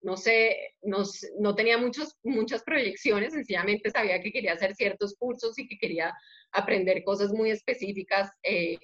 no 0.00 0.16
sé, 0.16 0.74
no, 0.82 1.02
no 1.38 1.54
tenía 1.54 1.78
muchos, 1.78 2.16
muchas 2.22 2.62
proyecciones, 2.62 3.32
sencillamente 3.32 3.90
sabía 3.90 4.20
que 4.20 4.32
quería 4.32 4.52
hacer 4.52 4.74
ciertos 4.74 5.14
cursos 5.18 5.58
y 5.58 5.66
que 5.66 5.78
quería 5.78 6.14
aprender 6.52 7.02
cosas 7.04 7.32
muy 7.32 7.50
específicas 7.50 8.30
eh, 8.42 8.78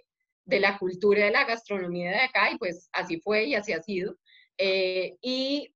de 0.45 0.61
la 0.61 0.79
cultura 0.79 1.25
de 1.25 1.31
la 1.31 1.45
gastronomía 1.45 2.11
de 2.11 2.21
acá, 2.21 2.51
y 2.53 2.59
pues 2.59 2.89
así 2.93 3.21
fue 3.21 3.45
y 3.45 3.55
así 3.55 3.73
ha 3.73 3.83
sido. 3.83 4.17
Eh, 4.59 5.17
y 5.23 5.75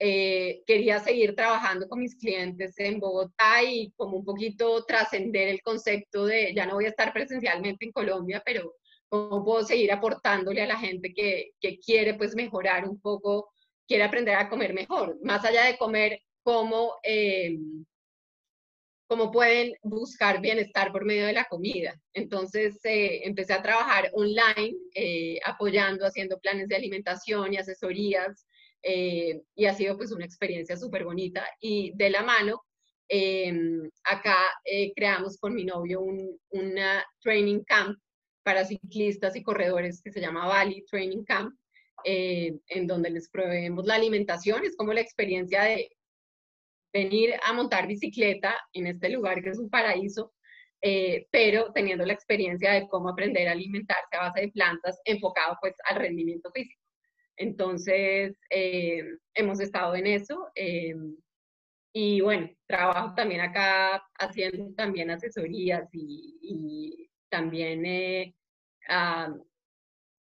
eh, 0.00 0.62
quería 0.66 1.00
seguir 1.00 1.34
trabajando 1.34 1.88
con 1.88 2.00
mis 2.00 2.16
clientes 2.16 2.78
en 2.78 3.00
Bogotá 3.00 3.62
y 3.64 3.92
como 3.96 4.18
un 4.18 4.24
poquito 4.24 4.84
trascender 4.84 5.48
el 5.48 5.62
concepto 5.62 6.26
de, 6.26 6.54
ya 6.54 6.66
no 6.66 6.74
voy 6.74 6.86
a 6.86 6.90
estar 6.90 7.12
presencialmente 7.12 7.84
en 7.84 7.92
Colombia, 7.92 8.42
pero 8.44 8.74
cómo 9.08 9.44
puedo 9.44 9.64
seguir 9.64 9.90
aportándole 9.92 10.62
a 10.62 10.66
la 10.66 10.78
gente 10.78 11.12
que, 11.12 11.50
que 11.60 11.78
quiere 11.78 12.14
pues 12.14 12.34
mejorar 12.34 12.88
un 12.88 13.00
poco 13.00 13.50
quiere 13.88 14.04
aprender 14.04 14.36
a 14.36 14.48
comer 14.48 14.74
mejor, 14.74 15.18
más 15.22 15.44
allá 15.44 15.64
de 15.64 15.78
comer, 15.78 16.20
cómo, 16.42 16.96
eh, 17.02 17.58
cómo 19.08 19.32
pueden 19.32 19.72
buscar 19.82 20.40
bienestar 20.42 20.92
por 20.92 21.06
medio 21.06 21.26
de 21.26 21.32
la 21.32 21.46
comida. 21.46 21.98
Entonces 22.12 22.78
eh, 22.84 23.22
empecé 23.24 23.54
a 23.54 23.62
trabajar 23.62 24.10
online, 24.12 24.76
eh, 24.94 25.40
apoyando, 25.44 26.06
haciendo 26.06 26.38
planes 26.38 26.68
de 26.68 26.76
alimentación 26.76 27.54
y 27.54 27.56
asesorías, 27.56 28.46
y 28.80 29.66
ha 29.66 29.74
sido 29.74 29.96
pues 29.96 30.12
una 30.12 30.24
experiencia 30.24 30.76
súper 30.76 31.04
bonita. 31.04 31.44
Y 31.60 31.92
de 31.96 32.10
la 32.10 32.22
mano, 32.22 32.62
acá 34.04 34.36
creamos 34.94 35.36
con 35.38 35.52
mi 35.52 35.64
novio 35.64 36.00
un 36.00 36.38
una 36.50 37.04
training 37.20 37.64
camp 37.64 37.98
para 38.44 38.64
ciclistas 38.64 39.34
y 39.34 39.42
corredores 39.42 40.00
que 40.00 40.12
se 40.12 40.20
llama 40.20 40.46
Valley 40.46 40.84
Training 40.84 41.24
Camp, 41.24 41.52
eh, 42.04 42.58
en 42.68 42.86
donde 42.86 43.10
les 43.10 43.28
proveemos 43.28 43.86
la 43.86 43.96
alimentación. 43.96 44.64
Es 44.64 44.76
como 44.76 44.92
la 44.92 45.00
experiencia 45.00 45.62
de 45.62 45.90
venir 46.92 47.34
a 47.42 47.52
montar 47.52 47.86
bicicleta 47.86 48.54
en 48.72 48.86
este 48.86 49.10
lugar 49.10 49.42
que 49.42 49.50
es 49.50 49.58
un 49.58 49.70
paraíso, 49.70 50.32
eh, 50.80 51.26
pero 51.30 51.72
teniendo 51.72 52.04
la 52.06 52.12
experiencia 52.12 52.72
de 52.72 52.88
cómo 52.88 53.08
aprender 53.10 53.48
a 53.48 53.52
alimentarse 53.52 54.16
a 54.16 54.28
base 54.28 54.42
de 54.42 54.52
plantas 54.52 55.00
enfocado 55.04 55.56
pues 55.60 55.74
al 55.88 55.96
rendimiento 55.96 56.50
físico. 56.52 56.80
Entonces, 57.36 58.36
eh, 58.50 59.02
hemos 59.34 59.60
estado 59.60 59.94
en 59.94 60.06
eso. 60.06 60.48
y 61.92 62.20
bueno, 62.20 62.48
trabajo 62.66 63.14
también 63.14 63.40
acá 63.40 64.02
haciendo 64.18 64.72
también 64.76 65.10
asesorías 65.10 65.88
y, 65.92 66.38
y 66.42 67.10
también 67.28 67.84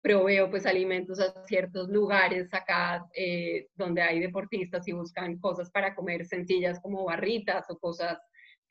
proveo 0.02 0.50
pues 0.50 0.66
alimentos 0.66 1.20
a 1.20 1.46
ciertos 1.46 1.90
lugares 1.90 2.54
acá 2.54 3.06
eh, 3.14 3.68
donde 3.76 4.02
hay 4.02 4.20
deportistas 4.20 4.88
y 4.88 4.94
buscan 4.94 5.40
cosas 5.40 5.70
para 5.70 5.94
comer 5.94 6.26
sencillas 6.26 6.80
como 6.82 7.06
barritas 7.06 7.70
o 7.70 7.78
cosas 7.78 8.18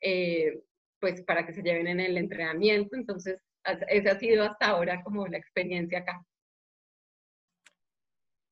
eh, 0.01 0.61
pues 0.99 1.23
para 1.23 1.45
que 1.45 1.53
se 1.53 1.63
lleven 1.63 1.87
en 1.87 1.99
el 1.99 2.17
entrenamiento. 2.17 2.95
Entonces, 2.95 3.41
esa 3.87 4.11
ha 4.11 4.19
sido 4.19 4.43
hasta 4.43 4.67
ahora 4.67 5.01
como 5.03 5.27
la 5.27 5.37
experiencia 5.37 5.99
acá. 5.99 6.23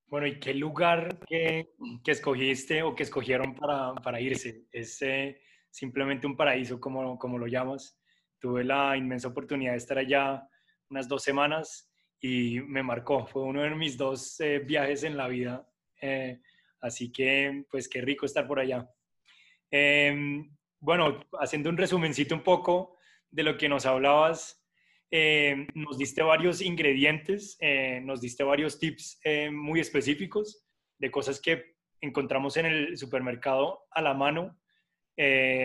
Bueno, 0.08 0.26
¿y 0.26 0.40
qué 0.40 0.56
lugar 0.56 1.20
que, 1.28 1.70
que 2.04 2.12
escogiste 2.12 2.82
o 2.82 2.96
que 2.96 3.04
escogieron 3.04 3.54
para, 3.54 3.94
para 3.96 4.20
irse? 4.20 4.66
¿Es 4.72 5.00
eh, 5.04 5.40
simplemente 5.70 6.26
un 6.26 6.36
paraíso 6.36 6.80
como, 6.80 7.20
como 7.20 7.38
lo 7.38 7.46
llamas? 7.46 8.00
Tuve 8.40 8.64
la 8.64 8.98
inmensa 8.98 9.28
oportunidad 9.28 9.74
de 9.74 9.78
estar 9.78 10.00
allá 10.00 10.48
unas 10.90 11.08
dos 11.08 11.22
semanas 11.22 11.89
y 12.22 12.59
me 12.61 12.84
marcó. 12.84 13.26
Fue 13.28 13.43
uno 13.43 13.61
de 13.63 13.70
mis 13.72 13.97
dos 13.97 14.39
eh, 14.39 14.59
viajes 14.59 15.03
en 15.03 15.17
la 15.17 15.28
vida. 15.28 15.67
Eh, 16.01 16.39
así 16.82 17.11
que, 17.11 17.63
pues, 17.70 17.88
qué 17.88 18.01
rico 18.01 18.26
estar 18.26 18.47
por 18.47 18.59
allá. 18.59 18.89
Em, 19.72 20.49
bueno, 20.80 21.20
haciendo 21.39 21.70
un 21.70 21.78
resumencito 21.78 22.36
un 22.36 22.43
poco 22.43 22.97
de 23.30 23.43
lo 23.43 23.57
que 23.57 23.70
nos 23.70 23.86
hablabas, 23.86 24.63
em, 25.11 25.67
nos 25.74 25.97
diste 25.97 26.22
varios 26.24 26.61
ingredientes, 26.61 27.57
eh, 27.59 28.01
nos 28.03 28.22
diste 28.22 28.43
varios 28.43 28.80
tips 28.80 29.20
muy 29.51 29.80
específicos 29.80 30.65
de 30.97 31.11
cosas 31.11 31.39
que 31.41 31.76
encontramos 32.01 32.57
en 32.57 32.65
el 32.65 32.97
supermercado 32.97 33.86
a 33.91 34.01
la 34.01 34.13
mano. 34.13 34.57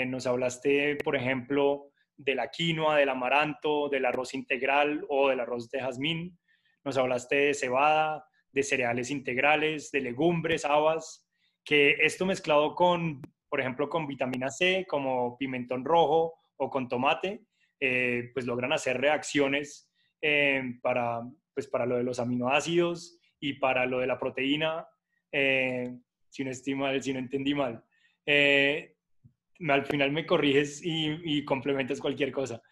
nos 0.06 0.26
hablaste, 0.26 0.96
por 1.04 1.14
ejemplo, 1.14 1.92
de 2.16 2.34
la 2.34 2.50
quinoa, 2.50 2.96
del 2.96 3.08
amaranto, 3.08 3.88
del 3.88 4.04
arroz 4.04 4.34
integral 4.34 5.04
o 5.08 5.28
del 5.28 5.38
arroz 5.38 5.70
de 5.70 5.78
jazmín 5.78 6.36
nos 6.84 6.96
hablaste 6.96 7.36
de 7.36 7.54
cebada, 7.54 8.26
de 8.52 8.62
cereales 8.62 9.10
integrales, 9.10 9.90
de 9.90 10.00
legumbres, 10.00 10.64
habas, 10.64 11.26
que 11.64 11.96
esto 12.00 12.26
mezclado 12.26 12.74
con, 12.74 13.22
por 13.48 13.60
ejemplo, 13.60 13.88
con 13.88 14.06
vitamina 14.06 14.50
C, 14.50 14.86
como 14.88 15.36
pimentón 15.38 15.84
rojo 15.84 16.34
o 16.56 16.70
con 16.70 16.88
tomate, 16.88 17.44
eh, 17.80 18.30
pues 18.32 18.46
logran 18.46 18.72
hacer 18.72 19.00
reacciones 19.00 19.90
eh, 20.20 20.62
para, 20.82 21.22
pues 21.54 21.66
para 21.66 21.86
lo 21.86 21.96
de 21.96 22.04
los 22.04 22.20
aminoácidos 22.20 23.18
y 23.40 23.54
para 23.54 23.86
lo 23.86 23.98
de 23.98 24.06
la 24.06 24.18
proteína, 24.18 24.86
eh, 25.32 25.92
si, 26.28 26.44
no 26.44 26.54
si 26.54 27.12
no 27.12 27.18
entendí 27.18 27.54
mal. 27.54 27.84
al 28.26 29.86
final 29.86 30.12
me 30.12 30.26
corriges 30.26 30.80
y, 30.84 31.18
y 31.24 31.44
complementas 31.44 32.00
cualquier 32.00 32.30
cosa. 32.30 32.62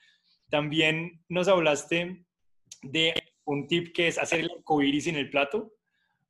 También 0.49 1.25
nos 1.29 1.49
hablaste 1.49 2.25
de 2.83 3.15
un 3.45 3.67
tip 3.67 3.95
que 3.95 4.09
es 4.09 4.19
hacer 4.19 4.41
el 4.41 4.51
arcoíris 4.51 5.07
en 5.07 5.17
el 5.17 5.31
plato, 5.31 5.75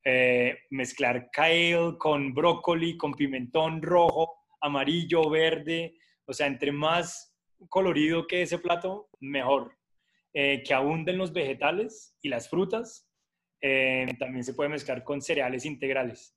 eh, 0.05 0.57
mezclar 0.69 1.29
kale 1.31 1.95
con 1.97 2.33
brócoli, 2.33 2.97
con 2.97 3.13
pimentón 3.13 3.81
rojo, 3.81 4.35
amarillo, 4.61 5.29
verde, 5.29 5.95
o 6.25 6.33
sea, 6.33 6.47
entre 6.47 6.71
más 6.71 7.35
colorido 7.69 8.27
que 8.27 8.41
ese 8.41 8.59
plato, 8.59 9.09
mejor. 9.19 9.77
Eh, 10.35 10.63
que 10.63 10.73
abunden 10.73 11.19
los 11.19 11.31
vegetales 11.31 12.17
y 12.21 12.29
las 12.29 12.49
frutas. 12.49 13.07
Eh, 13.61 14.07
también 14.17 14.43
se 14.43 14.55
puede 14.55 14.69
mezclar 14.69 15.03
con 15.03 15.21
cereales 15.21 15.63
integrales. 15.63 16.35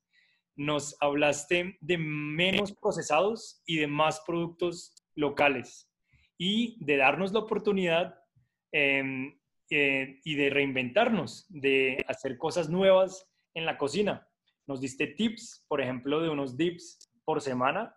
Nos 0.55 0.95
hablaste 1.01 1.77
de 1.81 1.97
menos 1.97 2.73
procesados 2.73 3.61
y 3.65 3.77
de 3.77 3.87
más 3.87 4.21
productos 4.25 4.93
locales 5.15 5.91
y 6.37 6.77
de 6.85 6.97
darnos 6.97 7.33
la 7.33 7.39
oportunidad 7.39 8.15
em, 8.71 9.36
eh, 9.69 10.21
y 10.23 10.35
de 10.35 10.49
reinventarnos, 10.49 11.45
de 11.49 12.01
hacer 12.07 12.37
cosas 12.37 12.69
nuevas 12.69 13.29
en 13.53 13.65
la 13.65 13.77
cocina. 13.77 14.25
Nos 14.65 14.79
diste 14.79 15.07
tips, 15.07 15.65
por 15.67 15.81
ejemplo, 15.81 16.21
de 16.21 16.29
unos 16.29 16.55
dips 16.55 17.11
por 17.25 17.41
semana, 17.41 17.93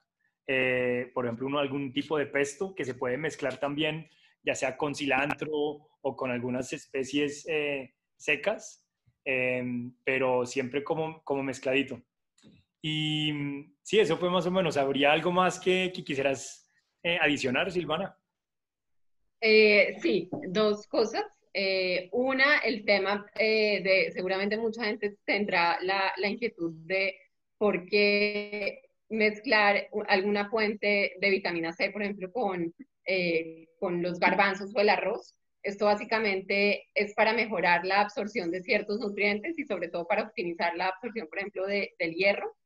eh, 0.49 1.13
por 1.15 1.27
ejemplo, 1.27 1.47
uno, 1.47 1.61
algún 1.61 1.93
tipo 1.93 2.19
de 2.19 2.27
pesto 2.27 2.75
que 2.75 2.85
se 2.85 2.95
puede 2.95 3.17
mezclar 3.19 3.59
también, 3.59 4.11
ya 4.43 4.57
sea 4.57 4.77
con 4.77 4.97
cilantro 4.97 5.51
o 5.53 6.17
con 6.17 6.33
algunas 6.33 6.73
especies 6.73 7.47
eh, 7.49 7.95
secas, 8.17 8.85
em, 9.25 9.95
pero 10.03 10.47
siempre 10.47 10.83
como, 10.83 11.23
como 11.23 11.45
mezcladito. 11.45 12.03
Y 12.83 13.33
sí, 13.83 14.01
eso 14.01 14.17
fue 14.17 14.29
más 14.29 14.45
o 14.47 14.51
menos. 14.51 14.77
¿Habría 14.77 15.13
algo 15.13 15.31
más 15.31 15.61
que, 15.61 15.93
que 15.95 16.03
quisieras 16.03 16.69
adicionar, 17.21 17.71
Silvana? 17.71 18.17
sí, 19.41 20.29
dos 20.49 20.87
cosas. 20.89 21.40
Eh, 21.53 22.09
una, 22.13 22.59
el 22.59 22.85
tema 22.85 23.27
eh, 23.37 23.83
de, 23.83 24.13
seguramente 24.13 24.57
mucha 24.57 24.85
gente 24.85 25.17
tendrá 25.25 25.79
la, 25.83 26.13
la, 26.17 26.29
inquietud 26.29 26.73
de 26.87 27.17
por 27.59 27.87
qué 27.87 28.83
mezclar 29.09 29.89
alguna 30.07 30.49
fuente 30.49 31.15
de 31.21 31.31
vitamina 31.31 31.73
C, 31.73 31.91
por 31.91 32.03
ejemplo, 32.03 32.31
con, 32.31 32.73
eh, 33.05 33.67
con 33.81 34.01
los 34.01 34.21
garbanzos 34.21 34.73
o 34.75 34.81
el 34.81 34.91
arroz. 34.91 35.35
Esto 35.63 35.87
básicamente 35.87 36.89
es 36.95 37.15
para 37.15 37.33
mejorar 37.33 37.85
la 37.85 38.01
absorción 38.01 38.53
de 38.53 38.63
ciertos 38.63 39.01
nutrientes 39.01 39.59
y 39.59 39.65
sobre 39.65 39.89
todo 39.89 40.07
para 40.07 40.23
optimizar 40.23 40.77
la 40.77 40.87
absorción, 40.87 41.27
por 41.29 41.39
ejemplo, 41.39 41.67
de, 41.67 41.95
del 41.99 42.15
hierro, 42.15 42.57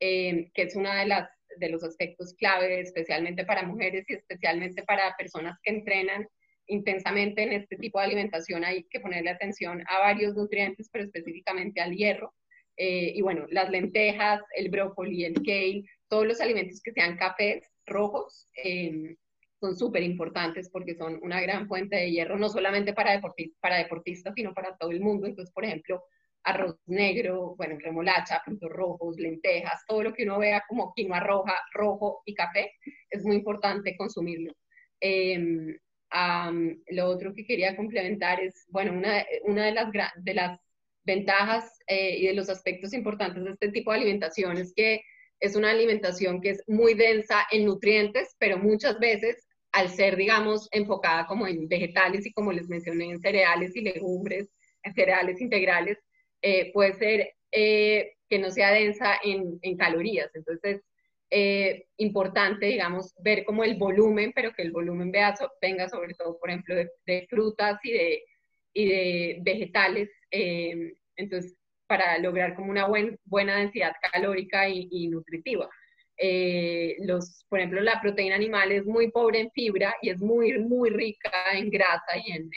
que 0.00 0.50
es 0.56 0.74
uno 0.74 0.92
de, 0.92 1.26
de 1.58 1.68
los 1.68 1.84
aspectos 1.84 2.34
clave, 2.34 2.80
especialmente 2.80 3.44
para 3.44 3.62
mujeres 3.62 4.04
y 4.08 4.14
especialmente 4.14 4.82
para 4.82 5.14
personas 5.16 5.56
que 5.62 5.70
entrenan 5.70 6.26
intensamente 6.72 7.42
en 7.42 7.52
este 7.52 7.76
tipo 7.76 7.98
de 7.98 8.06
alimentación 8.06 8.64
hay 8.64 8.84
que 8.84 9.00
ponerle 9.00 9.30
atención 9.30 9.84
a 9.88 9.98
varios 9.98 10.34
nutrientes, 10.34 10.88
pero 10.90 11.04
específicamente 11.04 11.80
al 11.80 11.94
hierro. 11.94 12.34
Eh, 12.76 13.12
y 13.14 13.20
bueno, 13.20 13.46
las 13.50 13.70
lentejas, 13.70 14.40
el 14.56 14.70
brócoli, 14.70 15.24
el 15.24 15.34
kale, 15.34 15.84
todos 16.08 16.26
los 16.26 16.40
alimentos 16.40 16.80
que 16.82 16.92
sean 16.92 17.18
cafés 17.18 17.62
rojos 17.84 18.48
em, 18.54 19.16
son 19.60 19.76
súper 19.76 20.02
importantes 20.02 20.70
porque 20.70 20.94
son 20.94 21.20
una 21.22 21.40
gran 21.42 21.68
fuente 21.68 21.96
de 21.96 22.10
hierro, 22.10 22.38
no 22.38 22.48
solamente 22.48 22.94
para, 22.94 23.12
deportistas, 23.12 24.32
sino 24.34 24.54
para 24.54 24.76
todo 24.78 24.90
el 24.90 25.00
mundo. 25.00 25.26
Entonces, 25.26 25.52
por 25.52 25.64
ejemplo, 25.64 26.02
arroz 26.44 26.76
negro, 26.86 27.54
bueno, 27.56 27.76
remolacha, 27.78 28.40
frutos 28.44 28.70
rojos, 28.70 29.18
lentejas, 29.18 29.84
todo 29.86 30.02
lo 30.02 30.14
que 30.14 30.24
uno 30.24 30.38
vea 30.38 30.64
como 30.66 30.92
quinoa 30.94 31.20
roja, 31.20 31.54
rojo 31.74 32.22
y 32.24 32.34
café, 32.34 32.72
es 33.10 33.24
muy 33.24 33.36
importante 33.36 33.94
consumirlo. 33.96 34.52
Eh, 35.00 35.76
lo 36.88 37.06
otro 37.06 37.34
que 37.34 37.44
quería 37.44 37.76
complementar 37.76 38.40
es, 38.40 38.66
bueno, 38.68 38.92
una, 38.92 39.24
una 39.44 39.66
de, 39.66 39.72
las, 39.72 39.92
de 40.16 40.34
las 40.34 40.60
ventajas 41.04 41.78
eh, 41.86 42.16
y 42.18 42.26
de 42.26 42.34
los 42.34 42.48
aspectos 42.48 42.92
importantes 42.92 43.42
de 43.44 43.50
este 43.50 43.68
tipo 43.70 43.90
de 43.90 43.98
alimentación 43.98 44.56
es 44.58 44.72
que 44.74 45.02
es 45.40 45.56
una 45.56 45.70
alimentación 45.70 46.40
que 46.40 46.50
es 46.50 46.62
muy 46.68 46.94
densa 46.94 47.46
en 47.50 47.64
nutrientes, 47.64 48.36
pero 48.38 48.58
muchas 48.58 48.98
veces 49.00 49.48
al 49.72 49.88
ser, 49.88 50.16
digamos, 50.16 50.68
enfocada 50.70 51.26
como 51.26 51.46
en 51.46 51.66
vegetales 51.66 52.26
y 52.26 52.32
como 52.32 52.52
les 52.52 52.68
mencioné, 52.68 53.06
en 53.06 53.20
cereales 53.20 53.74
y 53.74 53.80
legumbres, 53.80 54.50
en 54.82 54.94
cereales 54.94 55.40
integrales, 55.40 55.98
eh, 56.42 56.70
puede 56.72 56.92
ser 56.94 57.34
eh, 57.50 58.12
que 58.28 58.38
no 58.38 58.50
sea 58.50 58.70
densa 58.70 59.18
en, 59.24 59.58
en 59.62 59.76
calorías. 59.76 60.30
Entonces, 60.34 60.82
eh, 61.34 61.86
importante, 61.96 62.66
digamos, 62.66 63.14
ver 63.24 63.46
como 63.46 63.64
el 63.64 63.76
volumen, 63.76 64.32
pero 64.34 64.52
que 64.52 64.60
el 64.60 64.70
volumen 64.70 65.10
venga 65.10 65.88
sobre 65.88 66.12
todo, 66.12 66.38
por 66.38 66.50
ejemplo, 66.50 66.74
de, 66.74 67.26
frutas 67.30 67.78
y 67.82 67.92
de, 67.92 68.22
y 68.74 68.86
de 68.86 69.38
vegetales. 69.40 70.10
Eh, 70.30 70.92
entonces, 71.16 71.56
para 71.86 72.18
lograr 72.18 72.54
como 72.54 72.70
una 72.70 72.86
buen, 72.86 73.18
buena 73.24 73.56
densidad 73.56 73.94
calórica 74.12 74.68
y, 74.68 75.08
nutritiva. 75.08 75.70
Eh, 76.18 76.96
los, 77.00 77.46
por 77.48 77.60
ejemplo, 77.60 77.80
la 77.80 77.98
proteína 78.02 78.34
animal 78.34 78.70
es 78.70 78.84
muy 78.84 79.10
pobre 79.10 79.40
en 79.40 79.50
fibra 79.52 79.96
y 80.02 80.10
es 80.10 80.20
muy, 80.20 80.58
muy 80.58 80.90
rica 80.90 81.32
en 81.54 81.70
grasa 81.70 82.18
y 82.22 82.32
en, 82.32 82.50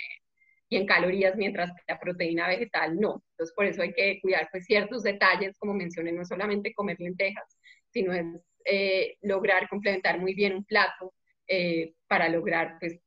y 0.67 0.75
en 0.75 0.85
calorías, 0.85 1.37
mientras 1.37 1.69
que 1.71 1.93
la 1.93 1.97
proteína 1.97 2.49
vegetal 2.49 2.99
no. 2.99 3.23
Entonces, 3.31 3.55
por 3.55 3.67
eso 3.67 3.83
hay 3.83 3.93
que 3.93 4.19
cuidar 4.21 4.49
pues, 4.51 4.65
ciertos 4.65 5.03
detalles, 5.03 5.57
como 5.59 5.73
mencioné, 5.73 6.11
no 6.11 6.25
solamente 6.25 6.73
comer 6.73 6.97
lentejas, 6.99 7.57
sino 7.91 8.11
es 8.11 8.25
eh, 8.65 9.17
lograr 9.21 9.69
complementar 9.69 10.19
muy 10.19 10.33
bien 10.33 10.55
un 10.55 10.65
plato 10.65 11.13
eh, 11.47 11.93
para 12.07 12.27
lograr 12.29 12.77
pues, 12.79 12.99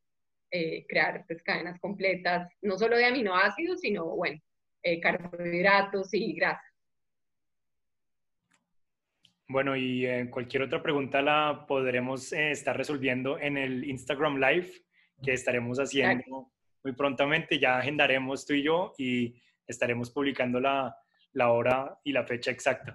eh, 0.52 0.86
crear 0.88 1.24
pues, 1.26 1.42
cadenas 1.42 1.80
completas, 1.80 2.48
no 2.62 2.78
solo 2.78 2.96
de 2.96 3.06
aminoácidos, 3.06 3.80
sino, 3.80 4.06
bueno, 4.06 4.40
carbohidratos 5.02 6.14
y 6.14 6.32
grasas. 6.34 6.62
Bueno, 9.48 9.76
y 9.76 10.06
cualquier 10.30 10.62
otra 10.62 10.82
pregunta 10.82 11.20
la 11.20 11.64
podremos 11.66 12.32
estar 12.32 12.76
resolviendo 12.76 13.38
en 13.38 13.58
el 13.58 13.84
Instagram 13.84 14.38
Live 14.38 14.70
que 15.22 15.32
estaremos 15.32 15.78
haciendo 15.78 16.52
muy 16.84 16.92
prontamente. 16.94 17.58
Ya 17.58 17.78
agendaremos 17.78 18.46
tú 18.46 18.54
y 18.54 18.62
yo 18.62 18.94
y 18.96 19.42
estaremos 19.66 20.10
publicando 20.10 20.60
la, 20.60 20.96
la 21.32 21.50
hora 21.50 21.98
y 22.04 22.12
la 22.12 22.24
fecha 22.24 22.50
exacta. 22.50 22.94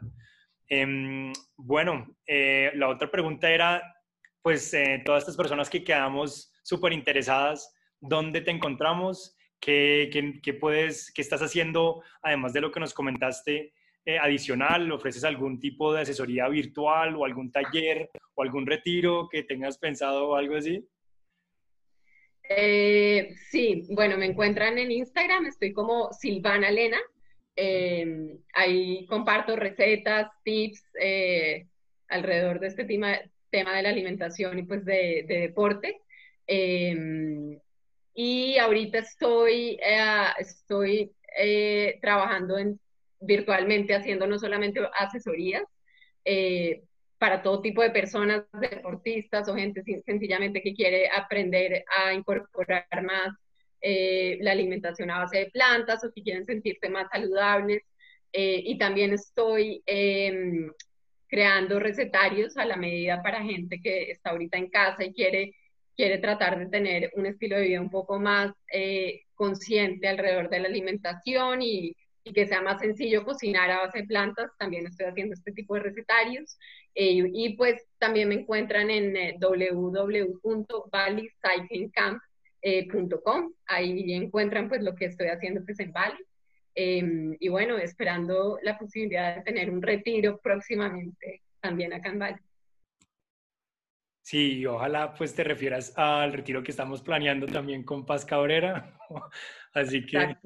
Em, 0.75 1.31
bueno, 1.55 2.17
eh, 2.25 2.71
la 2.73 2.89
otra 2.89 3.11
pregunta 3.11 3.51
era, 3.51 3.95
pues, 4.41 4.73
eh, 4.73 5.03
todas 5.05 5.21
estas 5.21 5.37
personas 5.37 5.69
que 5.69 5.83
quedamos 5.83 6.51
súper 6.63 6.93
interesadas, 6.93 7.75
¿dónde 7.99 8.41
te 8.41 8.49
encontramos? 8.49 9.37
¿Qué, 9.59 10.09
puedes, 10.59 11.11
qué 11.13 11.21
estás 11.21 11.41
haciendo, 11.41 12.01
además 12.23 12.53
de 12.53 12.61
lo 12.61 12.71
que 12.71 12.79
nos 12.79 12.93
comentaste, 12.95 13.73
eh, 14.03 14.17
adicional? 14.17 14.91
¿Ofreces 14.91 15.23
algún 15.23 15.59
tipo 15.59 15.93
de 15.93 16.01
asesoría 16.01 16.47
virtual 16.47 17.15
o 17.17 17.25
algún 17.25 17.51
taller 17.51 18.09
o 18.33 18.41
algún 18.41 18.65
retiro 18.65 19.29
que 19.29 19.43
tengas 19.43 19.77
pensado 19.77 20.29
o 20.29 20.35
algo 20.35 20.55
así? 20.55 20.83
sí, 23.49 23.87
bueno, 23.89 24.17
me 24.17 24.25
encuentran 24.25 24.77
en 24.77 24.91
Instagram, 24.91 25.45
estoy 25.45 25.71
como 25.71 26.11
Silvana 26.11 26.69
Lena, 26.69 26.99
Em, 27.55 28.39
ahí 28.53 29.05
comparto 29.05 29.55
recetas, 29.55 30.31
tips 30.43 30.83
eh, 30.99 31.67
alrededor 32.07 32.59
de 32.59 32.67
este 32.67 32.85
tema, 32.85 33.19
tema 33.51 33.75
de 33.75 33.83
la 33.83 33.89
alimentación 33.89 34.59
y 34.59 34.63
pues 34.63 34.83
de, 34.85 35.25
deporte. 35.27 36.01
Em, 36.47 37.59
y 38.15 38.57
ahorita 38.57 38.99
estoy, 38.99 39.79
eh, 39.81 40.25
estoy 40.39 41.11
eh, 41.37 41.99
trabajando 42.01 42.57
en, 42.57 42.79
virtualmente 43.19 43.95
haciendo 43.95 44.27
no 44.27 44.37
solamente 44.39 44.81
asesorías 44.97 45.63
para 47.17 47.41
todo 47.41 47.61
tipo 47.61 47.81
de 47.81 47.91
personas, 47.91 48.43
deportistas 48.59 49.47
o 49.47 49.55
gente 49.55 49.83
sencillamente 50.05 50.61
que 50.61 50.73
quiere 50.73 51.09
aprender 51.09 51.85
a 51.87 52.13
incorporar 52.13 52.85
más 53.03 53.33
eh, 53.85 54.37
la 54.41 54.53
alimentación 54.53 55.11
a 55.11 55.19
base 55.19 55.39
de 55.39 55.51
plantas 55.51 56.01
o 56.05 56.09
si 56.09 56.23
quieren 56.23 56.45
sentirse 56.45 56.87
más 56.89 57.09
saludables. 57.11 57.83
Eh, 58.31 58.61
y 58.65 58.77
también 58.77 59.11
estoy 59.13 59.83
em, 59.85 60.71
creando 61.27 61.79
recetarios 61.79 62.55
a 62.57 62.65
la 62.65 62.77
medida 62.77 63.21
para 63.21 63.43
gente 63.43 63.81
que 63.81 64.11
está 64.11 64.29
ahorita 64.31 64.57
en 64.57 64.69
casa 64.69 65.03
y 65.03 65.13
quiere, 65.13 65.55
quiere 65.97 66.17
tratar 66.19 66.59
de 66.59 66.67
tener 66.67 67.11
un 67.15 67.25
estilo 67.25 67.57
de 67.57 67.63
vida 67.63 67.81
un 67.81 67.89
poco 67.89 68.19
más 68.19 68.53
eh, 68.71 69.23
consciente 69.35 70.07
alrededor 70.07 70.49
de 70.49 70.59
la 70.61 70.67
alimentación 70.69 71.61
y, 71.61 71.93
que 72.33 72.47
sea 72.47 72.61
más 72.61 72.79
sencillo 72.79 73.25
cocinar 73.25 73.69
a 73.69 73.81
base 73.81 73.99
de 73.99 74.07
plantas. 74.07 74.49
También 74.57 74.87
estoy 74.87 75.07
haciendo 75.07 75.33
este 75.33 75.51
tipo 75.51 75.75
de 75.75 75.81
recetarios. 75.81 76.57
y 76.95 77.55
pues 77.57 77.85
también 77.99 78.29
me 78.29 78.35
encuentran 78.35 78.89
en 78.89 79.37
www.valleycyclingcamp.com 79.39 82.32
eh, 82.63 82.87
Ahí 83.67 84.13
encuentran 84.13 84.69
pues 84.69 84.81
lo 84.81 84.95
que 84.95 85.05
estoy 85.05 85.27
haciendo 85.27 85.63
pues 85.65 85.79
en 85.79 85.91
Bali. 85.91 86.17
Em, 86.75 87.35
y 87.39 87.49
bueno, 87.49 87.77
esperando 87.77 88.57
la 88.63 88.77
posibilidad 88.77 89.35
de 89.35 89.43
tener 89.43 89.69
un 89.69 89.81
retiro 89.81 90.39
próximamente 90.41 91.41
también 91.59 91.93
acá 91.93 92.09
en 92.09 92.19
Bali. 92.19 92.37
Sí, 94.23 94.65
ojalá 94.65 95.13
pues 95.13 95.35
te 95.35 95.43
refieras 95.43 95.93
al 95.97 96.31
retiro 96.31 96.63
que 96.63 96.71
estamos 96.71 97.01
planeando 97.01 97.45
también 97.45 97.83
con 97.83 98.05
Paz 98.05 98.25
Cabrera. 98.25 98.97
Así 99.73 100.05
que 100.05 100.37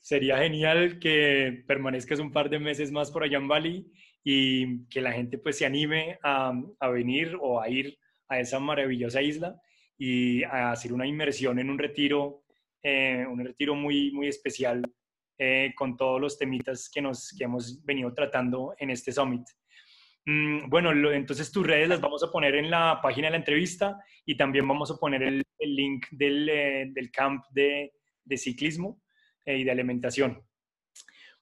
sería 0.00 0.38
genial 0.38 0.98
que 0.98 1.64
permanezcas 1.66 2.18
un 2.18 2.32
par 2.32 2.50
de 2.50 2.58
meses 2.58 2.90
más 2.90 3.12
por 3.12 3.22
allá 3.22 3.38
en 3.38 3.48
Bali 3.48 3.92
y 4.24 4.84
que 4.86 5.00
la 5.00 5.12
gente 5.12 5.38
pues 5.38 5.58
se 5.58 5.66
anime 5.66 6.18
a, 6.24 6.52
a 6.80 6.88
venir 6.88 7.36
o 7.40 7.60
a 7.60 7.68
ir 7.68 7.96
a 8.28 8.40
esa 8.40 8.58
maravillosa 8.58 9.22
isla 9.22 9.60
y 10.04 10.42
a 10.42 10.72
hacer 10.72 10.92
una 10.92 11.06
inmersión 11.06 11.60
en 11.60 11.70
un 11.70 11.78
retiro, 11.78 12.42
eh, 12.82 13.24
un 13.24 13.38
retiro 13.38 13.76
muy, 13.76 14.10
muy 14.10 14.26
especial 14.26 14.82
eh, 15.38 15.72
con 15.76 15.96
todos 15.96 16.20
los 16.20 16.36
temitas 16.36 16.90
que, 16.92 17.00
nos, 17.00 17.32
que 17.38 17.44
hemos 17.44 17.84
venido 17.84 18.12
tratando 18.12 18.74
en 18.80 18.90
este 18.90 19.12
summit. 19.12 19.44
Mm, 20.26 20.68
bueno, 20.68 20.90
entonces 21.12 21.52
tus 21.52 21.64
redes 21.64 21.88
las 21.88 22.00
vamos 22.00 22.20
a 22.24 22.32
poner 22.32 22.56
en 22.56 22.68
la 22.68 22.98
página 23.00 23.28
de 23.28 23.30
la 23.30 23.36
entrevista 23.36 23.96
y 24.26 24.36
también 24.36 24.66
vamos 24.66 24.90
a 24.90 24.96
poner 24.96 25.22
el, 25.22 25.44
el 25.60 25.76
link 25.76 26.06
del, 26.10 26.48
eh, 26.48 26.86
del, 26.92 27.12
camp 27.12 27.44
de, 27.52 27.92
de 28.24 28.36
ciclismo 28.36 29.00
y 29.46 29.62
de 29.62 29.70
alimentación. 29.70 30.42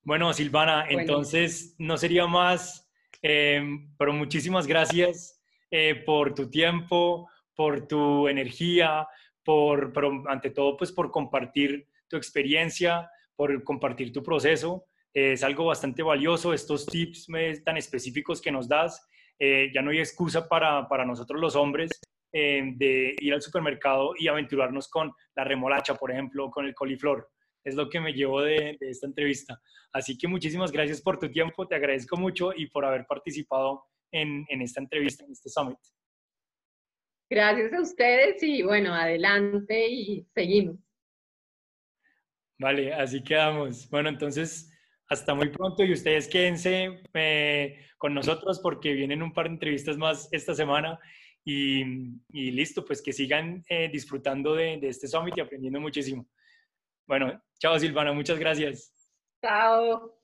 Bueno, 0.03 0.35
Silvana, 0.35 0.85
entonces 0.87 1.77
no 1.79 1.97
sería 1.97 2.27
más, 2.27 2.93
pero 3.23 4.13
muchísimas 4.13 4.67
gracias 4.67 5.43
por 6.05 6.35
tu 6.35 6.51
tiempo, 6.51 7.30
por 7.61 7.87
tu 7.87 8.27
energía, 8.27 9.07
por, 9.45 9.93
pero 9.93 10.25
ante 10.29 10.49
todo, 10.49 10.79
pues 10.79 10.91
por 10.93 11.11
compartir 11.11 11.87
tu 12.09 12.17
experiencia, 12.17 13.11
por 13.37 13.63
compartir 13.65 14.15
tu 14.15 14.23
proceso. 14.23 14.87
es 15.13 15.43
algo 15.45 15.67
bastante 15.67 16.03
valioso, 16.03 16.55
estos 16.55 16.87
tips 16.87 17.27
tan 17.63 17.77
específicos 17.77 18.41
que 18.41 18.51
nos 18.51 18.67
das. 18.67 19.07
Eh, 19.39 19.71
ya 19.75 19.83
no 19.83 19.91
hay 19.91 19.99
excusa 19.99 20.49
para, 20.49 20.89
para 20.89 21.05
nosotros 21.05 21.39
los 21.39 21.55
hombres 21.55 21.91
eh, 22.33 22.63
de 22.77 23.15
ir 23.21 23.35
al 23.35 23.43
supermercado 23.43 24.15
y 24.19 24.29
aventurarnos 24.29 24.89
con 24.89 25.13
la 25.37 25.45
remolacha, 25.45 25.97
por 25.97 26.11
ejemplo, 26.11 26.51
con 26.51 26.65
el 26.65 26.75
coliflor. 26.75 27.29
Es 27.63 27.75
lo 27.75 27.91
que 27.91 28.01
me 28.01 28.15
llevo 28.15 28.41
de, 28.41 28.79
de 28.81 28.89
esta 28.89 29.07
entrevista. 29.07 29.61
Así 29.93 30.17
que 30.17 30.27
muchísimas 30.29 30.73
gracias 30.73 31.03
por 31.03 31.19
tu 31.19 31.31
tiempo, 31.31 31.69
te 31.69 31.75
agradezco 31.75 32.17
mucho 32.17 32.55
y 32.57 32.69
por 32.69 32.87
haber 32.87 33.05
participado 33.07 33.85
en, 34.11 34.47
en 34.49 34.63
esta 34.63 34.81
entrevista, 34.81 35.27
en 35.27 35.33
este 35.33 35.51
summit. 35.51 35.77
Gracias 37.31 37.73
a 37.73 37.81
ustedes 37.81 38.43
y 38.43 38.63
bueno, 38.63 38.93
adelante 38.93 39.87
y 39.89 40.27
seguimos. 40.35 40.77
Vale, 42.59 42.93
así 42.93 43.23
quedamos. 43.23 43.89
Bueno, 43.89 44.09
entonces, 44.09 44.69
hasta 45.07 45.33
muy 45.35 45.49
pronto 45.49 45.85
y 45.85 45.93
ustedes 45.93 46.27
quédense 46.27 47.03
eh, 47.15 47.87
con 47.99 48.15
nosotros 48.15 48.59
porque 48.61 48.95
vienen 48.95 49.23
un 49.23 49.33
par 49.33 49.47
de 49.47 49.53
entrevistas 49.53 49.97
más 49.97 50.29
esta 50.33 50.55
semana 50.55 50.99
y, 51.45 52.11
listo, 52.33 52.85
pues 52.85 53.01
que 53.01 53.13
sigan 53.13 53.65
eh, 53.69 53.89
disfrutando 53.91 54.55
de, 54.57 54.79
de 54.79 54.89
este 54.89 55.07
summit 55.07 55.39
y 55.39 55.41
aprendiendo 55.41 55.81
muchísimo. 55.81 56.29
Bueno, 57.07 57.43
chao 57.61 57.79
Silvana, 57.79 58.13
muchas 58.13 58.39
gracias. 58.39 58.93
Chao. 59.41 60.20